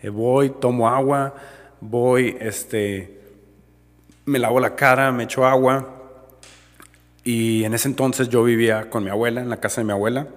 Eh, 0.00 0.10
voy, 0.10 0.50
tomo 0.50 0.88
agua, 0.88 1.34
voy, 1.80 2.36
este, 2.38 3.20
me 4.26 4.38
lavo 4.38 4.60
la 4.60 4.76
cara, 4.76 5.10
me 5.10 5.24
echo 5.24 5.44
agua. 5.44 5.98
Y 7.24 7.64
en 7.64 7.74
ese 7.74 7.88
entonces 7.88 8.28
yo 8.28 8.44
vivía 8.44 8.90
con 8.90 9.02
mi 9.02 9.10
abuela, 9.10 9.40
en 9.40 9.48
la 9.48 9.56
casa 9.56 9.80
de 9.80 9.86
mi 9.86 9.92
abuela. 9.92 10.28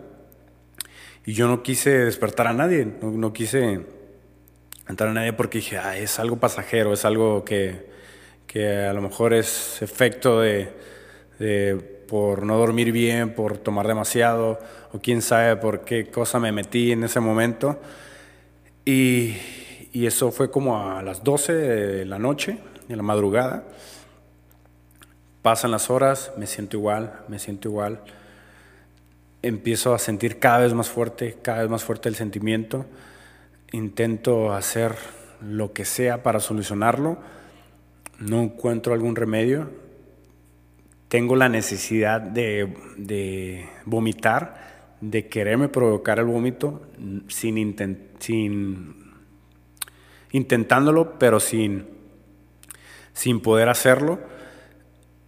Y 1.27 1.33
yo 1.33 1.47
no 1.47 1.61
quise 1.61 1.91
despertar 1.91 2.47
a 2.47 2.53
nadie, 2.53 2.87
no, 3.01 3.31
quise 3.31 3.85
entrar 4.87 5.09
a 5.09 5.13
nadie 5.13 5.33
porque 5.33 5.59
dije, 5.59 5.79
es 6.01 6.19
algo 6.19 6.37
pasajero, 6.37 6.93
es 6.93 7.05
algo 7.05 7.43
que, 7.43 7.89
que 8.47 8.85
a 8.85 8.93
lo 8.93 9.01
mejor 9.01 9.33
es 9.33 9.81
efecto 9.81 10.41
de, 10.41 10.71
de, 11.39 11.75
por 12.07 12.43
no 12.43 12.57
dormir 12.57 12.91
bien, 12.91 13.33
por 13.33 13.57
tomar 13.57 13.87
demasiado, 13.87 14.59
o 14.93 14.99
quién 14.99 15.21
sabe 15.21 15.55
por 15.57 15.81
qué 15.81 16.09
cosa 16.09 16.39
me 16.39 16.51
metí 16.51 16.91
en 16.91 17.03
ese 17.03 17.19
momento. 17.19 17.79
Y, 18.85 19.35
y 19.91 20.05
eso 20.05 20.31
fue 20.31 20.51
como 20.51 20.89
a 20.91 21.01
las 21.01 21.23
12 21.23 21.53
de 21.53 22.05
la 22.05 22.19
noche, 22.19 22.59
de 22.87 22.95
la 22.95 23.03
madrugada. 23.03 23.63
Pasan 25.41 25.71
las 25.71 25.89
horas, 25.89 26.31
me 26.37 26.47
siento 26.47 26.77
igual, 26.77 27.21
me 27.27 27.39
siento 27.39 27.69
igual. 27.69 28.01
Empiezo 29.41 29.93
a 29.93 29.99
sentir 29.99 30.39
cada 30.39 30.59
vez 30.59 30.73
más 30.73 30.89
fuerte, 30.89 31.37
cada 31.41 31.61
vez 31.61 31.69
más 31.69 31.83
fuerte 31.83 32.09
el 32.09 32.15
sentimiento. 32.15 32.85
Intento 33.75 34.53
hacer 34.53 34.95
lo 35.41 35.73
que 35.73 35.83
sea 35.83 36.23
para 36.23 36.39
solucionarlo. 36.39 37.17
No 38.19 38.41
encuentro 38.41 38.93
algún 38.93 39.17
remedio. 39.17 39.69
Tengo 41.09 41.35
la 41.35 41.49
necesidad 41.49 42.21
de, 42.21 43.67
vomitar, 43.83 44.95
de 45.01 45.27
quererme 45.27 45.67
provocar 45.67 46.19
el 46.19 46.25
vómito 46.25 46.83
sin, 47.27 47.75
sin 48.19 48.95
intentándolo, 50.31 51.19
pero 51.19 51.41
sin, 51.41 51.85
sin 53.11 53.41
poder 53.41 53.67
hacerlo. 53.67 54.21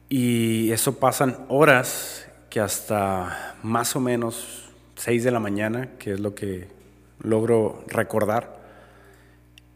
Y 0.07 0.71
eso 0.71 0.99
pasan 0.99 1.35
horas 1.49 2.29
que 2.49 2.61
hasta 2.61 3.57
más 3.61 3.93
o 3.97 3.99
menos 3.99 4.69
6 4.95 5.25
de 5.25 5.31
la 5.31 5.41
mañana, 5.41 5.97
que 5.99 6.13
es 6.13 6.21
lo 6.21 6.33
que 6.33 6.76
logro 7.19 7.83
recordar, 7.87 8.57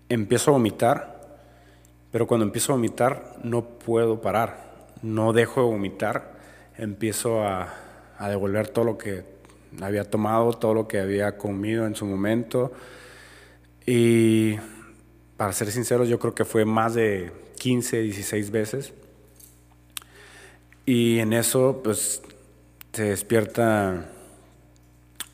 empiezo 0.09 0.51
a 0.51 0.53
vomitar, 0.53 1.39
pero 2.11 2.27
cuando 2.27 2.45
empiezo 2.45 2.73
a 2.73 2.75
vomitar 2.75 3.35
no 3.43 3.63
puedo 3.63 4.21
parar, 4.21 4.71
no 5.01 5.33
dejo 5.33 5.61
de 5.61 5.67
vomitar, 5.67 6.33
empiezo 6.77 7.43
a, 7.43 7.73
a 8.17 8.29
devolver 8.29 8.67
todo 8.67 8.85
lo 8.85 8.97
que 8.97 9.25
había 9.81 10.09
tomado, 10.09 10.53
todo 10.53 10.73
lo 10.73 10.87
que 10.87 10.99
había 10.99 11.37
comido 11.37 11.85
en 11.85 11.95
su 11.95 12.05
momento 12.05 12.71
y 13.85 14.57
para 15.37 15.53
ser 15.53 15.71
sinceros, 15.71 16.07
yo 16.07 16.19
creo 16.19 16.35
que 16.35 16.45
fue 16.45 16.65
más 16.65 16.93
de 16.93 17.31
15, 17.57 18.01
16 18.01 18.51
veces. 18.51 18.93
Y 20.85 21.19
en 21.19 21.33
eso, 21.33 21.81
pues, 21.83 22.21
se 22.93 23.03
despierta 23.05 24.05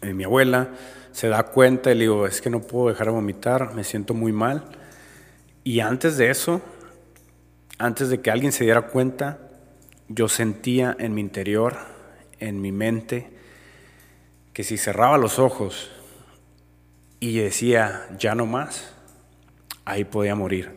eh, 0.01 0.13
mi 0.13 0.23
abuela, 0.23 0.69
se 1.17 1.29
da 1.29 1.41
cuenta 1.41 1.89
y 1.89 1.95
le 1.95 2.01
digo, 2.01 2.27
es 2.27 2.41
que 2.41 2.51
no 2.51 2.61
puedo 2.61 2.89
dejar 2.89 3.07
de 3.07 3.13
vomitar, 3.13 3.73
me 3.73 3.83
siento 3.83 4.13
muy 4.13 4.31
mal. 4.31 4.65
Y 5.63 5.79
antes 5.79 6.15
de 6.15 6.29
eso, 6.29 6.61
antes 7.79 8.09
de 8.09 8.21
que 8.21 8.29
alguien 8.29 8.51
se 8.51 8.65
diera 8.65 8.83
cuenta, 8.83 9.39
yo 10.09 10.29
sentía 10.29 10.95
en 10.99 11.15
mi 11.15 11.21
interior, 11.21 11.75
en 12.37 12.61
mi 12.61 12.71
mente, 12.71 13.31
que 14.53 14.63
si 14.63 14.77
cerraba 14.77 15.17
los 15.17 15.39
ojos 15.39 15.89
y 17.19 17.39
decía, 17.39 18.07
ya 18.19 18.35
no 18.35 18.45
más, 18.45 18.93
ahí 19.85 20.03
podía 20.03 20.35
morir. 20.35 20.71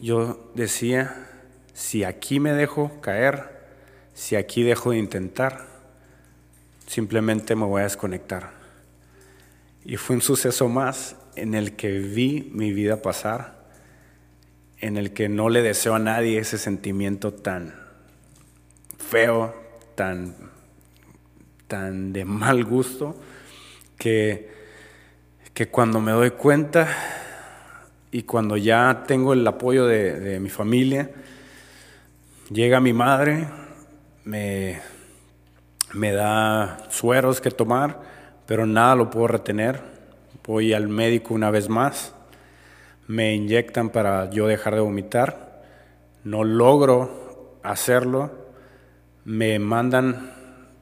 Yo, 0.00 0.52
decía, 0.54 1.26
si 1.74 2.04
aquí 2.04 2.38
me 2.38 2.52
dejo 2.52 3.00
caer, 3.00 3.50
si 4.14 4.36
aquí 4.36 4.62
dejo 4.62 4.92
de 4.92 4.98
intentar, 4.98 5.66
simplemente 6.86 7.56
me 7.56 7.64
voy 7.64 7.80
a 7.80 7.84
desconectar. 7.84 8.55
Y 9.88 9.98
fue 9.98 10.16
un 10.16 10.22
suceso 10.22 10.68
más 10.68 11.14
en 11.36 11.54
el 11.54 11.76
que 11.76 12.00
vi 12.00 12.50
mi 12.52 12.72
vida 12.72 13.02
pasar, 13.02 13.54
en 14.80 14.96
el 14.96 15.12
que 15.12 15.28
no 15.28 15.48
le 15.48 15.62
deseo 15.62 15.94
a 15.94 16.00
nadie 16.00 16.38
ese 16.38 16.58
sentimiento 16.58 17.32
tan 17.32 17.72
feo, 18.98 19.54
tan, 19.94 20.34
tan 21.68 22.12
de 22.12 22.24
mal 22.24 22.64
gusto, 22.64 23.14
que, 23.96 24.50
que 25.54 25.68
cuando 25.68 26.00
me 26.00 26.10
doy 26.10 26.32
cuenta 26.32 26.88
y 28.10 28.24
cuando 28.24 28.56
ya 28.56 29.04
tengo 29.06 29.34
el 29.34 29.46
apoyo 29.46 29.86
de, 29.86 30.40
mi 30.40 30.48
familia, 30.48 31.12
llega 32.50 32.80
mi 32.80 32.92
madre, 32.92 33.46
me, 34.24 34.80
me 35.94 36.10
da 36.10 36.88
sueros 36.90 37.40
que 37.40 37.52
tomar, 37.52 38.15
pero 38.46 38.66
nada 38.66 38.94
lo 38.94 39.10
puedo 39.10 39.28
retener. 39.28 39.80
Voy 40.44 40.72
al 40.72 40.88
médico 40.88 41.34
una 41.34 41.50
vez 41.50 41.68
más, 41.68 42.14
me 43.08 43.34
inyectan 43.34 43.90
para 43.90 44.30
yo 44.30 44.46
dejar 44.46 44.74
de 44.74 44.80
vomitar, 44.80 45.62
no 46.24 46.44
logro 46.44 47.58
hacerlo, 47.62 48.30
me 49.24 49.58
mandan 49.58 50.32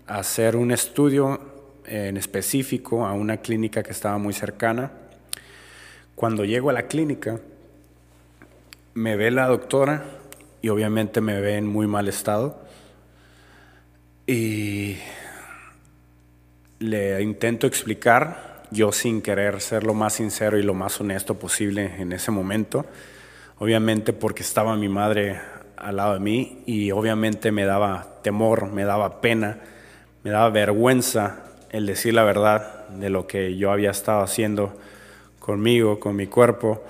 a 0.06 0.18
hacer 0.18 0.56
un 0.56 0.70
estudio 0.70 1.40
en 1.86 2.16
específico 2.16 3.06
a 3.06 3.12
una 3.14 3.38
clínica 3.38 3.82
que 3.82 3.92
estaba 3.92 4.18
muy 4.18 4.34
cercana 4.34 4.90
cuando 6.14 6.44
llego 6.44 6.70
a 6.70 6.72
la 6.72 6.86
clínica, 6.86 7.40
me 8.94 9.16
ve 9.16 9.30
la 9.30 9.48
doctora 9.48 10.04
y 10.62 10.68
obviamente 10.68 11.20
me 11.20 11.40
ve 11.40 11.56
en 11.56 11.66
muy 11.66 11.86
mal 11.86 12.08
estado. 12.08 12.62
Y 14.26 14.96
le 16.78 17.22
intento 17.22 17.66
explicar, 17.66 18.64
yo 18.70 18.92
sin 18.92 19.22
querer 19.22 19.60
ser 19.60 19.84
lo 19.84 19.94
más 19.94 20.14
sincero 20.14 20.58
y 20.58 20.62
lo 20.62 20.74
más 20.74 21.00
honesto 21.00 21.38
posible 21.38 21.94
en 21.98 22.12
ese 22.12 22.30
momento, 22.30 22.84
obviamente 23.58 24.12
porque 24.12 24.42
estaba 24.42 24.76
mi 24.76 24.88
madre 24.88 25.40
al 25.76 25.96
lado 25.96 26.14
de 26.14 26.20
mí 26.20 26.62
y 26.66 26.90
obviamente 26.90 27.52
me 27.52 27.64
daba 27.64 28.18
temor, 28.22 28.70
me 28.72 28.84
daba 28.84 29.20
pena, 29.20 29.58
me 30.22 30.30
daba 30.30 30.50
vergüenza 30.50 31.44
el 31.70 31.86
decir 31.86 32.14
la 32.14 32.24
verdad 32.24 32.88
de 32.88 33.10
lo 33.10 33.26
que 33.26 33.56
yo 33.56 33.70
había 33.70 33.90
estado 33.90 34.22
haciendo 34.22 34.76
conmigo, 35.38 36.00
con 36.00 36.16
mi 36.16 36.26
cuerpo, 36.26 36.82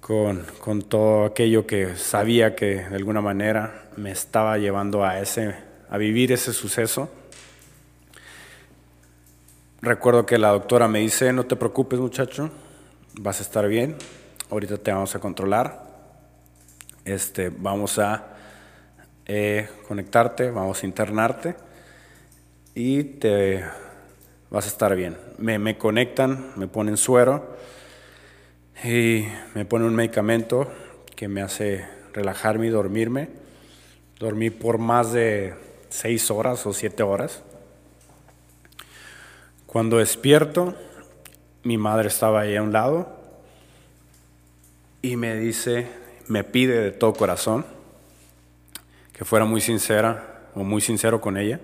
con, 0.00 0.44
con, 0.58 0.82
todo 0.82 1.26
aquello 1.26 1.66
que 1.66 1.96
sabía 1.96 2.56
que 2.56 2.84
de 2.84 2.96
alguna 2.96 3.20
manera 3.20 3.84
me 3.96 4.10
estaba 4.10 4.58
llevando 4.58 5.04
a, 5.04 5.20
ese, 5.20 5.54
a 5.88 5.96
vivir 5.96 6.32
ese 6.32 6.52
suceso. 6.52 7.08
Recuerdo 9.84 10.26
que 10.26 10.38
la 10.38 10.50
doctora 10.50 10.86
me 10.86 11.00
dice, 11.00 11.32
no 11.32 11.44
te 11.44 11.56
preocupes 11.56 11.98
muchacho, 11.98 12.50
vas 13.18 13.40
a 13.40 13.42
estar 13.42 13.66
bien, 13.66 13.96
ahorita 14.48 14.76
te 14.76 14.92
vamos 14.92 15.16
a 15.16 15.18
controlar, 15.18 15.82
este, 17.04 17.48
vamos 17.48 17.98
a 17.98 18.28
eh, 19.26 19.68
conectarte, 19.88 20.52
vamos 20.52 20.80
a 20.80 20.86
internarte 20.86 21.56
y 22.76 23.02
te 23.02 23.64
vas 24.50 24.66
a 24.66 24.68
estar 24.68 24.94
bien. 24.94 25.16
Me, 25.38 25.58
me 25.58 25.76
conectan, 25.76 26.52
me 26.54 26.68
ponen 26.68 26.96
suero 26.96 27.56
y 28.84 29.26
me 29.56 29.64
ponen 29.64 29.88
un 29.88 29.96
medicamento 29.96 30.70
que 31.16 31.26
me 31.26 31.42
hace 31.42 31.84
relajarme 32.12 32.68
y 32.68 32.70
dormirme. 32.70 33.30
Dormí 34.20 34.50
por 34.50 34.78
más 34.78 35.12
de 35.12 35.54
seis 35.88 36.30
horas 36.30 36.64
o 36.66 36.72
siete 36.72 37.02
horas. 37.02 37.42
Cuando 39.72 39.96
despierto, 39.96 40.74
mi 41.62 41.78
madre 41.78 42.08
estaba 42.08 42.42
ahí 42.42 42.56
a 42.56 42.62
un 42.62 42.74
lado 42.74 43.08
y 45.00 45.16
me 45.16 45.34
dice, 45.34 45.86
me 46.28 46.44
pide 46.44 46.78
de 46.78 46.90
todo 46.90 47.14
corazón 47.14 47.64
que 49.14 49.24
fuera 49.24 49.46
muy 49.46 49.62
sincera 49.62 50.42
o 50.54 50.62
muy 50.62 50.82
sincero 50.82 51.22
con 51.22 51.38
ella 51.38 51.58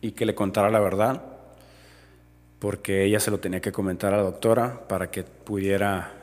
y 0.00 0.12
que 0.12 0.24
le 0.24 0.34
contara 0.34 0.70
la 0.70 0.80
verdad, 0.80 1.22
porque 2.60 3.04
ella 3.04 3.20
se 3.20 3.30
lo 3.30 3.40
tenía 3.40 3.60
que 3.60 3.72
comentar 3.72 4.14
a 4.14 4.16
la 4.16 4.22
doctora 4.22 4.88
para 4.88 5.10
que 5.10 5.22
pudiera 5.22 6.14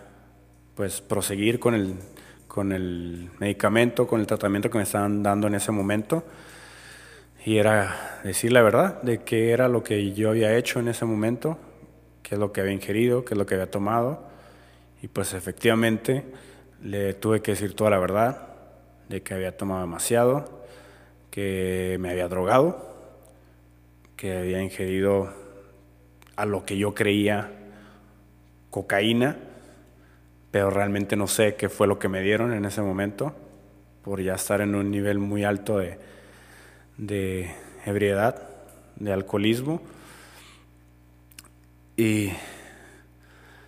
pues 0.74 1.01
proseguir 1.01 1.60
con 1.60 1.76
el, 1.76 1.93
con 2.47 2.72
el 2.72 3.30
medicamento, 3.38 4.08
con 4.08 4.22
el 4.22 4.26
tratamiento 4.26 4.72
que 4.72 4.80
me 4.80 4.86
estaban 4.86 5.22
dando 5.22 5.45
en 5.45 5.53
ese 5.53 5.72
momento. 5.72 6.24
Y 7.48 7.60
era 7.60 8.20
decir 8.26 8.52
la 8.52 8.62
verdad 8.62 9.02
de 9.04 9.20
qué 9.20 9.52
era 9.52 9.70
lo 9.70 9.82
que 9.82 10.12
yo 10.12 10.32
había 10.32 10.58
hecho 10.58 10.82
en 10.82 10.89
ese 10.89 11.06
momento, 11.06 11.58
qué 12.22 12.36
es 12.36 12.39
lo 12.39 12.52
que 12.52 12.60
había 12.60 12.74
ingerido, 12.74 13.24
qué 13.24 13.36
es 13.36 13.38
lo 13.38 13.45
que 13.45 13.54
había 13.54 13.72
tomado. 13.72 14.22
Y 15.02 15.08
pues 15.08 15.34
efectivamente 15.34 16.26
le 16.84 17.14
tuve 17.14 17.41
que 17.41 17.52
decir 17.52 17.74
toda 17.74 17.89
la 17.89 18.00
verdad 18.00 18.50
de 19.08 19.24
que 19.24 19.34
había 19.34 19.56
tomado 19.56 19.80
demasiado, 19.80 20.66
que 21.32 21.95
me 22.02 22.10
había 22.10 22.28
drogado, 22.28 22.86
que 24.18 24.38
había 24.38 24.62
ingerido 24.62 25.30
a 26.36 26.45
lo 26.45 26.66
que 26.66 26.78
yo 26.78 26.93
creía 26.93 27.50
cocaína, 28.72 29.38
pero 30.52 30.70
realmente 30.70 31.16
no 31.16 31.28
sé 31.28 31.56
qué 31.56 31.70
fue 31.70 31.88
lo 31.88 31.98
que 31.98 32.10
me 32.10 32.22
dieron 32.22 32.52
en 32.52 32.66
ese 32.66 32.82
momento, 32.82 33.34
por 34.04 34.22
ya 34.22 34.36
estar 34.36 34.60
en 34.60 34.76
un 34.76 34.91
nivel 34.91 35.18
muy 35.18 35.45
alto 35.45 35.78
de, 35.78 35.98
de 36.98 37.54
ebriedad, 37.86 38.50
de 38.95 39.14
alcoholismo. 39.14 39.82
Y 41.95 42.32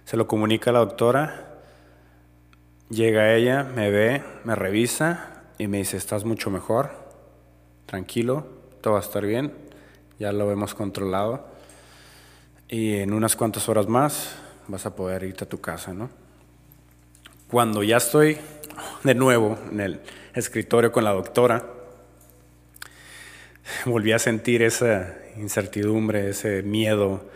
se 0.06 0.18
lo 0.18 0.28
comunica 0.28 0.70
a 0.70 0.74
la 0.74 0.80
doctora, 0.80 1.60
llega 2.90 3.34
ella, 3.34 3.64
me 3.64 3.90
ve, 3.90 4.24
me 4.44 4.56
revisa 4.56 5.44
y 5.58 5.68
me 5.68 5.78
dice, 5.78 5.98
estás 5.98 6.26
mucho 6.26 6.50
mejor, 6.50 6.92
tranquilo, 7.86 8.48
todo 8.82 8.94
va 8.94 9.00
a 9.00 9.04
estar 9.04 9.26
bien, 9.26 9.54
ya 10.20 10.32
lo 10.32 10.52
hemos 10.52 10.74
controlado 10.74 11.46
y 12.68 12.98
en 12.98 13.14
unas 13.14 13.36
cuantas 13.36 13.68
horas 13.68 13.88
más 13.88 14.36
vas 14.68 14.86
a 14.86 14.96
poder 14.96 15.24
irte 15.24 15.44
a 15.44 15.50
tu 15.50 15.60
casa, 15.60 15.94
¿no? 15.94 16.10
Cuando 17.50 17.82
ya 17.82 17.98
estoy 17.98 18.38
de 19.04 19.16
nuevo 19.16 19.58
en 19.72 19.80
el 19.80 20.02
escritorio 20.36 20.92
con 20.92 21.04
la 21.04 21.12
doctora, 21.12 21.66
volví 23.86 24.12
a 24.12 24.20
sentir 24.20 24.62
esa 24.62 25.16
incertidumbre, 25.38 26.30
ese 26.30 26.64
miedo, 26.64 27.30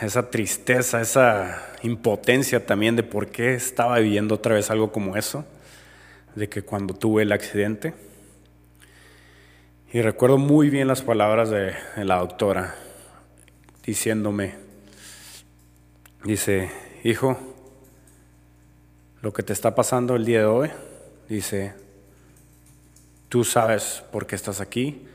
esa 0.00 0.30
tristeza, 0.30 1.00
esa 1.00 1.62
impotencia 1.82 2.64
también 2.66 2.96
de 2.96 3.02
por 3.02 3.28
qué 3.28 3.54
estaba 3.54 3.98
viviendo 3.98 4.36
otra 4.36 4.54
vez 4.54 4.70
algo 4.70 4.92
como 4.92 5.16
eso, 5.16 5.44
de 6.34 6.48
que 6.48 6.62
cuando 6.62 6.94
tuve 6.94 7.22
el 7.22 7.32
accidente. 7.32 7.94
Y 9.92 10.02
recuerdo 10.02 10.38
muy 10.38 10.70
bien 10.70 10.86
las 10.86 11.02
palabras 11.02 11.50
de, 11.50 11.74
la 11.96 12.18
doctora 12.18 12.76
diciéndome, 13.84 14.54
dice, 16.24 16.70
hijo, 17.02 17.36
lo 19.20 19.32
que 19.32 19.42
te 19.42 19.52
está 19.52 19.74
pasando 19.74 20.14
el 20.14 20.24
día 20.24 20.40
de 20.40 20.44
hoy, 20.44 20.70
dice, 21.28 21.74
tú 23.30 23.44
sabes 23.44 24.02
por 24.10 24.26
qué 24.26 24.34
estás 24.34 24.60
aquí, 24.60 25.06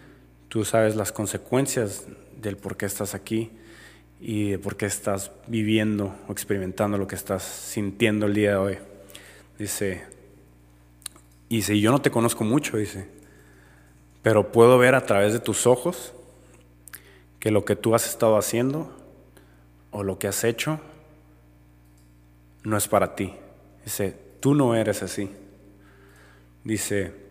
tú 0.48 0.64
sabes 0.66 0.96
las 0.96 1.12
consecuencias 1.12 2.06
del 2.42 2.56
por 2.56 2.78
qué 2.78 2.86
estás 2.86 3.14
aquí 3.14 3.52
y 4.22 4.52
de 4.52 4.58
por 4.58 4.78
qué 4.78 4.86
estás 4.86 5.32
viviendo 5.48 6.16
o 6.28 6.32
experimentando 6.32 6.98
lo 6.98 7.08
que 7.08 7.16
estás 7.16 7.44
sintiendo 7.44 8.26
el 8.26 8.34
día 8.34 8.52
de 8.52 8.56
hoy. 8.56 8.78
Dice, 9.60 10.06
y 11.50 11.62
yo 11.62 11.92
no 11.92 12.02
te 12.02 12.10
conozco 12.10 12.46
mucho, 12.46 12.78
dice, 12.78 13.10
pero 14.24 14.54
puedo 14.54 14.78
ver 14.78 14.96
a 14.96 15.06
través 15.06 15.34
de 15.34 15.40
tus 15.40 15.68
ojos 15.68 16.14
que 17.40 17.52
lo 17.52 17.66
que 17.66 17.76
tú 17.76 17.96
has 17.96 18.08
estado 18.08 18.38
haciendo 18.38 18.98
o 19.92 20.04
lo 20.04 20.18
que 20.20 20.30
has 20.30 20.46
hecho 20.46 20.80
no 22.64 22.78
es 22.78 22.88
para 22.88 23.14
ti. 23.14 23.34
Dice, 23.84 24.18
tú 24.40 24.56
no 24.56 24.74
eres 24.74 25.04
así. 25.04 25.30
Dice, 26.64 27.25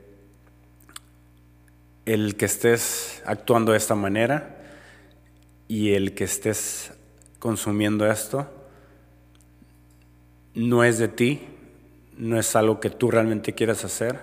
el 2.07 2.37
que 2.37 2.45
estés 2.45 3.23
actuando 3.27 3.73
de 3.73 3.79
esta 3.79 3.95
manera 3.95 4.57
y 5.69 5.93
el 5.95 6.15
que 6.15 6.25
estés 6.25 6.93
consumiendo 7.39 8.07
esto 8.11 8.51
no 10.55 10.85
es 10.85 10.99
de 10.99 11.09
ti, 11.09 11.41
no 12.17 12.39
es 12.39 12.55
algo 12.57 12.81
que 12.81 12.91
tú 12.91 13.11
realmente 13.11 13.55
quieras 13.55 13.85
hacer, 13.85 14.21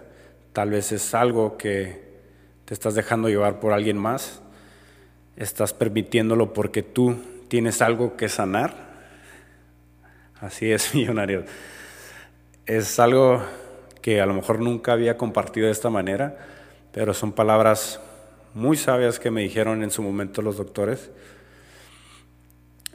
tal 0.53 0.69
vez 0.69 0.91
es 0.91 1.13
algo 1.13 1.57
que 1.57 2.11
te 2.65 2.73
estás 2.73 2.95
dejando 2.95 3.27
llevar 3.27 3.59
por 3.59 3.73
alguien 3.73 3.97
más, 3.97 4.41
estás 5.35 5.73
permitiéndolo 5.73 6.53
porque 6.53 6.83
tú 6.83 7.17
tienes 7.47 7.81
algo 7.81 8.15
que 8.15 8.29
sanar. 8.29 8.91
Así 10.39 10.71
es, 10.71 10.95
millonario. 10.95 11.43
Es 12.65 12.99
algo 12.99 13.43
que 14.01 14.21
a 14.21 14.25
lo 14.25 14.33
mejor 14.33 14.59
nunca 14.59 14.93
había 14.93 15.17
compartido 15.17 15.65
de 15.65 15.73
esta 15.73 15.89
manera, 15.89 16.37
pero 16.91 17.13
son 17.13 17.31
palabras 17.31 17.99
muy 18.53 18.77
sabias 18.77 19.19
que 19.19 19.31
me 19.31 19.41
dijeron 19.41 19.83
en 19.83 19.91
su 19.91 20.01
momento 20.01 20.41
los 20.41 20.57
doctores 20.57 21.09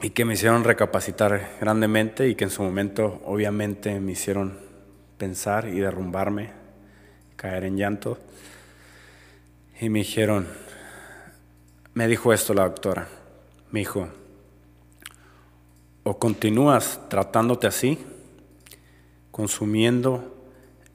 y 0.01 0.11
que 0.11 0.25
me 0.25 0.35
hicieron 0.35 0.63
recapacitar 0.63 1.57
grandemente 1.59 2.27
y 2.27 2.35
que 2.35 2.43
en 2.43 2.51
su 2.51 2.61
momento 2.61 3.21
obviamente 3.25 3.99
me 3.99 4.11
hicieron 4.11 4.59
pensar 5.17 5.67
y 5.67 5.79
derrumbarme, 5.79 6.51
caer 7.35 7.63
en 7.63 7.77
llanto. 7.77 8.19
Y 9.81 9.89
me 9.89 9.99
dijeron, 9.99 10.47
me 11.93 12.07
dijo 12.07 12.31
esto 12.31 12.53
la 12.53 12.63
doctora, 12.63 13.07
me 13.71 13.79
dijo, 13.79 14.07
o 16.03 16.19
continúas 16.19 16.99
tratándote 17.09 17.65
así, 17.67 17.97
consumiendo 19.31 20.35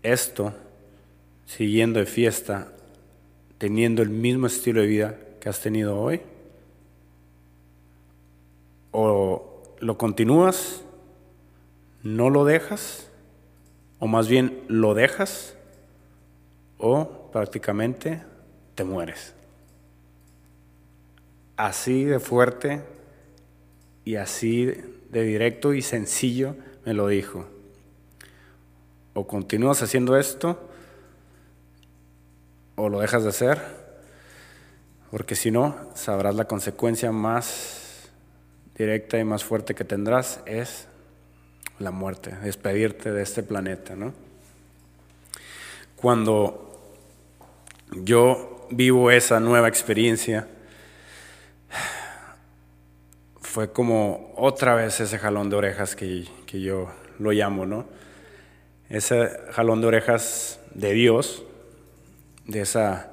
esto, 0.03 0.55
siguiendo 1.45 1.99
de 1.99 2.07
fiesta, 2.07 2.73
teniendo 3.63 4.03
el 4.03 4.11
mismo 4.11 4.49
estilo 4.49 4.81
de 4.81 4.89
vida 4.89 5.17
que 5.39 5.49
has 5.49 5.61
tenido 5.61 5.97
hoy, 5.97 6.21
o 8.91 9.63
lo 9.79 9.97
continúas, 9.97 10.83
no 12.03 12.29
lo 12.29 12.45
dejas, 12.45 13.09
o 14.01 14.09
más 14.09 14.27
bien 14.27 14.65
lo 14.67 14.95
dejas, 14.95 15.57
o 16.77 17.31
prácticamente 17.31 18.25
te 18.75 18.83
mueres. 18.83 19.33
Así 21.57 22.03
de 22.03 22.19
fuerte 22.19 22.83
y 24.05 24.17
así 24.17 24.75
de 25.13 25.23
directo 25.23 25.73
y 25.73 25.83
sencillo 25.83 26.57
me 26.85 26.95
lo 26.95 27.07
dijo. 27.07 27.47
O 29.15 29.29
continúas 29.29 29.85
haciendo 29.85 30.17
esto, 30.17 30.69
o 32.77 32.89
lo 32.89 33.01
dejas 33.01 33.23
de 33.23 33.31
hacer, 33.31 33.61
porque 35.11 35.35
si 35.35 35.51
no, 35.51 35.77
sabrás 35.95 36.35
la 36.35 36.47
consecuencia 36.47 37.13
más 37.13 38.11
directa 38.77 39.19
y 39.19 39.25
más 39.25 39.45
fuerte 39.45 39.75
que 39.75 39.85
tendrás 39.85 40.41
es 40.47 40.89
la 41.79 41.91
muerte, 41.91 42.35
despedirte 42.43 43.13
de 43.13 43.23
este 43.23 43.43
planeta, 43.43 43.95
¿no? 43.95 44.15
Cuando 45.97 46.97
yo 47.93 48.67
vivo 48.71 49.11
esa 49.11 49.39
nueva 49.39 49.69
experiencia, 49.69 50.49
fue 53.41 53.71
como 53.71 54.33
otra 54.37 54.75
vez 54.75 54.99
ese 55.01 55.19
jalón 55.19 55.51
de 55.51 55.57
orejas 55.57 55.95
que, 55.95 56.27
que 56.47 56.61
yo 56.61 56.89
lo 57.19 57.33
llamo, 57.33 57.67
¿no? 57.67 57.87
Ese 58.89 59.31
jalón 59.51 59.81
de 59.81 59.89
orejas 59.89 60.59
de 60.75 60.93
Dios, 60.93 61.45
de 62.47 62.61
esa 62.61 63.13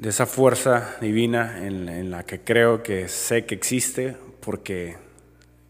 de 0.00 0.08
esa 0.08 0.24
fuerza 0.24 0.96
divina 1.02 1.66
en, 1.66 2.10
la 2.10 2.24
que 2.24 2.40
creo 2.40 2.82
que 2.82 3.06
sé 3.08 3.44
que 3.44 3.54
existe, 3.54 4.16
porque 4.40 4.96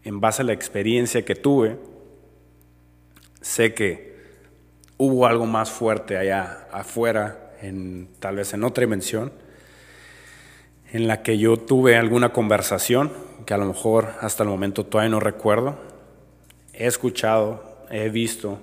en 0.05 0.21
base 0.21 0.41
a 0.41 0.45
la 0.45 0.53
experiencia 0.53 1.25
que 1.25 1.35
tuve, 1.35 1.77
sé 3.41 3.73
que 3.73 4.15
hubo 4.95 5.25
algo 5.25 5.45
más 5.45 5.69
fuerte 5.69 6.15
allá 6.15 6.65
afuera, 6.71 7.51
en, 7.61 8.07
tal 8.19 8.37
vez 8.37 8.53
en 8.53 8.63
otra 8.63 8.85
dimensión, 8.85 9.33
en 10.93 11.09
la 11.09 11.23
que 11.23 11.37
yo 11.37 11.57
tuve 11.57 11.97
alguna 11.97 12.31
conversación 12.31 13.11
que 13.45 13.53
a 13.53 13.57
lo 13.57 13.65
mejor 13.65 14.13
hasta 14.21 14.43
el 14.43 14.49
momento 14.49 14.85
todavía 14.85 15.09
no 15.09 15.19
recuerdo. 15.19 15.77
He 16.71 16.85
escuchado, 16.85 17.85
he 17.89 18.07
visto, 18.07 18.59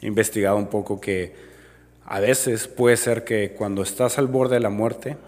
he 0.00 0.06
investigado 0.06 0.56
un 0.56 0.68
poco 0.68 0.98
que 0.98 1.34
a 2.10 2.20
veces 2.20 2.68
puede 2.68 2.96
ser 2.96 3.22
que 3.22 3.52
cuando 3.52 3.82
estás 3.82 4.16
al 4.16 4.28
borde 4.28 4.54
de 4.54 4.60
la 4.60 4.70
muerte, 4.70 5.18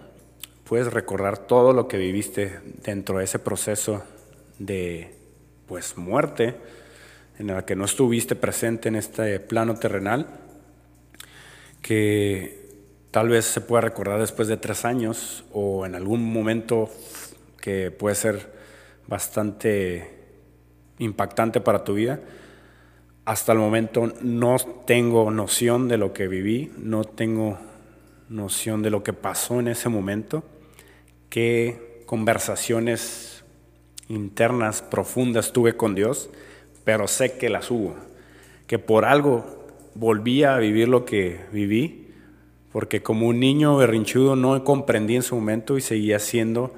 puedes 0.63 0.91
recordar 0.91 1.37
todo 1.37 1.73
lo 1.73 1.87
que 1.87 1.97
viviste 1.97 2.59
dentro 2.83 3.19
de 3.19 3.25
ese 3.25 3.37
proceso 3.37 4.03
de 4.57 5.13
pues 5.67 5.95
muerte 5.95 6.55
en 7.37 7.51
el 7.51 7.65
que 7.65 7.75
no 7.75 7.85
estuviste 7.85 8.35
presente 8.35 8.89
en 8.89 8.95
este 8.95 9.39
plano 9.39 9.75
terrenal, 9.75 10.25
que 11.83 12.67
tal 13.11 13.29
vez 13.29 13.45
se 13.45 13.61
pueda 13.61 13.81
recordar 13.81 14.19
después 14.19 14.47
de 14.47 14.57
tres 14.57 14.83
años 14.83 15.43
o 15.53 15.85
en 15.85 15.93
algún 15.93 16.33
momento 16.33 16.89
que 17.59 17.91
puede 17.91 18.15
ser 18.15 18.51
bastante 19.05 20.09
impactante 20.97 21.61
para 21.61 21.83
tu 21.83 21.93
vida. 21.93 22.21
Hasta 23.25 23.51
el 23.53 23.59
momento 23.59 24.13
no 24.21 24.57
tengo 24.85 25.29
noción 25.31 25.87
de 25.87 25.97
lo 25.97 26.13
que 26.13 26.27
viví, 26.27 26.71
no 26.77 27.03
tengo 27.03 27.57
noción 28.29 28.81
de 28.81 28.89
lo 28.89 29.03
que 29.03 29.13
pasó 29.13 29.59
en 29.59 29.67
ese 29.67 29.89
momento, 29.89 30.43
qué 31.29 32.03
conversaciones 32.05 33.43
internas 34.07 34.81
profundas 34.81 35.53
tuve 35.53 35.77
con 35.77 35.95
Dios, 35.95 36.29
pero 36.83 37.07
sé 37.07 37.37
que 37.37 37.49
las 37.49 37.69
hubo, 37.71 37.95
que 38.67 38.79
por 38.79 39.05
algo 39.05 39.67
volví 39.93 40.43
a 40.43 40.57
vivir 40.57 40.87
lo 40.87 41.05
que 41.05 41.41
viví 41.51 42.01
porque 42.71 43.03
como 43.03 43.27
un 43.27 43.39
niño 43.39 43.77
berrinchudo 43.77 44.35
no 44.35 44.63
comprendí 44.63 45.15
en 45.15 45.23
su 45.23 45.35
momento 45.35 45.77
y 45.77 45.81
seguía 45.81 46.17
haciendo 46.17 46.73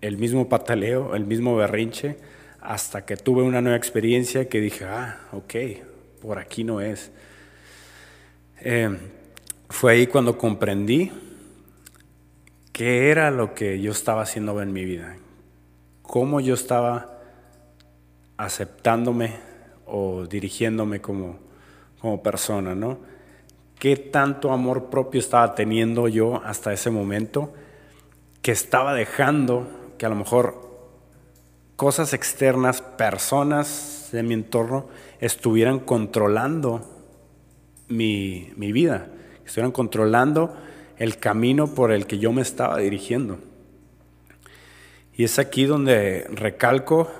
el 0.00 0.18
mismo 0.18 0.48
pataleo, 0.48 1.14
el 1.14 1.26
mismo 1.26 1.56
berrinche, 1.56 2.16
hasta 2.66 3.04
que 3.04 3.16
tuve 3.16 3.42
una 3.42 3.62
nueva 3.62 3.76
experiencia 3.76 4.48
que 4.48 4.60
dije, 4.60 4.84
ah, 4.84 5.20
ok, 5.32 5.54
por 6.20 6.38
aquí 6.38 6.64
no 6.64 6.80
es. 6.80 7.10
Eh, 8.60 8.96
fue 9.68 9.92
ahí 9.92 10.06
cuando 10.06 10.36
comprendí 10.36 11.12
qué 12.72 13.10
era 13.10 13.30
lo 13.30 13.54
que 13.54 13.80
yo 13.80 13.92
estaba 13.92 14.22
haciendo 14.22 14.60
en 14.60 14.72
mi 14.72 14.84
vida, 14.84 15.16
cómo 16.02 16.40
yo 16.40 16.54
estaba 16.54 17.20
aceptándome 18.36 19.34
o 19.86 20.26
dirigiéndome 20.26 21.00
como, 21.00 21.38
como 22.00 22.22
persona, 22.22 22.74
¿no? 22.74 22.98
qué 23.78 23.96
tanto 23.96 24.52
amor 24.52 24.86
propio 24.86 25.20
estaba 25.20 25.54
teniendo 25.54 26.08
yo 26.08 26.42
hasta 26.44 26.72
ese 26.72 26.90
momento, 26.90 27.52
que 28.42 28.52
estaba 28.52 28.94
dejando 28.94 29.68
que 29.98 30.06
a 30.06 30.08
lo 30.08 30.14
mejor 30.14 30.65
cosas 31.76 32.14
externas, 32.14 32.80
personas 32.80 34.08
de 34.12 34.22
mi 34.22 34.34
entorno, 34.34 34.88
estuvieran 35.20 35.78
controlando 35.78 36.82
mi, 37.88 38.50
mi 38.56 38.72
vida, 38.72 39.08
estuvieran 39.44 39.72
controlando 39.72 40.56
el 40.96 41.18
camino 41.18 41.68
por 41.68 41.92
el 41.92 42.06
que 42.06 42.18
yo 42.18 42.32
me 42.32 42.42
estaba 42.42 42.78
dirigiendo. 42.78 43.38
Y 45.14 45.24
es 45.24 45.38
aquí 45.38 45.64
donde 45.64 46.26
recalco 46.30 47.10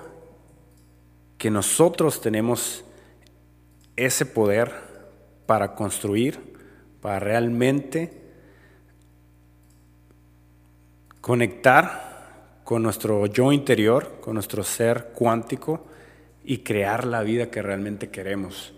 que 1.38 1.50
nosotros 1.50 2.20
tenemos 2.20 2.84
ese 3.96 4.26
poder 4.26 4.72
para 5.46 5.74
construir, 5.74 6.38
para 7.00 7.18
realmente 7.18 8.10
conectar 11.20 12.05
con 12.66 12.82
nuestro 12.82 13.26
yo 13.26 13.52
interior, 13.52 14.16
con 14.20 14.34
nuestro 14.34 14.64
ser 14.64 15.12
cuántico 15.14 15.86
y 16.44 16.58
crear 16.58 17.06
la 17.06 17.22
vida 17.22 17.48
que 17.48 17.62
realmente 17.62 18.08
queremos. 18.08 18.72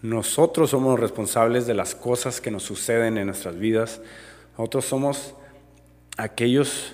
Nosotros 0.00 0.70
somos 0.70 1.00
responsables 1.00 1.66
de 1.66 1.74
las 1.74 1.96
cosas 1.96 2.40
que 2.40 2.52
nos 2.52 2.62
suceden 2.62 3.18
en 3.18 3.26
nuestras 3.26 3.58
vidas. 3.58 4.00
Nosotros 4.56 4.84
somos 4.84 5.34
aquellos 6.18 6.92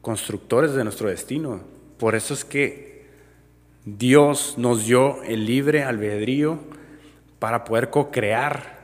constructores 0.00 0.72
de 0.72 0.84
nuestro 0.84 1.10
destino. 1.10 1.60
Por 1.98 2.14
eso 2.14 2.32
es 2.32 2.46
que 2.46 3.04
Dios 3.84 4.54
nos 4.56 4.86
dio 4.86 5.22
el 5.24 5.44
libre 5.44 5.82
albedrío 5.82 6.60
para 7.38 7.64
poder 7.64 7.90
co-crear 7.90 8.78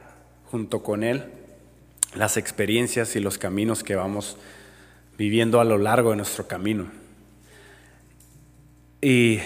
junto 0.51 0.83
con 0.83 1.03
Él 1.03 1.25
las 2.15 2.37
experiencias 2.37 3.17
y 3.17 3.21
los 3.21 3.39
caminos 3.39 3.83
que 3.83 3.97
vamos 3.97 4.37
viviendo 5.17 5.61
a 5.61 5.65
lo 5.65 5.79
largo 5.79 6.11
de 6.11 6.17
nuestro 6.17 6.47
camino. 6.47 6.87
Y 9.01 9.41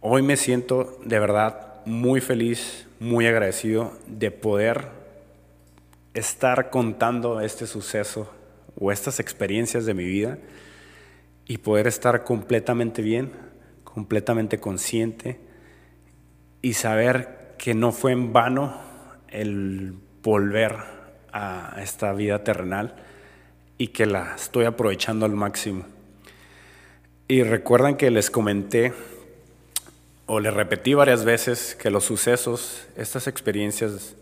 hoy 0.00 0.22
me 0.22 0.36
siento 0.36 0.98
de 1.04 1.18
verdad 1.18 1.84
muy 1.84 2.20
feliz, 2.20 2.86
muy 3.00 3.26
agradecido 3.26 3.92
de 4.06 4.30
poder 4.30 4.88
estar 6.14 6.70
contando 6.70 7.40
este 7.40 7.66
suceso 7.66 8.32
o 8.78 8.92
estas 8.92 9.20
experiencias 9.20 9.86
de 9.86 9.94
mi 9.94 10.04
vida 10.04 10.38
y 11.46 11.58
poder 11.58 11.86
estar 11.86 12.24
completamente 12.24 13.02
bien, 13.02 13.32
completamente 13.84 14.60
consciente 14.60 15.40
y 16.62 16.74
saber 16.74 17.54
que 17.58 17.74
no 17.74 17.92
fue 17.92 18.12
en 18.12 18.32
vano 18.32 18.76
el 19.28 19.94
volver 20.22 20.76
a 21.32 21.76
esta 21.82 22.12
vida 22.12 22.44
terrenal 22.44 22.94
y 23.78 23.88
que 23.88 24.06
la 24.06 24.34
estoy 24.34 24.64
aprovechando 24.64 25.24
al 25.24 25.32
máximo. 25.32 25.84
Y 27.28 27.42
recuerdan 27.42 27.96
que 27.96 28.10
les 28.10 28.30
comenté 28.30 28.92
o 30.26 30.40
les 30.40 30.52
repetí 30.52 30.94
varias 30.94 31.24
veces 31.24 31.74
que 31.74 31.90
los 31.90 32.04
sucesos, 32.04 32.86
estas 32.96 33.28
experiencias 33.28 34.16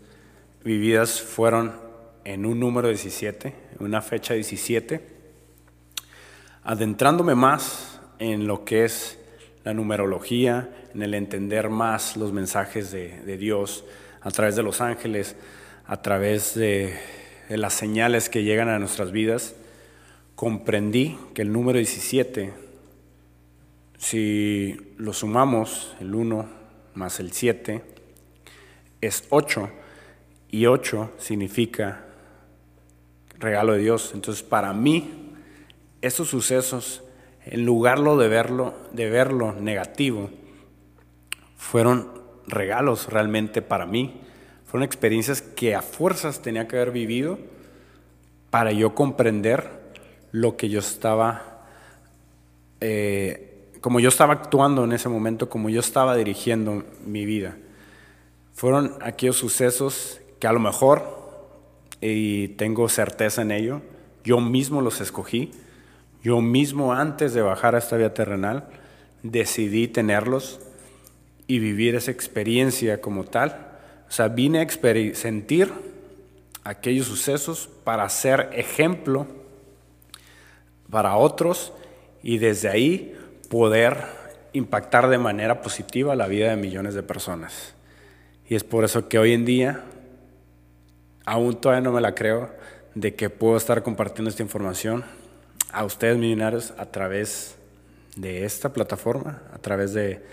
vividas 0.63 1.21
fueron 1.21 1.73
en 2.23 2.45
un 2.45 2.59
número 2.59 2.87
17, 2.87 3.53
en 3.79 3.85
una 3.85 4.01
fecha 4.01 4.33
17, 4.33 5.01
adentrándome 6.63 7.35
más 7.35 7.99
en 8.19 8.47
lo 8.47 8.63
que 8.63 8.85
es 8.85 9.17
la 9.63 9.73
numerología, 9.73 10.69
en 10.93 11.01
el 11.01 11.13
entender 11.13 11.69
más 11.69 12.17
los 12.17 12.31
mensajes 12.31 12.91
de, 12.91 13.37
Dios 13.37 13.85
a 14.21 14.31
través 14.31 14.55
de 14.55 14.63
los 14.63 14.81
ángeles, 14.81 15.35
a 15.85 16.01
través 16.01 16.55
de, 16.55 16.97
de, 17.49 17.57
las 17.57 17.73
señales 17.73 18.29
que 18.29 18.43
llegan 18.43 18.69
a 18.69 18.79
nuestras 18.79 19.11
vidas, 19.11 19.55
comprendí 20.35 21.17
que 21.33 21.41
el 21.41 21.51
número 21.51 21.77
17, 21.77 22.53
si 23.97 24.93
lo 24.97 25.13
sumamos, 25.13 25.95
el 25.99 26.13
1 26.13 26.49
más 26.93 27.19
el 27.19 27.31
7, 27.31 27.83
es 29.01 29.25
8, 29.29 29.69
y 30.49 30.65
8 30.65 31.11
significa 31.17 32.05
regalo 33.39 33.73
de 33.73 33.79
Dios. 33.79 34.11
Entonces, 34.13 34.43
para 34.43 34.73
mí, 34.73 35.33
esos 36.01 36.29
sucesos 36.29 37.03
en 37.45 37.65
lugar 37.65 37.99
de 37.99 38.27
verlo, 38.27 38.73
de 38.91 39.09
verlo 39.09 39.53
negativo, 39.53 40.29
fueron 41.55 42.11
regalos 42.47 43.07
realmente 43.07 43.61
para 43.61 43.85
mí. 43.85 44.21
Fueron 44.67 44.83
experiencias 44.83 45.41
que 45.41 45.75
a 45.75 45.81
fuerzas 45.81 46.41
tenía 46.41 46.67
que 46.67 46.75
haber 46.75 46.91
vivido 46.91 47.39
para 48.49 48.71
yo 48.71 48.93
comprender 48.93 49.69
lo 50.31 50.57
que 50.57 50.69
yo 50.69 50.79
estaba, 50.79 51.63
eh, 52.81 53.69
como 53.81 53.99
yo 53.99 54.09
estaba 54.09 54.33
actuando 54.33 54.83
en 54.83 54.91
ese 54.91 55.09
momento, 55.09 55.49
como 55.49 55.69
yo 55.69 55.79
estaba 55.79 56.15
dirigiendo 56.15 56.83
mi 57.05 57.25
vida. 57.25 57.57
Fueron 58.53 58.93
aquellos 59.01 59.37
sucesos 59.37 60.19
que 60.39 60.47
a 60.47 60.51
lo 60.51 60.59
mejor, 60.59 61.17
y 62.01 62.49
tengo 62.49 62.89
certeza 62.89 63.41
en 63.41 63.51
ello, 63.51 63.81
yo 64.23 64.41
mismo 64.41 64.81
los 64.81 64.99
escogí, 64.99 65.51
yo 66.23 66.41
mismo 66.41 66.93
antes 66.93 67.33
de 67.33 67.41
bajar 67.41 67.75
a 67.75 67.77
esta 67.77 67.95
vida 67.95 68.13
terrenal 68.13 68.67
decidí 69.23 69.87
tenerlos 69.87 70.59
y 71.47 71.59
vivir 71.59 71.95
esa 71.95 72.11
experiencia 72.11 72.99
como 72.99 73.23
tal. 73.23 73.66
O 74.07 74.11
sea, 74.11 74.27
vine 74.27 74.61
a 74.61 75.15
sentir 75.15 75.71
aquellos 76.63 77.07
sucesos 77.07 77.69
para 77.83 78.07
ser 78.09 78.49
ejemplo 78.53 79.27
para 80.89 81.17
otros 81.17 81.73
y 82.23 82.37
desde 82.37 82.69
ahí 82.69 83.17
poder 83.49 83.97
impactar 84.53 85.09
de 85.09 85.17
manera 85.17 85.61
positiva 85.61 86.15
la 86.15 86.27
vida 86.27 86.49
de 86.49 86.55
millones 86.55 86.93
de 86.93 87.03
personas. 87.03 87.73
Y 88.49 88.55
es 88.55 88.63
por 88.63 88.85
eso 88.85 89.09
que 89.09 89.19
hoy 89.19 89.33
en 89.33 89.45
día 89.45 89.83
aún 91.25 91.59
todavía 91.59 91.81
no 91.81 91.91
me 91.91 92.01
la 92.01 92.15
creo 92.15 92.49
de 92.95 93.13
que 93.15 93.29
puedo 93.29 93.57
estar 93.57 93.83
compartiendo 93.83 94.29
esta 94.29 94.41
información 94.41 95.03
a 95.71 95.83
ustedes 95.83 96.17
millonarios 96.17 96.73
a 96.77 96.85
través 96.85 97.55
de 98.15 98.45
esta 98.45 98.73
plataforma, 98.73 99.41
a 99.53 99.59
través 99.59 99.93
de, 99.93 100.23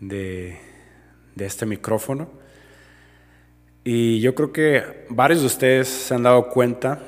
de, 0.00 0.58
este 1.36 1.66
micrófono. 1.66 2.28
Y 3.90 4.20
yo 4.20 4.34
creo 4.34 4.52
que 4.52 5.06
varios 5.08 5.40
de 5.40 5.46
ustedes 5.46 5.88
se 5.88 6.12
han 6.12 6.22
dado 6.22 6.50
cuenta 6.50 7.00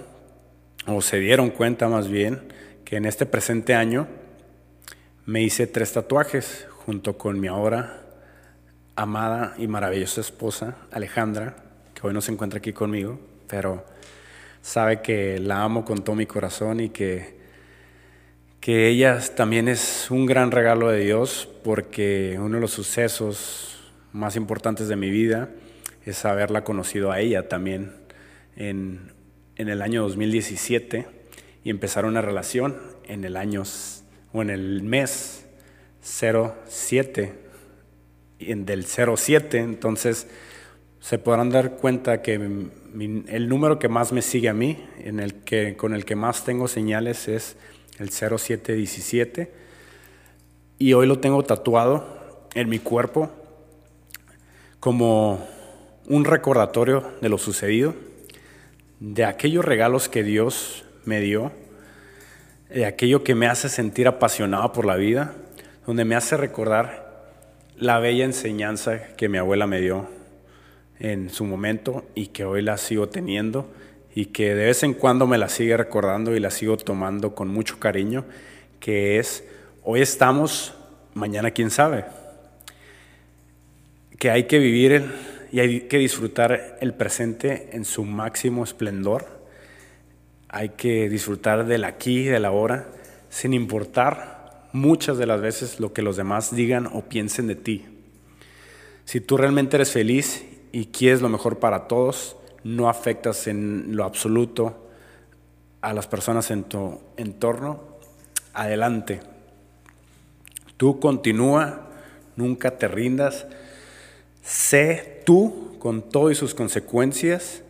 o 0.86 1.02
se 1.02 1.18
dieron 1.18 1.50
cuenta 1.50 1.90
más 1.90 2.08
bien, 2.08 2.40
que 2.86 2.96
en 2.96 3.04
este 3.04 3.26
presente 3.26 3.74
año 3.74 4.08
me 5.26 5.42
hice 5.42 5.66
tres 5.66 5.92
tatuajes 5.92 6.66
junto 6.70 7.18
con 7.18 7.38
mi 7.38 7.48
ahora 7.48 8.00
amada 8.96 9.56
y 9.58 9.66
maravillosa 9.66 10.22
esposa, 10.22 10.78
Alejandra, 10.90 11.54
que 11.92 12.06
hoy 12.06 12.14
no 12.14 12.22
se 12.22 12.32
encuentra 12.32 12.60
aquí 12.60 12.72
conmigo, 12.72 13.20
pero 13.46 13.84
sabe 14.62 15.02
que 15.02 15.38
la 15.38 15.62
amo 15.62 15.84
con 15.84 16.02
todo 16.02 16.16
mi 16.16 16.24
corazón 16.24 16.80
y 16.80 16.88
que, 16.88 17.36
que 18.58 18.88
ella 18.88 19.20
también 19.36 19.68
es 19.68 20.10
un 20.10 20.24
gran 20.24 20.50
regalo 20.50 20.88
de 20.88 21.00
Dios 21.00 21.46
porque 21.62 22.38
uno 22.40 22.54
de 22.54 22.62
los 22.62 22.70
sucesos 22.70 23.92
más 24.14 24.34
importantes 24.34 24.88
de 24.88 24.96
mi 24.96 25.10
vida 25.10 25.50
es 26.04 26.24
haberla 26.24 26.64
conocido 26.64 27.12
a 27.12 27.20
ella 27.20 27.48
también 27.48 27.92
en, 28.56 29.12
en 29.56 29.68
el 29.68 29.82
año 29.82 30.02
2017 30.02 31.06
y 31.64 31.70
empezar 31.70 32.04
una 32.04 32.22
relación 32.22 32.78
en 33.04 33.24
el 33.24 33.36
año 33.36 33.62
o 34.32 34.42
en 34.42 34.50
el 34.50 34.82
mes 34.82 35.46
07 36.02 37.34
del 38.38 38.84
07 38.86 39.58
entonces 39.58 40.26
se 41.00 41.18
podrán 41.18 41.50
dar 41.50 41.76
cuenta 41.76 42.22
que 42.22 42.34
el 42.34 43.48
número 43.48 43.78
que 43.78 43.88
más 43.88 44.12
me 44.12 44.22
sigue 44.22 44.48
a 44.48 44.54
mí 44.54 44.82
en 44.98 45.20
el 45.20 45.34
que 45.34 45.76
con 45.76 45.94
el 45.94 46.04
que 46.04 46.16
más 46.16 46.44
tengo 46.44 46.68
señales 46.68 47.28
es 47.28 47.56
el 47.98 48.10
0717 48.10 49.52
y 50.78 50.92
hoy 50.94 51.06
lo 51.06 51.18
tengo 51.18 51.42
tatuado 51.42 52.48
en 52.54 52.68
mi 52.68 52.78
cuerpo 52.78 53.30
como 54.78 55.46
un 56.10 56.24
recordatorio 56.24 57.04
de 57.20 57.28
lo 57.28 57.38
sucedido, 57.38 57.94
de 58.98 59.24
aquellos 59.24 59.64
regalos 59.64 60.08
que 60.08 60.24
Dios 60.24 60.84
me 61.04 61.20
dio, 61.20 61.52
de 62.68 62.84
aquello 62.84 63.22
que 63.22 63.36
me 63.36 63.46
hace 63.46 63.68
sentir 63.68 64.08
apasionado 64.08 64.72
por 64.72 64.86
la 64.86 64.96
vida, 64.96 65.34
donde 65.86 66.04
me 66.04 66.16
hace 66.16 66.36
recordar 66.36 67.28
la 67.76 68.00
bella 68.00 68.24
enseñanza 68.24 69.14
que 69.16 69.28
mi 69.28 69.38
abuela 69.38 69.68
me 69.68 69.80
dio 69.80 70.08
en 70.98 71.30
su 71.30 71.44
momento 71.44 72.04
y 72.16 72.26
que 72.26 72.44
hoy 72.44 72.60
la 72.60 72.76
sigo 72.76 73.08
teniendo 73.08 73.70
y 74.12 74.26
que 74.26 74.56
de 74.56 74.64
vez 74.64 74.82
en 74.82 74.94
cuando 74.94 75.28
me 75.28 75.38
la 75.38 75.48
sigue 75.48 75.76
recordando 75.76 76.34
y 76.34 76.40
la 76.40 76.50
sigo 76.50 76.76
tomando 76.76 77.36
con 77.36 77.46
mucho 77.46 77.78
cariño, 77.78 78.24
que 78.80 79.20
es, 79.20 79.44
hoy 79.84 80.00
estamos, 80.00 80.74
mañana 81.14 81.52
quién 81.52 81.70
sabe, 81.70 82.04
que 84.18 84.32
hay 84.32 84.48
que 84.48 84.58
vivir 84.58 85.38
y 85.52 85.60
hay 85.60 85.80
que 85.82 85.98
disfrutar 85.98 86.78
el 86.80 86.94
presente 86.94 87.70
en 87.72 87.84
su 87.84 88.04
máximo 88.04 88.64
esplendor, 88.64 89.40
hay 90.48 90.70
que 90.70 91.08
disfrutar 91.08 91.66
del 91.66 91.84
aquí 91.84 92.20
y 92.20 92.24
del 92.24 92.44
ahora, 92.44 92.88
sin 93.28 93.54
importar 93.54 94.68
muchas 94.72 95.18
de 95.18 95.26
las 95.26 95.40
veces 95.40 95.80
lo 95.80 95.92
que 95.92 96.02
los 96.02 96.16
demás 96.16 96.54
digan 96.54 96.86
o 96.86 97.02
piensen 97.02 97.46
de 97.46 97.56
ti. 97.56 97.84
Si 99.04 99.20
tú 99.20 99.36
realmente 99.36 99.76
eres 99.76 99.90
feliz 99.90 100.44
y 100.72 100.86
quieres 100.86 101.20
lo 101.20 101.28
mejor 101.28 101.58
para 101.58 101.88
todos, 101.88 102.36
no 102.62 102.88
afectas 102.88 103.46
en 103.46 103.96
lo 103.96 104.04
absoluto 104.04 104.86
a 105.80 105.92
las 105.92 106.06
personas 106.06 106.50
en 106.50 106.64
tu 106.64 107.00
entorno, 107.16 107.80
adelante. 108.52 109.20
Tú 110.76 111.00
continúa, 111.00 111.88
nunca 112.36 112.78
te 112.78 112.86
rindas, 112.88 113.46
sé 114.42 115.22
tú 115.24 115.76
con 115.78 116.08
todo 116.08 116.30
y 116.30 116.34
sus 116.34 116.54
consecuencias 116.54 117.62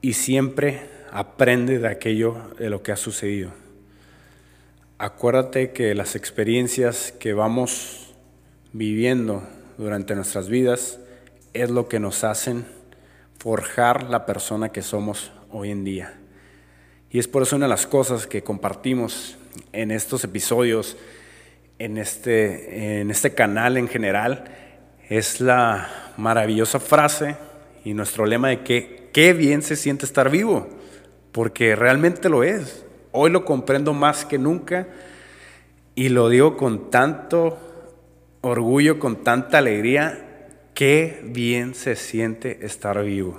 y 0.00 0.14
siempre 0.14 0.80
aprende 1.12 1.78
de 1.78 1.88
aquello 1.88 2.36
de 2.58 2.70
lo 2.70 2.82
que 2.82 2.92
ha 2.92 2.96
sucedido. 2.96 3.52
Acuérdate 4.98 5.72
que 5.72 5.94
las 5.94 6.16
experiencias 6.16 7.12
que 7.18 7.32
vamos 7.32 8.14
viviendo 8.72 9.42
durante 9.76 10.14
nuestras 10.14 10.48
vidas 10.48 10.98
es 11.52 11.70
lo 11.70 11.88
que 11.88 12.00
nos 12.00 12.24
hacen 12.24 12.64
forjar 13.38 14.04
la 14.04 14.24
persona 14.26 14.70
que 14.70 14.82
somos 14.82 15.32
hoy 15.50 15.70
en 15.70 15.84
día. 15.84 16.14
Y 17.10 17.18
es 17.18 17.28
por 17.28 17.42
eso 17.42 17.56
una 17.56 17.66
de 17.66 17.70
las 17.70 17.86
cosas 17.86 18.26
que 18.26 18.42
compartimos 18.42 19.36
en 19.72 19.90
estos 19.90 20.24
episodios, 20.24 20.96
en 21.78 21.98
este, 21.98 23.00
en 23.00 23.10
este 23.10 23.34
canal 23.34 23.76
en 23.76 23.88
general, 23.88 24.44
es 25.18 25.40
la 25.40 25.88
maravillosa 26.16 26.80
frase 26.80 27.36
y 27.84 27.94
nuestro 27.94 28.26
lema 28.26 28.48
de 28.48 28.62
que 28.62 29.10
qué 29.12 29.32
bien 29.32 29.62
se 29.62 29.76
siente 29.76 30.06
estar 30.06 30.30
vivo, 30.30 30.68
porque 31.32 31.76
realmente 31.76 32.28
lo 32.28 32.42
es. 32.42 32.84
Hoy 33.12 33.30
lo 33.30 33.44
comprendo 33.44 33.92
más 33.92 34.24
que 34.24 34.38
nunca 34.38 34.86
y 35.94 36.08
lo 36.08 36.28
digo 36.28 36.56
con 36.56 36.90
tanto 36.90 37.58
orgullo, 38.40 38.98
con 38.98 39.22
tanta 39.22 39.58
alegría 39.58 40.28
Qué 40.74 41.20
bien 41.22 41.74
se 41.74 41.96
siente 41.96 42.64
estar 42.64 43.04
vivo. 43.04 43.38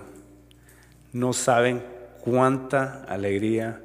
No 1.14 1.34
saben 1.34 1.82
cuánta 2.22 3.04
alegría, 3.06 3.82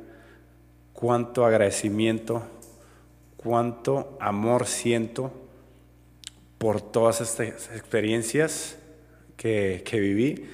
cuánto 0.93 1.47
agradecimiento, 1.47 2.43
cuánto 3.39 4.19
amor 4.21 4.67
siento 4.67 5.33
por 6.59 6.81
todas 6.81 7.21
estas 7.21 7.71
experiencias 7.75 8.77
que, 9.37 9.83
viví 9.93 10.49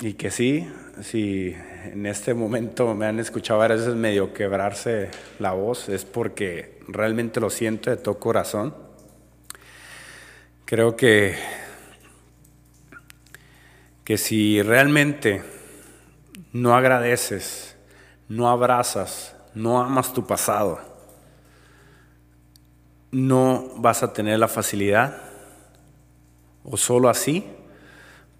y 0.00 0.14
que 0.14 0.30
sí, 0.30 0.68
si 1.02 1.56
en 1.84 2.06
este 2.06 2.34
momento 2.34 2.94
me 2.94 3.06
han 3.06 3.18
escuchado 3.18 3.62
a 3.62 3.68
veces 3.68 3.94
medio 3.94 4.34
quebrarse 4.34 5.10
la 5.38 5.52
voz, 5.52 5.88
es 5.88 6.04
porque 6.04 6.80
realmente 6.88 7.40
lo 7.40 7.50
siento 7.50 7.90
de 7.90 7.96
todo 7.96 8.18
corazón. 8.18 8.74
Creo 10.64 10.96
que 10.96 11.36
que 14.06 14.18
si 14.18 14.62
realmente 14.62 15.42
no 16.52 16.76
agradeces, 16.76 17.76
no 18.28 18.48
abrazas, 18.48 19.34
no 19.52 19.80
amas 19.80 20.12
tu 20.12 20.24
pasado, 20.24 20.78
no 23.10 23.70
vas 23.76 24.02
a 24.02 24.12
tener 24.12 24.38
la 24.38 24.48
facilidad 24.48 25.18
o 26.64 26.76
solo 26.76 27.08
así 27.08 27.44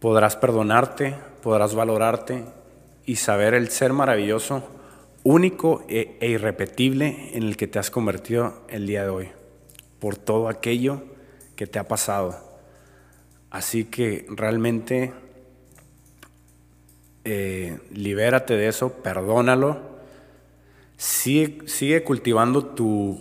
podrás 0.01 0.37
perdonarte, 0.37 1.15
podrás 1.43 1.75
valorarte 1.75 2.45
y 3.05 3.17
saber 3.17 3.55
el 3.55 3.71
ser 3.71 3.93
maravilloso, 3.93 4.69
único 5.23 5.85
e, 5.89 6.17
e 6.21 6.29
irrepetible 6.29 7.31
en 7.35 7.45
el 7.45 7.57
que 7.57 7.67
te 7.67 7.79
has 7.79 7.91
convertido 7.91 8.63
el 8.69 8.87
día 8.87 9.05
de 9.05 9.09
hoy, 9.09 9.29
por 9.99 10.17
todo 10.17 10.49
aquello 10.49 11.03
que 11.57 11.67
te 11.67 11.79
ha 11.79 11.89
pasado. 11.89 12.37
Así 13.51 13.85
que 13.85 14.27
realmente 14.29 15.13
eh, 17.25 17.79
libérate 17.93 18.57
de 18.57 18.69
eso, 18.69 18.93
perdónalo, 18.93 19.81
sigue, 20.97 21.67
sigue 21.69 22.05
cultivando 22.05 22.65
tu, 22.65 23.21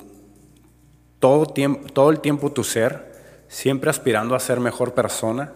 todo, 1.25 2.11
el 2.11 2.19
tiempo 2.19 2.51
tu 2.51 2.63
ser, 2.63 3.15
siempre 3.47 3.89
aspirando 3.89 4.35
a 4.35 4.39
ser 4.39 4.59
mejor 4.59 4.93
persona 4.93 5.53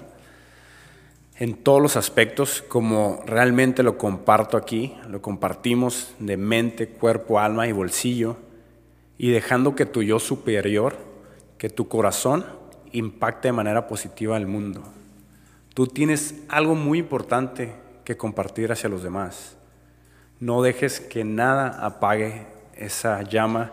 en 1.38 1.54
todos 1.54 1.80
los 1.80 1.96
aspectos 1.96 2.64
como 2.68 3.22
realmente 3.28 3.84
lo 3.84 3.98
comparto 3.98 4.58
aquí, 4.58 4.96
lo 5.08 5.22
compartimos 5.22 6.16
de 6.18 6.38
mente, 6.38 6.90
cuerpo, 6.90 7.40
alma 7.40 7.68
y 7.68 7.72
bolsillo, 7.72 8.38
y 9.20 9.30
dejando 9.30 9.76
que 9.76 9.86
tu 9.86 10.02
yo 10.02 10.18
superior, 10.18 10.98
que 11.60 11.70
tu 11.70 11.88
corazón 11.88 12.46
impacte 12.92 13.50
de 13.50 13.54
manera 13.54 13.88
positiva 13.88 14.38
al 14.38 14.48
mundo. 14.48 14.82
Tú 15.76 15.86
tienes 15.86 16.34
algo 16.50 16.74
muy 16.74 16.98
importante 16.98 17.74
que 18.04 18.18
compartir 18.18 18.72
hacia 18.72 18.90
los 18.90 19.04
demás. 19.04 19.56
No 20.40 20.64
dejes 20.64 21.00
que 21.00 21.24
nada 21.24 21.86
apague 21.86 22.48
esa 22.76 23.22
llama, 23.22 23.72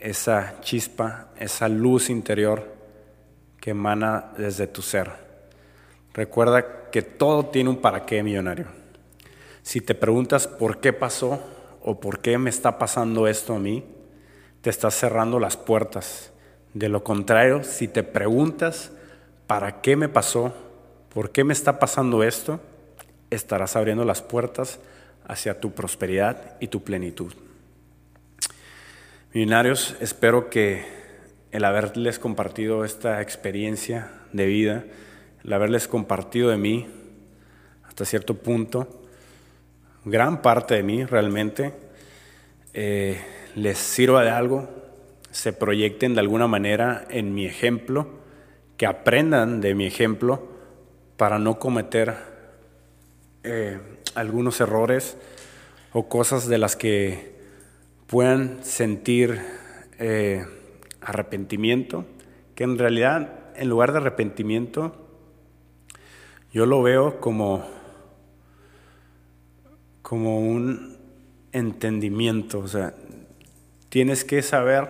esa 0.00 0.60
chispa, 0.60 1.28
esa 1.38 1.68
luz 1.68 2.10
interior 2.10 2.74
que 3.60 3.70
emana 3.70 4.32
desde 4.36 4.66
tu 4.66 4.82
ser. 4.82 5.10
Recuerda 6.14 6.90
que 6.90 7.02
todo 7.02 7.46
tiene 7.46 7.70
un 7.70 7.76
para 7.76 8.06
qué 8.06 8.22
millonario. 8.22 8.66
Si 9.62 9.80
te 9.80 9.94
preguntas 9.94 10.48
por 10.48 10.80
qué 10.80 10.92
pasó 10.92 11.40
o 11.82 12.00
por 12.00 12.20
qué 12.20 12.38
me 12.38 12.50
está 12.50 12.78
pasando 12.78 13.28
esto 13.28 13.54
a 13.54 13.58
mí, 13.58 13.84
te 14.62 14.70
estás 14.70 14.94
cerrando 14.94 15.38
las 15.38 15.56
puertas. 15.56 16.32
De 16.74 16.88
lo 16.88 17.04
contrario, 17.04 17.62
si 17.62 17.86
te 17.86 18.02
preguntas 18.02 18.92
para 19.46 19.80
qué 19.80 19.96
me 19.96 20.08
pasó, 20.08 20.54
por 21.12 21.30
qué 21.30 21.44
me 21.44 21.52
está 21.52 21.78
pasando 21.78 22.22
esto, 22.22 22.60
estarás 23.30 23.76
abriendo 23.76 24.04
las 24.04 24.22
puertas 24.22 24.78
hacia 25.26 25.60
tu 25.60 25.72
prosperidad 25.72 26.56
y 26.60 26.68
tu 26.68 26.82
plenitud. 26.82 27.32
Millonarios, 29.32 29.94
espero 30.00 30.50
que 30.50 30.84
el 31.52 31.64
haberles 31.64 32.18
compartido 32.18 32.84
esta 32.84 33.22
experiencia 33.22 34.10
de 34.32 34.46
vida, 34.46 34.84
el 35.44 35.52
haberles 35.52 35.86
compartido 35.86 36.50
de 36.50 36.56
mí 36.56 36.88
hasta 37.84 38.04
cierto 38.04 38.34
punto, 38.34 39.04
gran 40.04 40.42
parte 40.42 40.74
de 40.74 40.82
mí 40.82 41.04
realmente 41.04 41.72
eh, 42.74 43.20
les 43.54 43.78
sirva 43.78 44.24
de 44.24 44.30
algo, 44.30 44.68
se 45.30 45.52
proyecten 45.52 46.14
de 46.14 46.20
alguna 46.20 46.48
manera 46.48 47.06
en 47.08 47.32
mi 47.32 47.46
ejemplo, 47.46 48.08
que 48.76 48.86
aprendan 48.86 49.60
de 49.60 49.76
mi 49.76 49.86
ejemplo 49.86 50.48
para 51.16 51.38
no 51.38 51.60
cometer 51.60 52.16
eh, 53.44 53.78
algunos 54.16 54.60
errores 54.60 55.16
o 55.92 56.08
cosas 56.08 56.48
de 56.48 56.58
las 56.58 56.74
que 56.74 57.38
puedan 58.10 58.64
sentir 58.64 59.40
eh, 60.00 60.44
arrepentimiento, 61.00 62.04
que 62.56 62.64
en 62.64 62.76
realidad 62.76 63.38
en 63.54 63.68
lugar 63.68 63.92
de 63.92 63.98
arrepentimiento, 63.98 64.96
yo 66.52 66.66
lo 66.66 66.82
veo 66.82 67.20
como, 67.20 67.64
como 70.02 70.40
un 70.40 70.98
entendimiento, 71.52 72.58
o 72.58 72.66
sea, 72.66 72.94
tienes 73.90 74.24
que 74.24 74.42
saber 74.42 74.88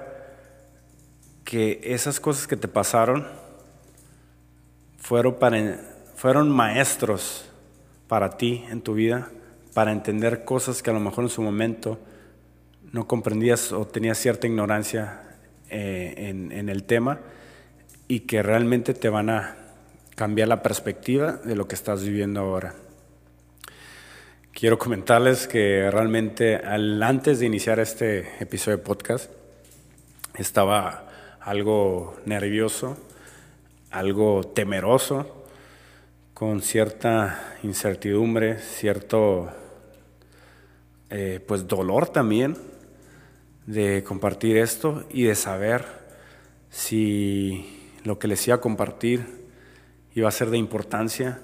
que 1.44 1.78
esas 1.84 2.20
cosas 2.20 2.46
que 2.46 2.56
te 2.56 2.68
pasaron 2.68 3.26
fueron, 4.96 5.36
fueron 6.16 6.48
maestros 6.48 7.50
para 8.08 8.38
ti 8.38 8.64
en 8.70 8.80
tu 8.80 8.94
vida, 8.94 9.30
para 9.74 9.92
entender 9.92 10.46
cosas 10.46 10.82
que 10.82 10.88
a 10.88 10.94
lo 10.94 11.00
mejor 11.00 11.24
en 11.24 11.30
su 11.30 11.42
momento 11.42 11.98
no 12.92 13.06
comprendías 13.06 13.72
o 13.72 13.86
tenías 13.86 14.18
cierta 14.18 14.46
ignorancia 14.46 15.22
eh, 15.68 16.14
en, 16.50 16.68
el 16.68 16.84
tema 16.84 17.20
y 18.08 18.20
que 18.20 18.42
realmente 18.42 18.94
te 18.94 19.08
van 19.08 19.30
a 19.30 19.56
cambiar 20.16 20.48
la 20.48 20.62
perspectiva 20.62 21.32
de 21.44 21.54
lo 21.54 21.68
que 21.68 21.76
estás 21.76 22.02
viviendo 22.02 22.40
ahora. 22.40 22.74
Quiero 24.52 24.78
comentarles 24.78 25.46
que 25.46 25.88
realmente 25.90 26.56
al, 26.56 27.00
antes 27.02 27.38
de 27.38 27.46
iniciar 27.46 27.78
este 27.78 28.28
episodio 28.42 28.78
de 28.78 28.82
podcast 28.82 29.30
estaba 30.34 31.08
algo 31.40 32.16
nervioso, 32.26 32.98
algo 33.90 34.42
temeroso, 34.42 35.44
con 36.34 36.62
cierta 36.62 37.56
incertidumbre, 37.62 38.58
cierto 38.58 39.50
eh, 41.10 41.40
pues 41.46 41.68
dolor 41.68 42.08
también 42.08 42.56
de 43.70 44.02
compartir 44.02 44.56
esto 44.56 45.04
y 45.10 45.22
de 45.22 45.36
saber 45.36 45.84
si 46.70 47.94
lo 48.02 48.18
que 48.18 48.26
les 48.26 48.44
iba 48.48 48.56
a 48.56 48.60
compartir 48.60 49.24
iba 50.12 50.28
a 50.28 50.32
ser 50.32 50.50
de 50.50 50.58
importancia, 50.58 51.40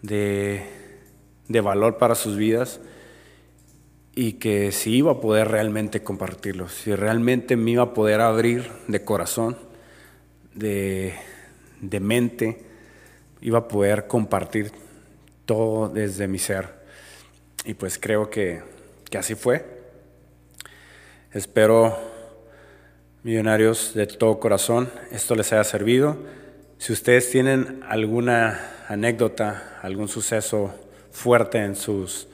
de, 0.00 0.64
valor 1.62 1.98
para 1.98 2.14
sus 2.14 2.38
vidas 2.38 2.80
y 4.14 4.34
que 4.34 4.72
si 4.72 4.96
iba 4.96 5.12
a 5.12 5.20
poder 5.20 5.48
realmente 5.48 6.02
compartirlo, 6.02 6.70
si 6.70 6.94
realmente 6.94 7.54
me 7.56 7.72
iba 7.72 7.82
a 7.82 7.92
poder 7.92 8.22
abrir 8.22 8.70
de 8.86 9.04
corazón, 9.04 9.58
de, 10.54 11.12
mente, 12.00 12.64
iba 13.42 13.58
a 13.58 13.68
poder 13.68 14.06
compartir 14.06 14.72
todo 15.44 15.90
desde 15.90 16.28
mi 16.28 16.38
ser. 16.38 16.78
Y 17.66 17.74
pues 17.74 17.98
creo 17.98 18.30
que, 18.30 18.62
que 19.10 19.18
así 19.18 19.34
fue. 19.34 19.77
Espero 21.38 21.96
millonarios 23.22 23.94
de 23.94 24.08
todo 24.08 24.40
corazón, 24.40 24.90
esto 25.12 25.36
les 25.36 25.52
haya 25.52 25.62
servido. 25.62 26.16
Si 26.78 26.92
ustedes 26.92 27.30
tienen 27.30 27.84
alguna 27.88 28.72
anécdota, 28.88 29.78
algún 29.80 30.08
suceso 30.08 30.74
fuerte 31.12 31.58
en 31.58 31.76
sus 31.76 32.26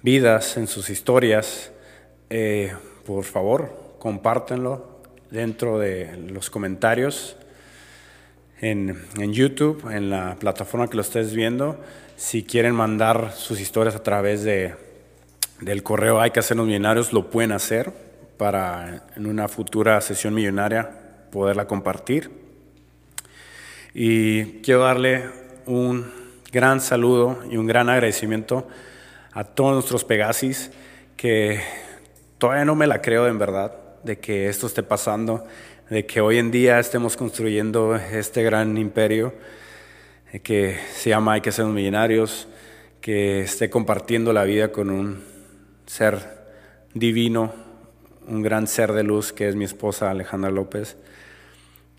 vidas, 0.00 0.56
en 0.56 0.66
sus 0.66 0.88
historias, 0.88 1.70
eh, 2.30 2.72
por 3.04 3.24
favor, 3.24 3.96
compártenlo 3.98 5.02
dentro 5.30 5.78
de 5.78 6.16
los 6.16 6.48
comentarios 6.48 7.36
en, 8.62 8.96
YouTube, 9.30 9.90
en 9.90 10.08
la 10.08 10.36
plataforma 10.36 10.88
que 10.88 10.96
lo 10.96 11.02
estés 11.02 11.34
viendo. 11.34 11.78
Si 12.16 12.44
quieren 12.44 12.74
mandar 12.74 13.32
sus 13.34 13.60
historias 13.60 13.94
a 13.94 14.02
través 14.02 14.42
de, 14.42 14.74
del 15.60 15.82
correo 15.82 16.18
hay 16.18 16.30
que 16.30 16.40
hacernos 16.40 16.66
millonarios, 16.66 17.12
lo 17.12 17.28
pueden 17.28 17.52
hacer 17.52 18.05
para 18.36 19.06
en 19.16 19.26
una 19.26 19.48
futura 19.48 20.00
sesión 20.00 20.34
millonaria 20.34 20.90
poderla 21.30 21.66
compartir. 21.66 22.30
Y 23.94 24.60
quiero 24.62 24.80
darle 24.82 25.24
un 25.66 26.06
gran 26.52 26.80
saludo 26.80 27.38
y 27.50 27.56
un 27.56 27.66
gran 27.66 27.88
agradecimiento 27.88 28.68
a 29.32 29.44
todos 29.44 29.74
nuestros 29.74 30.04
Pegasis 30.04 30.70
que 31.16 31.60
todavía 32.38 32.64
no 32.64 32.74
me 32.74 32.86
la 32.86 33.00
creo 33.00 33.26
en 33.26 33.38
verdad 33.38 33.72
de 34.04 34.18
que 34.18 34.48
esto 34.48 34.66
esté 34.66 34.82
pasando, 34.82 35.46
de 35.90 36.06
que 36.06 36.20
hoy 36.20 36.38
en 36.38 36.50
día 36.50 36.78
estemos 36.78 37.16
construyendo 37.16 37.96
este 37.96 38.42
gran 38.42 38.76
imperio 38.76 39.34
que 40.42 40.78
se 40.94 41.10
llama 41.10 41.34
Hay 41.34 41.40
que 41.40 41.52
ser 41.52 41.64
millonarios, 41.66 42.48
que 43.00 43.42
esté 43.42 43.70
compartiendo 43.70 44.32
la 44.32 44.44
vida 44.44 44.72
con 44.72 44.90
un 44.90 45.22
ser 45.86 46.18
divino, 46.94 47.52
un 48.26 48.42
gran 48.42 48.66
ser 48.66 48.92
de 48.92 49.02
luz 49.02 49.32
que 49.32 49.48
es 49.48 49.54
mi 49.54 49.64
esposa 49.64 50.10
Alejandra 50.10 50.50
López, 50.50 50.96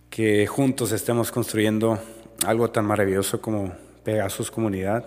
que 0.10 0.46
juntos 0.48 0.92
estemos 0.92 1.32
construyendo 1.32 2.00
algo 2.46 2.70
tan 2.70 2.86
maravilloso 2.86 3.42
como 3.42 3.74
Pegasus 4.04 4.52
Comunidad, 4.52 5.06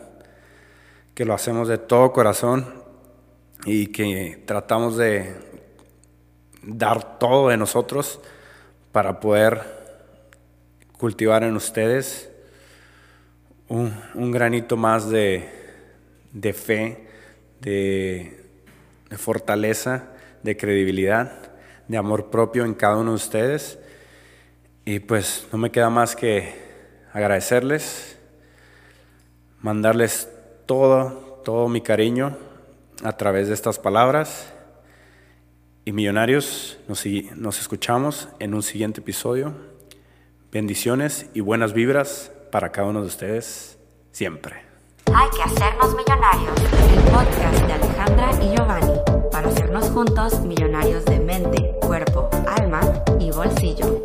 que 1.15 1.25
lo 1.25 1.35
hacemos 1.35 1.69
de 1.69 1.79
todo 1.79 2.13
corazón 2.13 2.67
y 3.65 3.89
que 3.89 4.43
tratamos 4.47 4.97
de 4.97 5.35
dar 6.63 7.19
todo 7.19 7.49
de 7.49 7.57
nosotros 7.57 8.21
para 8.93 9.21
poder 9.21 9.63
cultivar 10.99 11.45
en 11.45 11.57
ustedes 11.57 12.31
un, 13.69 14.33
granito 14.33 14.77
más 14.77 15.09
de, 15.09 15.49
fe, 16.55 17.07
de 17.61 18.37
fortaleza 19.17 20.11
de 20.43 20.57
credibilidad, 20.57 21.51
de 21.89 21.97
amor 21.97 22.31
propio 22.31 22.65
en 22.65 22.75
cada 22.75 22.97
uno 22.97 23.11
de 23.11 23.17
ustedes. 23.17 23.79
Y 24.85 25.01
pues 25.01 25.47
no 25.53 25.59
me 25.59 25.71
queda 25.71 25.91
más 25.91 26.17
que 26.17 26.55
agradecerles, 27.13 28.19
mandarles 29.61 30.29
todo, 30.67 31.43
todo 31.45 31.69
mi 31.69 31.81
cariño 31.81 32.37
a 33.03 33.17
través 33.17 33.49
de 33.49 33.55
estas 33.55 33.79
palabras. 33.79 34.53
Y 35.85 35.93
millonarios, 35.93 36.79
nos, 36.89 37.05
nos 37.37 37.61
escuchamos 37.61 38.29
en 38.39 38.55
un 38.55 38.63
siguiente 38.63 39.01
episodio. 39.01 39.55
Bendiciones 40.53 41.31
y 41.35 41.41
buenas 41.41 41.73
vibras 41.73 42.33
para 42.51 42.73
cada 42.73 42.89
uno 42.89 43.01
de 43.01 43.07
ustedes 43.07 43.79
siempre. 44.13 44.63
Hay 45.15 45.29
que 45.31 45.43
hacernos 45.43 45.95
millonarios, 45.97 46.55
el 46.93 47.03
podcast 47.13 47.67
de 47.67 47.73
Alejandra 47.73 48.31
y 48.43 48.57
Giovanni 48.57 49.20
para 49.41 49.53
hacernos 49.53 49.89
juntos 49.89 50.41
millonarios 50.41 51.03
de 51.07 51.19
mente, 51.19 51.75
cuerpo, 51.81 52.29
alma 52.47 52.83
y 53.19 53.31
bolsillo. 53.31 54.05